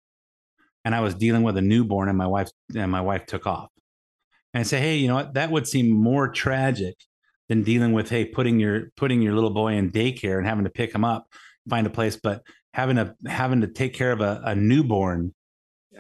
and 0.83 0.93
I 0.93 0.99
was 0.99 1.15
dealing 1.15 1.43
with 1.43 1.55
a 1.55 1.61
newborn, 1.61 2.09
and 2.09 2.17
my 2.17 2.27
wife 2.27 2.49
and 2.75 2.91
my 2.91 3.01
wife 3.01 3.25
took 3.25 3.47
off." 3.47 3.69
And 4.53 4.59
I 4.59 4.63
say, 4.63 4.81
"Hey, 4.81 4.97
you 4.97 5.07
know 5.07 5.15
what? 5.15 5.35
That 5.35 5.49
would 5.49 5.65
seem 5.65 5.91
more 5.91 6.27
tragic 6.27 6.95
than 7.47 7.63
dealing 7.63 7.93
with 7.93 8.09
hey 8.09 8.25
putting 8.25 8.59
your 8.59 8.91
putting 8.97 9.21
your 9.21 9.33
little 9.33 9.49
boy 9.53 9.75
in 9.75 9.91
daycare 9.91 10.37
and 10.37 10.45
having 10.45 10.65
to 10.65 10.69
pick 10.69 10.93
him 10.93 11.05
up, 11.05 11.27
find 11.69 11.87
a 11.87 11.91
place, 11.91 12.17
but." 12.21 12.43
having 12.73 12.95
to 12.95 13.13
having 13.27 13.59
to 13.59 13.67
take 13.67 13.93
care 13.93 14.13
of 14.13 14.21
a, 14.21 14.41
a 14.45 14.55
newborn 14.55 15.33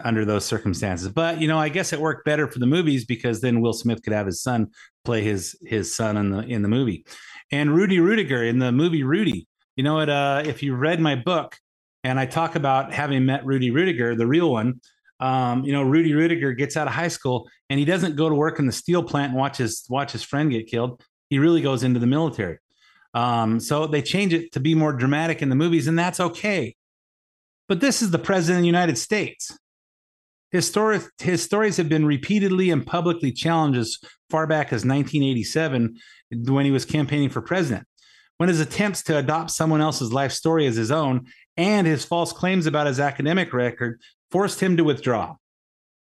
under 0.03 0.25
those 0.25 0.45
circumstances. 0.45 1.09
But 1.09 1.41
you 1.41 1.47
know, 1.47 1.57
I 1.57 1.69
guess 1.69 1.93
it 1.93 1.99
worked 1.99 2.25
better 2.25 2.47
for 2.47 2.59
the 2.59 2.65
movies 2.65 3.05
because 3.05 3.41
then 3.41 3.61
Will 3.61 3.73
Smith 3.73 4.01
could 4.03 4.13
have 4.13 4.25
his 4.25 4.41
son 4.41 4.71
play 5.03 5.23
his 5.23 5.57
his 5.65 5.93
son 5.93 6.17
in 6.17 6.31
the 6.31 6.39
in 6.39 6.61
the 6.61 6.67
movie. 6.67 7.05
And 7.51 7.75
Rudy 7.75 7.97
Ruettiger 7.97 8.47
in 8.47 8.59
the 8.59 8.71
movie 8.71 9.03
Rudy. 9.03 9.47
You 9.75 9.83
know 9.83 9.95
what? 9.95 10.09
Uh, 10.09 10.43
if 10.45 10.63
you 10.63 10.75
read 10.75 10.99
my 10.99 11.15
book 11.15 11.57
and 12.03 12.19
I 12.19 12.25
talk 12.25 12.55
about 12.55 12.93
having 12.93 13.25
met 13.25 13.45
Rudy 13.45 13.71
Ruettiger, 13.71 14.17
the 14.17 14.27
real 14.27 14.51
one, 14.51 14.81
um, 15.19 15.63
you 15.63 15.71
know, 15.71 15.83
Rudy 15.83 16.11
Ruettiger 16.11 16.57
gets 16.57 16.75
out 16.75 16.87
of 16.87 16.93
high 16.93 17.07
school 17.07 17.47
and 17.69 17.79
he 17.79 17.85
doesn't 17.85 18.15
go 18.15 18.27
to 18.27 18.35
work 18.35 18.59
in 18.59 18.65
the 18.65 18.71
steel 18.71 19.03
plant 19.03 19.31
and 19.31 19.39
watch 19.39 19.57
his 19.57 19.85
watch 19.89 20.11
his 20.11 20.23
friend 20.23 20.51
get 20.51 20.67
killed. 20.67 21.01
He 21.29 21.39
really 21.39 21.61
goes 21.61 21.83
into 21.83 21.99
the 21.99 22.07
military. 22.07 22.57
Um, 23.13 23.59
so 23.59 23.87
they 23.87 24.01
change 24.01 24.33
it 24.33 24.53
to 24.53 24.59
be 24.59 24.73
more 24.73 24.93
dramatic 24.93 25.41
in 25.41 25.49
the 25.49 25.55
movies, 25.55 25.87
and 25.87 25.97
that's 25.97 26.19
okay. 26.19 26.75
But 27.67 27.79
this 27.79 28.01
is 28.01 28.11
the 28.11 28.19
president 28.19 28.59
of 28.59 28.63
the 28.63 28.67
United 28.67 28.97
States. 28.97 29.57
His, 30.51 30.67
story, 30.67 30.99
his 31.19 31.41
stories 31.41 31.77
have 31.77 31.87
been 31.87 32.05
repeatedly 32.05 32.71
and 32.71 32.85
publicly 32.85 33.31
challenged 33.31 33.79
as 33.79 33.97
far 34.29 34.47
back 34.47 34.67
as 34.67 34.85
1987 34.85 35.95
when 36.47 36.65
he 36.65 36.71
was 36.71 36.85
campaigning 36.85 37.29
for 37.29 37.41
president. 37.41 37.87
when 38.37 38.49
his 38.49 38.59
attempts 38.59 39.03
to 39.03 39.17
adopt 39.17 39.51
someone 39.51 39.81
else's 39.81 40.11
life 40.11 40.31
story 40.31 40.65
as 40.65 40.75
his 40.75 40.91
own 40.91 41.27
and 41.57 41.85
his 41.85 42.03
false 42.03 42.33
claims 42.33 42.65
about 42.65 42.87
his 42.87 42.99
academic 42.99 43.53
record 43.53 43.99
forced 44.31 44.59
him 44.59 44.77
to 44.77 44.83
withdraw. 44.83 45.35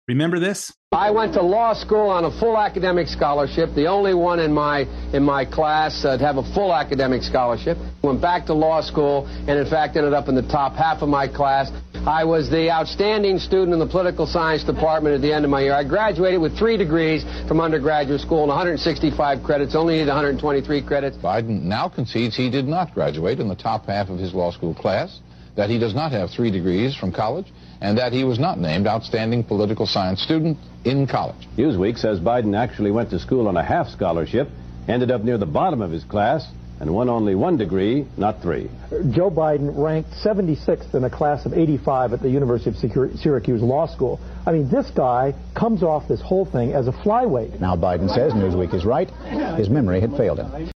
Remember 0.09 0.39
this? 0.39 0.73
I 0.93 1.11
went 1.11 1.33
to 1.33 1.43
law 1.43 1.73
school 1.73 2.11
on 2.11 2.25
a 2.25 2.31
full 2.39 2.59
academic 2.59 3.09
scholarship, 3.09 3.75
the 3.75 3.87
only 3.87 4.13
one 4.13 4.39
in 4.39 4.53
my 4.53 4.81
in 5.15 5.23
my 5.23 5.45
class 5.45 6.05
uh, 6.05 6.19
to 6.19 6.25
have 6.25 6.37
a 6.37 6.43
full 6.55 6.75
academic 6.75 7.23
scholarship. 7.23 7.79
Went 8.03 8.21
back 8.21 8.45
to 8.47 8.55
law 8.55 8.83
school 8.83 9.27
and 9.49 9.59
in 9.59 9.67
fact 9.67 9.97
ended 9.97 10.13
up 10.13 10.29
in 10.29 10.35
the 10.35 10.43
top 10.43 10.75
half 10.75 11.03
of 11.03 11.09
my 11.09 11.27
class. 11.27 11.73
I 12.07 12.23
was 12.25 12.51
the 12.51 12.71
outstanding 12.71 13.39
student 13.39 13.73
in 13.73 13.79
the 13.79 13.87
political 13.87 14.27
science 14.27 14.63
department 14.63 15.15
at 15.15 15.23
the 15.23 15.33
end 15.33 15.47
of 15.47 15.51
my 15.51 15.63
year. 15.63 15.73
I 15.73 15.85
graduated 15.85 16.39
with 16.39 16.55
three 16.59 16.77
degrees 16.77 17.25
from 17.49 17.63
undergraduate 17.63 18.21
school 18.21 18.43
and 18.43 18.49
165 18.49 19.43
credits, 19.43 19.75
only 19.75 19.95
needed 19.95 20.09
123 20.09 20.83
credits. 20.83 21.17
Biden 21.17 21.63
now 21.63 21.89
concedes 21.89 22.37
he 22.37 22.51
did 22.51 22.69
not 22.69 22.93
graduate 22.93 23.41
in 23.41 23.49
the 23.49 23.55
top 23.55 23.87
half 23.87 24.11
of 24.11 24.19
his 24.19 24.35
law 24.35 24.53
school 24.53 24.75
class, 24.75 25.21
that 25.57 25.71
he 25.71 25.79
does 25.79 25.95
not 25.95 26.13
have 26.13 26.29
three 26.29 26.51
degrees 26.51 26.95
from 26.95 27.11
college, 27.11 27.51
and 27.81 27.97
that 27.97 28.13
he 28.13 28.23
was 28.23 28.39
not 28.39 28.61
named 28.61 28.87
Outstanding 28.87 29.43
Political 29.43 29.87
Science 29.87 30.21
Student 30.21 30.59
in 30.85 31.07
college. 31.07 31.49
Newsweek 31.57 31.97
says 31.97 32.21
Biden 32.21 32.55
actually 32.55 32.91
went 32.91 33.09
to 33.11 33.19
school 33.19 33.49
on 33.49 33.57
a 33.57 33.65
half 33.65 33.89
scholarship, 33.89 34.51
ended 34.89 35.11
up 35.11 35.23
near 35.23 35.39
the 35.39 35.47
bottom 35.47 35.81
of 35.81 35.91
his 35.91 36.05
class, 36.05 36.47
and 36.81 36.93
won 36.93 37.09
only 37.09 37.35
one 37.35 37.57
degree, 37.57 38.07
not 38.17 38.43
three. 38.43 38.69
Joe 39.11 39.31
Biden 39.31 39.73
ranked 39.77 40.11
76th 40.11 40.95
in 40.95 41.05
a 41.05 41.11
class 41.11 41.47
of 41.47 41.55
85 41.55 42.13
at 42.13 42.23
the 42.23 42.31
University 42.31 42.71
of 42.71 43.19
Syracuse 43.19 43.63
Law 43.63 43.87
School. 43.87 44.21
I 44.47 44.53
mean, 44.53 44.69
this 44.69 44.91
guy 44.91 45.35
comes 45.55 45.83
off 45.83 46.09
this 46.09 46.21
whole 46.21 46.45
thing 46.45 46.73
as 46.73 46.89
a 46.89 46.93
flyweight. 46.93 47.61
Now 47.61 47.77
Biden 47.77 48.13
says 48.13 48.33
Newsweek 48.33 48.75
is 48.75 48.85
right. 48.85 49.11
His 49.57 49.71
memory 49.71 50.01
had 50.01 50.17
failed 50.17 50.41
him. 50.41 50.71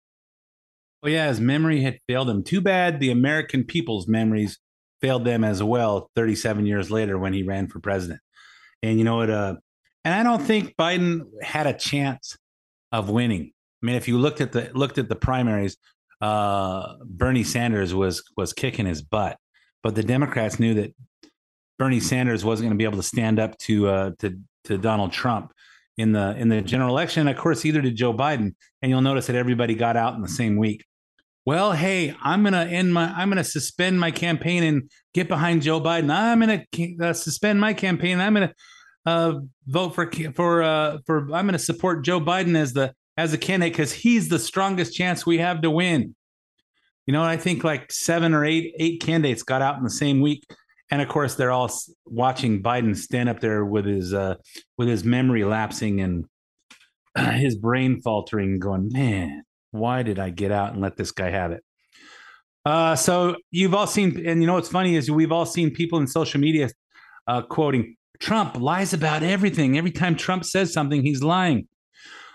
Oh, 1.03 1.09
yeah, 1.09 1.29
his 1.29 1.41
memory 1.41 1.83
had 1.83 1.99
failed 2.09 2.29
him. 2.29 2.43
Too 2.43 2.61
bad 2.61 2.99
the 2.99 3.11
American 3.11 3.65
people's 3.65 4.09
memories 4.09 4.59
failed 5.01 5.25
them 5.25 5.45
as 5.45 5.63
well 5.63 6.11
37 6.17 6.67
years 6.67 6.91
later 6.91 7.17
when 7.19 7.33
he 7.33 7.43
ran 7.43 7.69
for 7.69 7.79
president. 7.79 8.21
And 8.83 8.99
you 8.99 9.05
know 9.05 9.17
what? 9.17 9.31
Uh, 9.31 9.57
and 10.05 10.15
I 10.15 10.23
don't 10.23 10.45
think 10.45 10.75
Biden 10.77 11.23
had 11.43 11.67
a 11.67 11.73
chance 11.73 12.37
of 12.93 13.11
winning. 13.11 13.53
I 13.83 13.87
mean, 13.87 13.97
if 13.97 14.09
you 14.09 14.19
looked 14.19 14.41
at 14.41 14.53
the 14.53 14.71
looked 14.75 14.99
at 14.99 15.09
the 15.09 15.17
primaries, 15.17 15.77
uh, 16.21 16.95
Bernie 17.05 17.45
Sanders 17.45 17.95
was 17.95 18.23
was 18.37 18.53
kicking 18.53 18.87
his 18.87 19.03
butt, 19.03 19.39
but 19.83 19.95
the 19.95 20.03
Democrats 20.03 20.59
knew 20.59 20.75
that 20.75 20.95
Bernie 21.79 22.01
Sanders 22.01 22.45
wasn't 22.45 22.67
going 22.67 22.79
to 22.79 22.83
be 22.83 22.85
able 22.85 22.97
to 22.97 23.03
stand 23.03 23.39
up 23.39 23.57
to 23.59 23.89
uh, 23.89 24.11
to 24.19 24.39
to 24.65 24.79
Donald 24.79 25.13
Trump 25.13 25.53
in 25.97 26.13
the 26.13 26.37
in 26.37 26.49
the 26.49 26.61
general 26.61 26.91
election. 26.91 27.21
And 27.21 27.31
of 27.31 27.41
course, 27.41 27.65
either 27.65 27.81
did 27.81 27.97
Joe 27.97 28.13
Biden. 28.13 28.55
And 28.81 28.91
you'll 28.91 29.01
notice 29.01 29.27
that 29.27 29.35
everybody 29.35 29.75
got 29.75 29.97
out 29.97 30.15
in 30.15 30.23
the 30.23 30.29
same 30.29 30.57
week 30.57 30.85
well, 31.49 31.73
hey, 31.73 32.15
I'm 32.21 32.45
gonna 32.45 32.67
end 32.67 32.93
my, 32.93 33.11
I'm 33.11 33.31
gonna 33.31 33.43
suspend 33.43 33.99
my 33.99 34.11
campaign 34.11 34.63
and 34.65 34.91
get 35.15 35.29
behind 35.29 35.63
Joe 35.63 35.81
Biden. 35.81 36.11
I'm 36.11 36.41
gonna 36.41 36.63
uh, 37.03 37.15
suspend 37.15 37.59
my 37.59 37.73
campaign. 37.73 38.21
I'm 38.21 38.35
gonna 38.35 38.53
uh, 39.07 39.37
vote 39.67 39.95
for 39.95 40.13
for 40.35 40.63
uh, 40.63 40.99
for. 41.07 41.21
I'm 41.33 41.47
gonna 41.47 41.59
support 41.59 42.05
Joe 42.05 42.21
Biden 42.21 42.55
as 42.55 42.75
the 42.75 42.93
as 43.19 43.35
a 43.35 43.39
candidate 43.39 43.75
because 43.75 43.93
he's 43.93 44.31
the 44.31 44.39
strongest 44.39 44.95
chance 44.95 45.27
we 45.27 45.37
have 45.37 45.61
to 45.61 45.71
win. 45.71 46.15
You 47.07 47.13
know, 47.13 47.23
I 47.23 47.37
think 47.37 47.65
like 47.65 47.93
seven 47.93 48.33
or 48.33 48.47
eight 48.47 48.75
eight 48.79 49.03
candidates 49.03 49.43
got 49.43 49.61
out 49.61 49.77
in 49.77 49.85
the 49.85 49.91
same 49.91 50.23
week, 50.23 50.45
and 50.91 51.03
of 51.03 51.09
course 51.09 51.35
they're 51.35 51.51
all 51.51 51.71
watching 52.07 52.63
Biden 52.63 52.97
stand 52.97 53.29
up 53.29 53.41
there 53.41 53.65
with 53.65 53.85
his 53.85 54.15
uh, 54.15 54.37
with 54.79 54.89
his 54.89 55.05
memory 55.05 55.45
lapsing 55.45 56.01
and 56.01 56.25
his 57.35 57.57
brain 57.57 58.01
faltering, 58.01 58.59
going, 58.59 58.89
man 58.91 59.43
why 59.71 60.03
did 60.03 60.19
I 60.19 60.31
get 60.31 60.51
out 60.51 60.73
and 60.73 60.81
let 60.81 60.97
this 60.97 61.11
guy 61.11 61.31
have 61.31 61.53
it? 61.53 61.63
Uh, 62.65 62.97
so 62.97 63.37
you've 63.51 63.75
all 63.75 63.87
seen, 63.87 64.27
and 64.27 64.41
you 64.41 64.47
know 64.47 64.55
what's 64.55 64.69
funny 64.69 64.97
is 64.97 65.11
we've 65.11 65.33
all 65.33 65.47
seen 65.47 65.71
people 65.71 65.99
in 65.99 66.07
social 66.07 66.41
media 66.41 66.69
uh, 67.27 67.43
quoting 67.43 67.97
Trump 68.21 68.57
lies 68.57 68.93
about 68.93 69.23
everything. 69.23 69.79
Every 69.79 69.91
time 69.91 70.17
Trump 70.17 70.45
says 70.45 70.73
something, 70.73 71.03
he's 71.03 71.23
lying. 71.23 71.69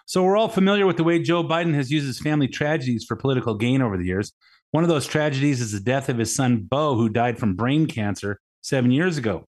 So 0.05 0.23
we're 0.23 0.37
all 0.37 0.49
familiar 0.49 0.85
with 0.85 0.97
the 0.97 1.03
way 1.03 1.19
Joe 1.19 1.43
Biden 1.43 1.73
has 1.75 1.89
used 1.89 2.05
his 2.05 2.19
family 2.19 2.47
tragedies 2.47 3.05
for 3.05 3.15
political 3.15 3.55
gain 3.55 3.81
over 3.81 3.97
the 3.97 4.05
years. 4.05 4.33
One 4.71 4.83
of 4.83 4.89
those 4.89 5.07
tragedies 5.07 5.61
is 5.61 5.71
the 5.71 5.79
death 5.79 6.09
of 6.09 6.17
his 6.17 6.35
son 6.35 6.61
Beau, 6.61 6.95
who 6.95 7.07
died 7.07 7.37
from 7.37 7.55
brain 7.55 7.85
cancer 7.85 8.39
seven 8.61 8.91
years 8.91 9.17
ago. 9.17 9.45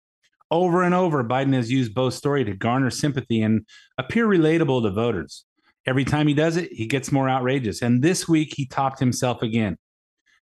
Over 0.50 0.82
and 0.82 0.94
over, 0.94 1.22
Biden 1.22 1.54
has 1.54 1.70
used 1.70 1.94
Beau's 1.94 2.16
story 2.16 2.42
to 2.44 2.54
garner 2.54 2.90
sympathy 2.90 3.42
and 3.42 3.64
appear 3.98 4.26
relatable 4.26 4.82
to 4.82 4.90
voters. 4.90 5.44
Every 5.86 6.04
time 6.04 6.26
he 6.26 6.34
does 6.34 6.56
it, 6.56 6.72
he 6.72 6.86
gets 6.86 7.12
more 7.12 7.28
outrageous. 7.28 7.82
And 7.82 8.02
this 8.02 8.28
week, 8.28 8.54
he 8.56 8.66
topped 8.66 8.98
himself 8.98 9.42
again. 9.42 9.76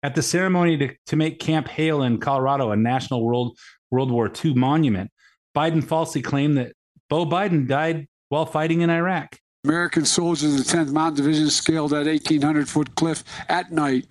At 0.03 0.15
the 0.15 0.21
ceremony 0.21 0.77
to, 0.77 0.93
to 1.07 1.15
make 1.15 1.39
Camp 1.39 1.69
Hale 1.69 2.03
in 2.03 2.19
Colorado 2.19 2.71
a 2.71 2.75
national 2.75 3.23
World, 3.23 3.57
World 3.89 4.11
War 4.11 4.29
II 4.43 4.53
monument, 4.55 5.11
Biden 5.55 5.83
falsely 5.83 6.21
claimed 6.21 6.57
that 6.57 6.73
Beau 7.09 7.25
Biden 7.25 7.67
died 7.67 8.07
while 8.27 8.45
fighting 8.45 8.81
in 8.81 8.89
Iraq. 8.89 9.39
American 9.65 10.03
soldiers 10.03 10.53
of 10.53 10.57
the 10.57 10.77
10th 10.77 10.91
Mountain 10.91 11.23
Division 11.23 11.49
scaled 11.49 11.91
that 11.91 12.05
1,800 12.05 12.67
foot 12.67 12.93
cliff 12.95 13.23
at 13.47 13.71
night, 13.71 14.05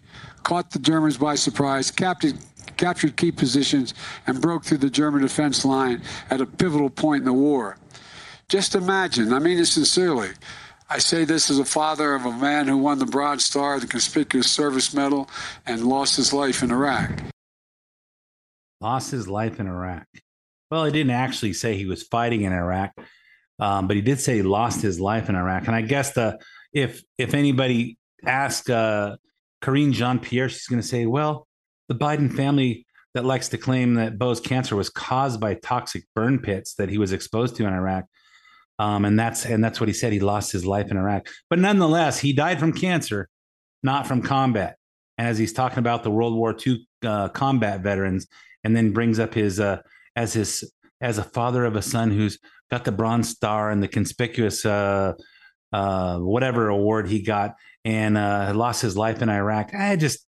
caught 0.44 0.70
the 0.70 0.78
Germans 0.78 1.18
by 1.18 1.34
surprise, 1.34 1.90
captured, 1.90 2.38
captured 2.78 3.18
key 3.18 3.30
positions, 3.30 3.92
and 4.26 4.40
broke 4.40 4.64
through 4.64 4.78
the 4.78 4.88
German 4.88 5.20
defense 5.20 5.62
line 5.62 6.00
at 6.30 6.40
a 6.40 6.46
pivotal 6.46 6.88
point 6.88 7.20
in 7.20 7.26
the 7.26 7.34
war. 7.34 7.76
Just 8.48 8.74
imagine, 8.74 9.30
I 9.34 9.40
mean 9.40 9.58
it 9.58 9.66
sincerely, 9.66 10.30
I 10.88 10.98
say 10.98 11.24
this 11.24 11.50
as 11.50 11.58
a 11.58 11.66
father 11.66 12.14
of 12.14 12.24
a 12.24 12.32
man 12.32 12.66
who 12.66 12.78
won 12.78 12.98
the 12.98 13.06
Bronze 13.06 13.44
Star, 13.44 13.78
the 13.78 13.86
Conspicuous 13.86 14.50
Service 14.50 14.94
Medal, 14.94 15.28
and 15.66 15.84
lost 15.84 16.16
his 16.16 16.32
life 16.32 16.62
in 16.62 16.70
Iraq. 16.70 17.10
Lost 18.80 19.10
his 19.10 19.28
life 19.28 19.60
in 19.60 19.66
Iraq. 19.66 20.06
Well, 20.70 20.86
he 20.86 20.92
didn't 20.92 21.12
actually 21.12 21.52
say 21.52 21.76
he 21.76 21.84
was 21.84 22.02
fighting 22.02 22.40
in 22.42 22.54
Iraq, 22.54 22.92
um, 23.62 23.86
but 23.86 23.96
he 23.96 24.02
did 24.02 24.20
say 24.20 24.36
he 24.36 24.42
lost 24.42 24.82
his 24.82 25.00
life 25.00 25.28
in 25.28 25.36
Iraq. 25.36 25.66
And 25.66 25.76
I 25.76 25.82
guess 25.82 26.12
the 26.12 26.38
if 26.72 27.02
if 27.16 27.34
anybody 27.34 27.96
asked 28.26 28.68
uh, 28.68 29.16
Karine 29.62 29.92
Jean 29.92 30.18
Pierre, 30.18 30.48
she's 30.48 30.66
going 30.66 30.82
to 30.82 30.86
say, 30.86 31.06
well, 31.06 31.46
the 31.88 31.94
Biden 31.94 32.32
family 32.34 32.86
that 33.14 33.24
likes 33.24 33.48
to 33.50 33.58
claim 33.58 33.94
that 33.94 34.18
Beau's 34.18 34.40
cancer 34.40 34.74
was 34.74 34.90
caused 34.90 35.40
by 35.40 35.54
toxic 35.54 36.04
burn 36.14 36.38
pits 36.38 36.74
that 36.74 36.88
he 36.88 36.98
was 36.98 37.12
exposed 37.12 37.56
to 37.56 37.66
in 37.66 37.72
Iraq 37.72 38.06
um, 38.78 39.04
and 39.04 39.18
that's 39.18 39.44
and 39.44 39.62
that's 39.62 39.80
what 39.80 39.88
he 39.88 39.92
said. 39.92 40.12
He 40.12 40.20
lost 40.20 40.50
his 40.50 40.64
life 40.66 40.90
in 40.90 40.96
Iraq, 40.96 41.28
but 41.48 41.58
nonetheless, 41.58 42.18
he 42.18 42.32
died 42.32 42.58
from 42.58 42.72
cancer, 42.72 43.28
not 43.82 44.06
from 44.06 44.22
combat. 44.22 44.76
And 45.18 45.28
as 45.28 45.38
he's 45.38 45.52
talking 45.52 45.78
about 45.78 46.02
the 46.02 46.10
World 46.10 46.34
War 46.34 46.56
II 46.66 46.86
uh, 47.04 47.28
combat 47.28 47.80
veterans, 47.80 48.26
and 48.64 48.74
then 48.74 48.92
brings 48.92 49.18
up 49.18 49.34
his 49.34 49.60
uh, 49.60 49.82
as 50.16 50.32
his 50.32 50.72
as 51.02 51.18
a 51.18 51.24
father 51.24 51.64
of 51.64 51.76
a 51.76 51.82
son 51.82 52.10
who's 52.10 52.38
got 52.70 52.84
the 52.84 52.92
Bronze 52.92 53.28
Star 53.28 53.70
and 53.70 53.82
the 53.82 53.88
conspicuous 53.88 54.64
uh, 54.64 55.12
uh, 55.72 56.18
whatever 56.18 56.68
award 56.68 57.08
he 57.08 57.22
got, 57.22 57.56
and 57.84 58.16
uh, 58.16 58.52
lost 58.54 58.80
his 58.80 58.96
life 58.96 59.20
in 59.20 59.28
Iraq. 59.28 59.74
I 59.74 59.96
just 59.96 60.26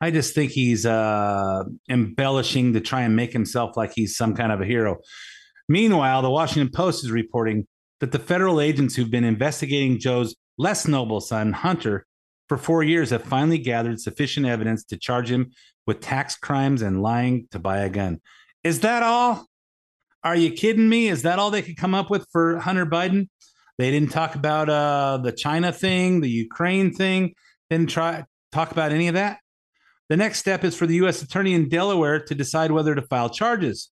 I 0.00 0.10
just 0.10 0.34
think 0.34 0.50
he's 0.50 0.86
uh, 0.86 1.64
embellishing 1.90 2.72
to 2.72 2.80
try 2.80 3.02
and 3.02 3.14
make 3.14 3.32
himself 3.32 3.76
like 3.76 3.92
he's 3.94 4.16
some 4.16 4.34
kind 4.34 4.50
of 4.50 4.60
a 4.60 4.64
hero. 4.64 4.98
Meanwhile, 5.68 6.22
the 6.22 6.30
Washington 6.30 6.72
Post 6.72 7.04
is 7.04 7.10
reporting 7.10 7.66
that 8.00 8.12
the 8.12 8.18
federal 8.18 8.60
agents 8.60 8.96
who've 8.96 9.10
been 9.10 9.24
investigating 9.24 9.98
Joe's 9.98 10.34
less 10.56 10.88
noble 10.88 11.20
son, 11.20 11.52
Hunter, 11.52 12.06
for 12.48 12.56
four 12.56 12.82
years 12.82 13.10
have 13.10 13.22
finally 13.22 13.58
gathered 13.58 14.00
sufficient 14.00 14.46
evidence 14.46 14.84
to 14.84 14.96
charge 14.96 15.30
him 15.30 15.52
with 15.86 16.00
tax 16.00 16.36
crimes 16.36 16.82
and 16.82 17.02
lying 17.02 17.46
to 17.50 17.58
buy 17.58 17.78
a 17.78 17.90
gun. 17.90 18.20
Is 18.64 18.80
that 18.80 19.02
all? 19.02 19.49
Are 20.22 20.36
you 20.36 20.52
kidding 20.52 20.88
me? 20.88 21.08
Is 21.08 21.22
that 21.22 21.38
all 21.38 21.50
they 21.50 21.62
could 21.62 21.76
come 21.76 21.94
up 21.94 22.10
with 22.10 22.26
for 22.30 22.58
Hunter 22.58 22.86
Biden? 22.86 23.28
They 23.78 23.90
didn't 23.90 24.10
talk 24.10 24.34
about 24.34 24.68
uh, 24.68 25.18
the 25.22 25.32
China 25.32 25.72
thing, 25.72 26.20
the 26.20 26.28
Ukraine 26.28 26.92
thing. 26.92 27.34
Didn't 27.70 27.88
try 27.88 28.24
talk 28.52 28.72
about 28.72 28.92
any 28.92 29.08
of 29.08 29.14
that. 29.14 29.38
The 30.10 30.16
next 30.16 30.38
step 30.38 30.64
is 30.64 30.76
for 30.76 30.86
the 30.86 30.96
U.S. 30.96 31.22
Attorney 31.22 31.54
in 31.54 31.68
Delaware 31.68 32.20
to 32.20 32.34
decide 32.34 32.72
whether 32.72 32.94
to 32.94 33.02
file 33.02 33.30
charges. 33.30 33.90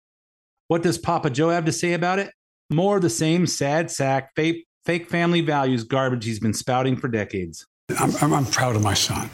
What 0.67 0.83
does 0.83 0.97
Papa 0.97 1.29
Joe 1.29 1.49
have 1.49 1.65
to 1.65 1.71
say 1.71 1.93
about 1.93 2.19
it? 2.19 2.31
More 2.69 2.97
of 2.97 3.01
the 3.01 3.09
same 3.09 3.47
sad 3.47 3.89
sack, 3.89 4.31
fake, 4.35 4.67
fake 4.85 5.09
family 5.09 5.41
values 5.41 5.83
garbage 5.83 6.25
he's 6.25 6.39
been 6.39 6.53
spouting 6.53 6.97
for 6.97 7.07
decades. 7.07 7.65
I'm, 7.97 8.15
I'm, 8.21 8.33
I'm 8.33 8.45
proud 8.45 8.75
of 8.75 8.83
my 8.83 8.93
son. 8.93 9.29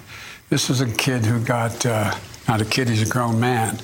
This 0.50 0.70
is 0.70 0.80
a 0.80 0.90
kid 0.90 1.26
who 1.26 1.44
got, 1.44 1.86
uh, 1.86 2.16
not 2.48 2.62
a 2.62 2.66
kid, 2.66 2.90
he's 2.90 3.08
a 3.08 3.12
grown 3.12 3.40
man. 3.40 3.80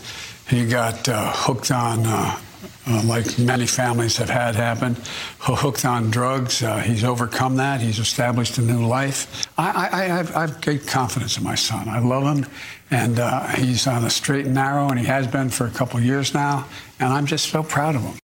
He 0.47 0.67
got 0.67 1.09
uh, 1.09 1.31
hooked 1.33 1.71
on, 1.71 2.05
uh, 2.05 2.39
uh 2.87 3.01
like 3.05 3.39
many 3.39 3.65
families 3.65 4.17
have 4.17 4.29
had 4.29 4.55
happen, 4.55 4.95
hooked 5.39 5.85
on 5.85 6.11
drugs. 6.11 6.61
Uh, 6.61 6.77
he's 6.77 7.03
overcome 7.03 7.55
that. 7.57 7.81
He's 7.81 7.99
established 7.99 8.57
a 8.57 8.61
new 8.61 8.85
life. 8.85 9.47
I, 9.57 9.89
I, 9.91 10.01
I, 10.01 10.03
have, 10.05 10.35
I 10.35 10.41
have 10.41 10.61
great 10.61 10.85
confidence 10.87 11.37
in 11.37 11.43
my 11.43 11.55
son. 11.55 11.87
I 11.87 11.99
love 11.99 12.23
him, 12.23 12.45
and 12.91 13.19
uh, 13.19 13.47
he's 13.47 13.87
on 13.87 14.01
the 14.01 14.09
straight 14.09 14.45
and 14.45 14.55
narrow, 14.55 14.89
and 14.89 14.99
he 14.99 15.05
has 15.05 15.27
been 15.27 15.49
for 15.49 15.67
a 15.67 15.71
couple 15.71 15.99
years 15.99 16.33
now. 16.33 16.67
And 16.99 17.11
I'm 17.13 17.25
just 17.25 17.49
so 17.49 17.63
proud 17.63 17.95
of 17.95 18.01
him. 18.01 18.17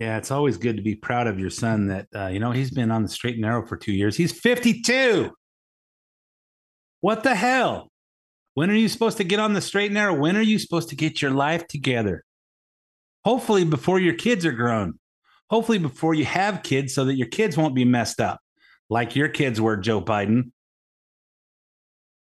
Yeah, 0.00 0.16
it's 0.16 0.30
always 0.30 0.56
good 0.56 0.76
to 0.76 0.82
be 0.82 0.94
proud 0.94 1.26
of 1.26 1.38
your 1.38 1.50
son 1.50 1.88
that, 1.88 2.06
uh, 2.16 2.28
you 2.28 2.40
know, 2.40 2.52
he's 2.52 2.70
been 2.70 2.90
on 2.90 3.02
the 3.02 3.08
straight 3.08 3.34
and 3.34 3.42
narrow 3.42 3.66
for 3.66 3.76
two 3.76 3.92
years. 3.92 4.16
He's 4.16 4.32
52. 4.32 5.30
What 7.02 7.22
the 7.22 7.34
hell? 7.34 7.90
When 8.54 8.70
are 8.70 8.74
you 8.74 8.88
supposed 8.88 9.18
to 9.18 9.24
get 9.24 9.40
on 9.40 9.52
the 9.52 9.60
straight 9.60 9.86
and 9.86 9.94
narrow? 9.94 10.14
When 10.14 10.38
are 10.38 10.42
you 10.42 10.58
supposed 10.58 10.88
to 10.88 10.96
get 10.96 11.20
your 11.20 11.32
life 11.32 11.66
together? 11.68 12.24
Hopefully, 13.24 13.64
before 13.64 14.00
your 14.00 14.14
kids 14.14 14.44
are 14.46 14.52
grown. 14.52 14.98
Hopefully, 15.50 15.78
before 15.78 16.14
you 16.14 16.24
have 16.24 16.62
kids, 16.62 16.94
so 16.94 17.04
that 17.04 17.16
your 17.16 17.26
kids 17.28 17.56
won't 17.56 17.74
be 17.74 17.84
messed 17.84 18.20
up 18.20 18.40
like 18.90 19.14
your 19.14 19.28
kids 19.28 19.60
were, 19.60 19.76
Joe 19.76 20.02
Biden. 20.02 20.50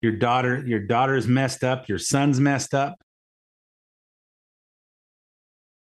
Your 0.01 0.13
daughter, 0.13 0.63
your 0.67 0.81
daughter's 0.81 1.27
messed 1.27 1.65
up. 1.65 1.89
Your 1.89 1.99
son's 1.99 2.41
messed 2.41 2.73
up. 2.73 2.97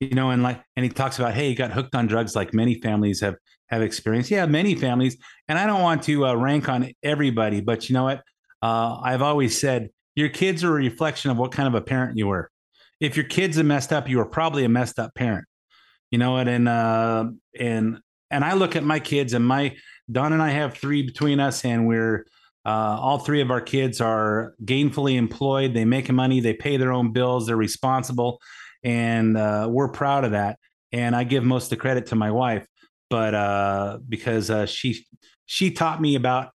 You 0.00 0.10
know, 0.10 0.30
and 0.30 0.42
like, 0.42 0.62
and 0.76 0.84
he 0.84 0.90
talks 0.90 1.18
about, 1.18 1.34
hey, 1.34 1.48
he 1.48 1.54
got 1.54 1.70
hooked 1.70 1.94
on 1.94 2.06
drugs, 2.06 2.34
like 2.34 2.52
many 2.52 2.74
families 2.80 3.20
have 3.20 3.36
have 3.68 3.80
experienced. 3.80 4.30
Yeah, 4.30 4.44
many 4.46 4.74
families. 4.74 5.16
And 5.48 5.58
I 5.58 5.66
don't 5.66 5.82
want 5.82 6.02
to 6.04 6.26
uh, 6.26 6.34
rank 6.34 6.68
on 6.68 6.90
everybody, 7.02 7.60
but 7.60 7.88
you 7.88 7.94
know 7.94 8.04
what? 8.04 8.22
Uh, 8.60 8.98
I've 9.02 9.22
always 9.22 9.58
said 9.58 9.90
your 10.14 10.28
kids 10.28 10.64
are 10.64 10.70
a 10.70 10.74
reflection 10.74 11.30
of 11.30 11.38
what 11.38 11.52
kind 11.52 11.68
of 11.68 11.74
a 11.74 11.80
parent 11.80 12.18
you 12.18 12.26
were. 12.26 12.50
If 13.04 13.16
your 13.16 13.26
kids 13.26 13.58
are 13.58 13.64
messed 13.64 13.92
up, 13.92 14.08
you 14.08 14.18
are 14.20 14.26
probably 14.26 14.64
a 14.64 14.68
messed 14.68 14.98
up 14.98 15.14
parent. 15.14 15.46
You 16.10 16.18
know 16.18 16.32
what? 16.32 16.48
And 16.48 16.68
uh, 16.68 17.26
and 17.58 17.98
and 18.30 18.44
I 18.44 18.54
look 18.54 18.76
at 18.76 18.84
my 18.84 18.98
kids, 18.98 19.34
and 19.34 19.46
my 19.46 19.76
Don 20.10 20.32
and 20.32 20.42
I 20.42 20.50
have 20.50 20.74
three 20.74 21.02
between 21.02 21.38
us, 21.38 21.64
and 21.64 21.86
we're 21.86 22.26
uh, 22.64 22.96
all 23.00 23.18
three 23.18 23.42
of 23.42 23.50
our 23.50 23.60
kids 23.60 24.00
are 24.00 24.54
gainfully 24.64 25.16
employed. 25.16 25.74
They 25.74 25.84
make 25.84 26.10
money. 26.10 26.40
They 26.40 26.54
pay 26.54 26.78
their 26.78 26.92
own 26.92 27.12
bills. 27.12 27.46
They're 27.46 27.56
responsible, 27.56 28.40
and 28.82 29.36
uh, 29.36 29.68
we're 29.70 29.88
proud 29.88 30.24
of 30.24 30.30
that. 30.30 30.58
And 30.92 31.14
I 31.14 31.24
give 31.24 31.44
most 31.44 31.64
of 31.64 31.70
the 31.70 31.76
credit 31.76 32.06
to 32.06 32.14
my 32.14 32.30
wife, 32.30 32.66
but 33.10 33.34
uh, 33.34 33.98
because 34.08 34.50
uh, 34.50 34.64
she 34.64 35.04
she 35.44 35.72
taught 35.72 36.00
me 36.00 36.14
about 36.14 36.53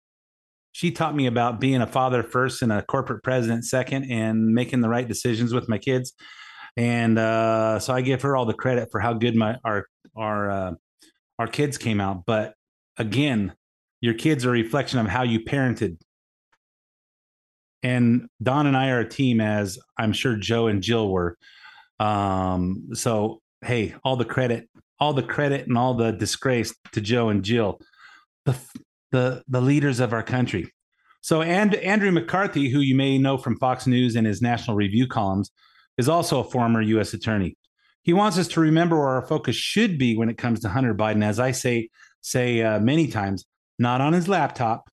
she 0.75 0.91
taught 0.91 1.15
me 1.15 1.27
about 1.27 1.61
being 1.61 1.81
a 1.81 1.87
father 1.87 2.25
first 2.25 2.61
and 2.61 2.73
a 2.73 2.83
corporate 2.83 3.23
president 3.23 3.65
second, 3.65 4.11
and 4.11 4.49
making 4.49 4.81
the 4.81 4.89
right 4.89 5.07
decisions 5.07 5.55
with 5.55 5.69
my 5.69 5.79
kids. 5.79 6.13
And 6.77 7.17
uh, 7.17 7.79
so 7.79 7.95
I 7.95 8.01
give 8.01 8.23
her 8.23 8.37
all 8.37 8.45
the 8.45 8.55
credit 8.55 8.89
for 8.91 8.99
how 8.99 9.13
good 9.13 9.37
my 9.37 9.57
our 9.65 9.87
our 10.17 10.51
uh, 10.51 10.73
our 11.39 11.47
kids 11.47 11.79
came 11.79 12.01
out. 12.01 12.25
But 12.27 12.55
again, 12.97 13.55
your 14.01 14.15
kids 14.15 14.45
are 14.45 14.49
a 14.49 14.53
reflection 14.53 14.99
of 14.99 15.07
how 15.07 15.23
you 15.23 15.45
parented. 15.45 15.99
And 17.85 18.27
Don 18.43 18.67
and 18.67 18.77
I 18.77 18.91
are 18.91 19.01
a 19.01 19.09
team, 19.09 19.41
as 19.41 19.79
I'm 19.97 20.13
sure 20.13 20.35
Joe 20.35 20.67
and 20.67 20.83
Jill 20.83 21.09
were. 21.09 21.37
Um, 22.01 22.89
so 22.95 23.41
hey, 23.65 23.95
all 24.03 24.17
the 24.17 24.25
credit, 24.25 24.69
all 24.99 25.13
the 25.13 25.23
credit, 25.23 25.69
and 25.69 25.79
all 25.79 25.95
the 25.95 26.11
disgrace 26.11 26.75
to 26.95 27.01
Joe 27.01 27.29
and 27.29 27.45
Jill, 27.45 27.81
the 28.45 28.57
the 29.15 29.45
the 29.47 29.61
leaders 29.61 30.01
of 30.01 30.13
our 30.13 30.25
country. 30.25 30.71
So 31.21 31.41
and 31.41 31.75
Andrew 31.77 32.11
McCarthy, 32.11 32.69
who 32.69 32.81
you 32.81 32.97
may 32.97 33.17
know 33.17 33.39
from 33.39 33.57
Fox 33.59 33.87
News 33.87 34.17
and 34.17 34.27
his 34.27 34.43
National 34.43 34.77
Review 34.77 35.07
columns, 35.07 35.53
is 35.97 36.09
also 36.09 36.41
a 36.41 36.51
former 36.51 36.83
U.S. 36.83 37.15
attorney. 37.15 37.57
He 38.03 38.13
wants 38.13 38.37
us 38.37 38.49
to 38.49 38.61
remember 38.61 38.99
where 38.99 39.09
our 39.09 39.27
focus 39.27 39.55
should 39.55 39.99
be 39.99 40.17
when 40.17 40.29
it 40.29 40.37
comes 40.37 40.61
to 40.61 40.69
Hunter 40.69 40.95
Biden. 40.95 41.25
As 41.25 41.39
I 41.39 41.53
say 41.53 41.91
say 42.23 42.61
uh, 42.61 42.81
many 42.81 43.07
times, 43.07 43.45
not 43.79 44.01
on 44.01 44.13
his 44.13 44.27
laptop, 44.27 44.91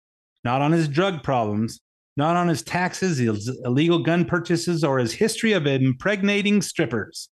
not 0.45 0.62
on 0.62 0.73
his 0.73 0.89
drug 0.89 1.23
problems, 1.23 1.81
not 2.16 2.35
on 2.35 2.49
his 2.49 2.62
taxes, 2.62 3.19
his 3.19 3.49
illegal 3.64 4.01
gun 4.01 4.25
purchases, 4.25 4.83
or 4.83 4.99
his 4.99 5.12
history 5.12 5.53
of 5.53 5.64
impregnating 5.64 6.61
strippers. 6.61 7.29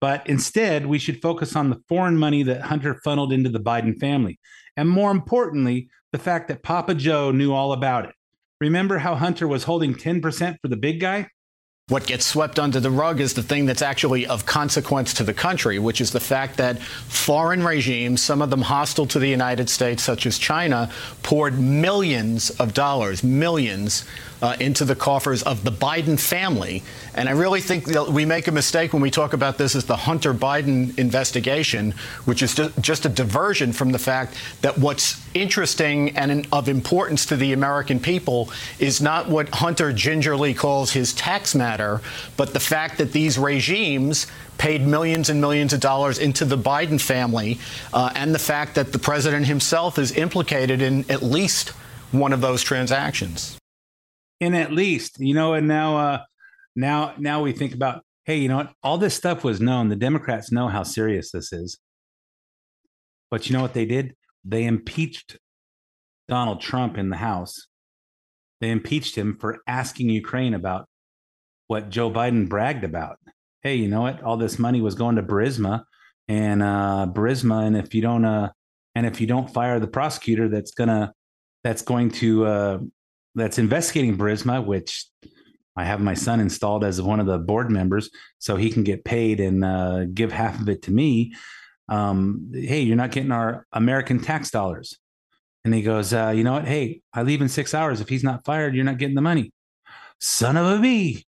But 0.00 0.28
instead, 0.28 0.86
we 0.86 0.98
should 1.00 1.20
focus 1.20 1.56
on 1.56 1.70
the 1.70 1.80
foreign 1.88 2.16
money 2.16 2.44
that 2.44 2.62
Hunter 2.62 3.00
funneled 3.02 3.32
into 3.32 3.50
the 3.50 3.58
Biden 3.58 3.98
family. 3.98 4.38
And 4.76 4.88
more 4.88 5.10
importantly, 5.10 5.88
the 6.12 6.18
fact 6.18 6.48
that 6.48 6.62
Papa 6.62 6.94
Joe 6.94 7.30
knew 7.30 7.52
all 7.52 7.72
about 7.72 8.06
it. 8.06 8.14
Remember 8.60 8.98
how 8.98 9.14
Hunter 9.14 9.48
was 9.48 9.64
holding 9.64 9.94
10% 9.94 10.56
for 10.62 10.68
the 10.68 10.76
big 10.76 11.00
guy? 11.00 11.28
What 11.88 12.06
gets 12.06 12.24
swept 12.24 12.58
under 12.58 12.80
the 12.80 12.90
rug 12.90 13.20
is 13.20 13.34
the 13.34 13.42
thing 13.42 13.66
that's 13.66 13.82
actually 13.82 14.26
of 14.26 14.46
consequence 14.46 15.12
to 15.14 15.22
the 15.22 15.34
country, 15.34 15.78
which 15.78 16.00
is 16.00 16.12
the 16.12 16.20
fact 16.20 16.56
that 16.56 16.80
foreign 16.80 17.62
regimes, 17.62 18.22
some 18.22 18.40
of 18.40 18.48
them 18.48 18.62
hostile 18.62 19.04
to 19.08 19.18
the 19.18 19.28
United 19.28 19.68
States, 19.68 20.02
such 20.02 20.24
as 20.24 20.38
China, 20.38 20.90
poured 21.22 21.58
millions 21.58 22.48
of 22.52 22.72
dollars, 22.72 23.22
millions, 23.22 24.06
uh, 24.40 24.56
into 24.60 24.86
the 24.86 24.96
coffers 24.96 25.42
of 25.42 25.62
the 25.64 25.70
Biden 25.70 26.18
family. 26.18 26.82
And 27.16 27.28
I 27.28 27.32
really 27.32 27.60
think 27.60 27.86
we 28.08 28.24
make 28.24 28.48
a 28.48 28.52
mistake 28.52 28.92
when 28.92 29.00
we 29.00 29.10
talk 29.10 29.34
about 29.34 29.56
this 29.56 29.76
as 29.76 29.84
the 29.84 29.96
Hunter 29.96 30.34
Biden 30.34 30.98
investigation, 30.98 31.92
which 32.24 32.42
is 32.42 32.60
just 32.80 33.06
a 33.06 33.08
diversion 33.08 33.72
from 33.72 33.92
the 33.92 33.98
fact 33.98 34.34
that 34.62 34.78
what's 34.78 35.24
interesting 35.32 36.16
and 36.16 36.46
of 36.50 36.68
importance 36.68 37.24
to 37.26 37.36
the 37.36 37.52
American 37.52 38.00
people 38.00 38.50
is 38.80 39.00
not 39.00 39.28
what 39.28 39.48
Hunter 39.50 39.92
gingerly 39.92 40.54
calls 40.54 40.92
his 40.92 41.12
tax 41.12 41.54
matter, 41.54 42.00
but 42.36 42.52
the 42.52 42.60
fact 42.60 42.98
that 42.98 43.12
these 43.12 43.38
regimes 43.38 44.26
paid 44.58 44.86
millions 44.86 45.30
and 45.30 45.40
millions 45.40 45.72
of 45.72 45.80
dollars 45.80 46.18
into 46.18 46.44
the 46.44 46.58
Biden 46.58 47.00
family, 47.00 47.58
uh, 47.92 48.10
and 48.14 48.34
the 48.34 48.38
fact 48.38 48.74
that 48.74 48.92
the 48.92 48.98
president 48.98 49.46
himself 49.46 49.98
is 49.98 50.12
implicated 50.12 50.82
in 50.82 51.08
at 51.10 51.22
least 51.22 51.70
one 52.12 52.32
of 52.32 52.40
those 52.40 52.62
transactions. 52.62 53.56
In 54.40 54.54
at 54.54 54.72
least, 54.72 55.18
you 55.20 55.34
know, 55.34 55.54
and 55.54 55.68
now, 55.68 55.96
uh, 55.96 56.24
now, 56.76 57.14
now 57.18 57.42
we 57.42 57.52
think 57.52 57.74
about, 57.74 58.02
hey, 58.24 58.36
you 58.36 58.48
know 58.48 58.56
what? 58.56 58.72
All 58.82 58.98
this 58.98 59.14
stuff 59.14 59.44
was 59.44 59.60
known. 59.60 59.88
The 59.88 59.96
Democrats 59.96 60.50
know 60.50 60.68
how 60.68 60.82
serious 60.82 61.30
this 61.30 61.52
is. 61.52 61.78
But 63.30 63.48
you 63.48 63.56
know 63.56 63.62
what 63.62 63.74
they 63.74 63.86
did? 63.86 64.14
They 64.44 64.64
impeached 64.64 65.38
Donald 66.28 66.60
Trump 66.60 66.96
in 66.96 67.10
the 67.10 67.16
House. 67.16 67.66
They 68.60 68.70
impeached 68.70 69.16
him 69.16 69.36
for 69.40 69.58
asking 69.66 70.08
Ukraine 70.10 70.54
about 70.54 70.86
what 71.66 71.90
Joe 71.90 72.10
Biden 72.10 72.48
bragged 72.48 72.84
about. 72.84 73.18
Hey, 73.62 73.76
you 73.76 73.88
know 73.88 74.02
what? 74.02 74.22
All 74.22 74.36
this 74.36 74.58
money 74.58 74.80
was 74.80 74.94
going 74.94 75.16
to 75.16 75.22
Burisma 75.22 75.84
and 76.28 76.62
uh 76.62 77.06
Burisma, 77.10 77.66
and 77.66 77.76
if 77.76 77.94
you 77.94 78.02
don't 78.02 78.24
uh 78.24 78.50
and 78.94 79.06
if 79.06 79.20
you 79.20 79.26
don't 79.26 79.52
fire 79.52 79.80
the 79.80 79.86
prosecutor 79.86 80.48
that's 80.48 80.72
gonna 80.72 81.12
that's 81.62 81.82
going 81.82 82.10
to 82.10 82.46
uh 82.46 82.78
that's 83.34 83.58
investigating 83.58 84.16
Burisma, 84.16 84.64
which 84.64 85.06
I 85.76 85.84
have 85.84 86.00
my 86.00 86.14
son 86.14 86.40
installed 86.40 86.84
as 86.84 87.02
one 87.02 87.20
of 87.20 87.26
the 87.26 87.38
board 87.38 87.70
members, 87.70 88.10
so 88.38 88.56
he 88.56 88.70
can 88.70 88.84
get 88.84 89.04
paid 89.04 89.40
and 89.40 89.64
uh, 89.64 90.04
give 90.06 90.32
half 90.32 90.60
of 90.60 90.68
it 90.68 90.82
to 90.82 90.92
me. 90.92 91.34
Um, 91.88 92.50
hey, 92.52 92.80
you're 92.80 92.96
not 92.96 93.10
getting 93.10 93.32
our 93.32 93.66
American 93.72 94.20
tax 94.20 94.50
dollars. 94.50 94.98
And 95.64 95.74
he 95.74 95.82
goes, 95.82 96.12
uh, 96.12 96.32
you 96.34 96.44
know 96.44 96.52
what? 96.52 96.66
Hey, 96.66 97.00
I 97.12 97.22
leave 97.22 97.40
in 97.40 97.48
six 97.48 97.74
hours. 97.74 98.00
If 98.00 98.08
he's 98.08 98.24
not 98.24 98.44
fired, 98.44 98.74
you're 98.74 98.84
not 98.84 98.98
getting 98.98 99.14
the 99.14 99.22
money. 99.22 99.52
Son 100.20 100.56
of 100.56 100.66
a 100.66 100.80
bee. 100.80 101.26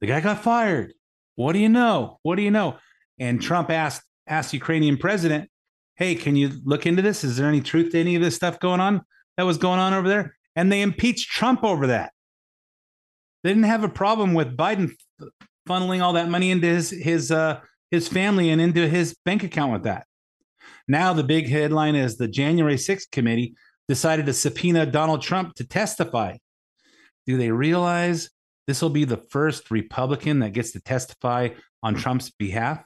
The 0.00 0.06
guy 0.06 0.20
got 0.20 0.42
fired. 0.42 0.92
What 1.36 1.52
do 1.52 1.58
you 1.58 1.68
know? 1.68 2.18
What 2.22 2.36
do 2.36 2.42
you 2.42 2.50
know? 2.50 2.76
And 3.18 3.40
Trump 3.40 3.70
asked 3.70 4.02
asked 4.28 4.52
Ukrainian 4.52 4.96
president, 4.96 5.50
"Hey, 5.94 6.14
can 6.14 6.36
you 6.36 6.52
look 6.64 6.86
into 6.86 7.02
this? 7.02 7.24
Is 7.24 7.36
there 7.36 7.48
any 7.48 7.60
truth 7.60 7.92
to 7.92 7.98
any 7.98 8.14
of 8.16 8.22
this 8.22 8.36
stuff 8.36 8.58
going 8.58 8.80
on 8.80 9.02
that 9.36 9.44
was 9.44 9.58
going 9.58 9.78
on 9.78 9.94
over 9.94 10.08
there?" 10.08 10.36
and 10.56 10.72
they 10.72 10.80
impeached 10.80 11.30
Trump 11.30 11.62
over 11.62 11.86
that. 11.86 12.12
They 13.46 13.52
didn't 13.52 13.70
have 13.70 13.84
a 13.84 13.88
problem 13.88 14.34
with 14.34 14.56
Biden 14.56 14.90
funneling 15.68 16.02
all 16.02 16.14
that 16.14 16.28
money 16.28 16.50
into 16.50 16.66
his 16.66 16.90
his 16.90 17.30
uh, 17.30 17.60
his 17.92 18.08
family 18.08 18.50
and 18.50 18.60
into 18.60 18.88
his 18.88 19.14
bank 19.24 19.44
account 19.44 19.72
with 19.72 19.84
that. 19.84 20.04
Now 20.88 21.12
the 21.12 21.22
big 21.22 21.48
headline 21.48 21.94
is 21.94 22.16
the 22.16 22.26
January 22.26 22.74
6th 22.74 23.08
committee 23.12 23.54
decided 23.86 24.26
to 24.26 24.32
subpoena 24.32 24.84
Donald 24.84 25.22
Trump 25.22 25.54
to 25.54 25.64
testify. 25.64 26.38
Do 27.28 27.36
they 27.36 27.52
realize 27.52 28.30
this 28.66 28.82
will 28.82 28.90
be 28.90 29.04
the 29.04 29.16
first 29.16 29.70
Republican 29.70 30.40
that 30.40 30.52
gets 30.52 30.72
to 30.72 30.80
testify 30.80 31.50
on 31.84 31.94
Trump's 31.94 32.30
behalf? 32.30 32.84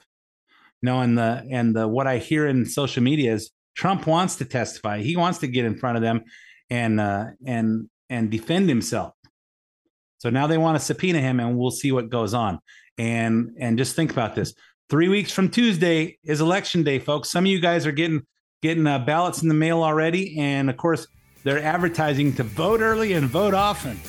No, 0.83 1.01
and 1.01 1.17
the 1.17 1.43
and 1.49 1.75
the 1.75 1.87
what 1.87 2.05
I 2.05 2.19
hear 2.19 2.45
in 2.45 2.67
social 2.67 3.01
media 3.01 3.33
is 3.33 3.49
Trump 3.73 4.05
wants 4.05 4.35
to 4.35 4.45
testify. 4.45 5.01
He 5.01 5.17
wants 5.17 5.39
to 5.39 5.47
get 5.47 5.65
in 5.65 5.75
front 5.75 5.97
of 5.97 6.03
them 6.03 6.21
and 6.69 6.99
uh, 6.99 7.29
and 7.47 7.89
and 8.11 8.29
defend 8.29 8.69
himself. 8.69 9.15
So 10.21 10.29
now 10.29 10.45
they 10.45 10.59
want 10.59 10.77
to 10.77 10.85
subpoena 10.85 11.19
him, 11.19 11.39
and 11.39 11.57
we'll 11.57 11.71
see 11.71 11.91
what 11.91 12.11
goes 12.11 12.35
on. 12.35 12.59
And 12.99 13.55
and 13.59 13.75
just 13.75 13.95
think 13.95 14.11
about 14.11 14.35
this: 14.35 14.53
three 14.87 15.07
weeks 15.07 15.31
from 15.31 15.49
Tuesday 15.49 16.19
is 16.23 16.41
election 16.41 16.83
day, 16.83 16.99
folks. 16.99 17.31
Some 17.31 17.45
of 17.45 17.49
you 17.49 17.59
guys 17.59 17.87
are 17.87 17.91
getting 17.91 18.21
getting 18.61 18.85
uh, 18.85 18.99
ballots 18.99 19.41
in 19.41 19.47
the 19.47 19.55
mail 19.55 19.81
already, 19.81 20.37
and 20.37 20.69
of 20.69 20.77
course 20.77 21.07
they're 21.43 21.63
advertising 21.63 22.33
to 22.33 22.43
vote 22.43 22.81
early 22.81 23.13
and 23.13 23.25
vote 23.25 23.55
often. 23.55 23.99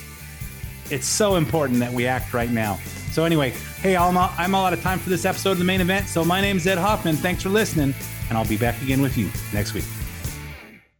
It's 0.90 1.06
so 1.06 1.36
important 1.36 1.78
that 1.78 1.90
we 1.90 2.06
act 2.06 2.34
right 2.34 2.50
now. 2.50 2.78
So 3.12 3.24
anyway, 3.24 3.54
hey, 3.80 3.96
I'm 3.96 4.18
all, 4.18 4.30
I'm 4.36 4.54
all 4.54 4.66
out 4.66 4.74
of 4.74 4.82
time 4.82 4.98
for 4.98 5.08
this 5.08 5.24
episode 5.24 5.52
of 5.52 5.58
the 5.60 5.64
main 5.64 5.80
event. 5.80 6.08
So 6.08 6.26
my 6.26 6.42
name 6.42 6.58
is 6.58 6.66
Ed 6.66 6.76
Hoffman. 6.76 7.16
Thanks 7.16 7.42
for 7.42 7.48
listening, 7.48 7.94
and 8.28 8.36
I'll 8.36 8.46
be 8.46 8.58
back 8.58 8.82
again 8.82 9.00
with 9.00 9.16
you 9.16 9.30
next 9.54 9.72
week. 9.72 9.84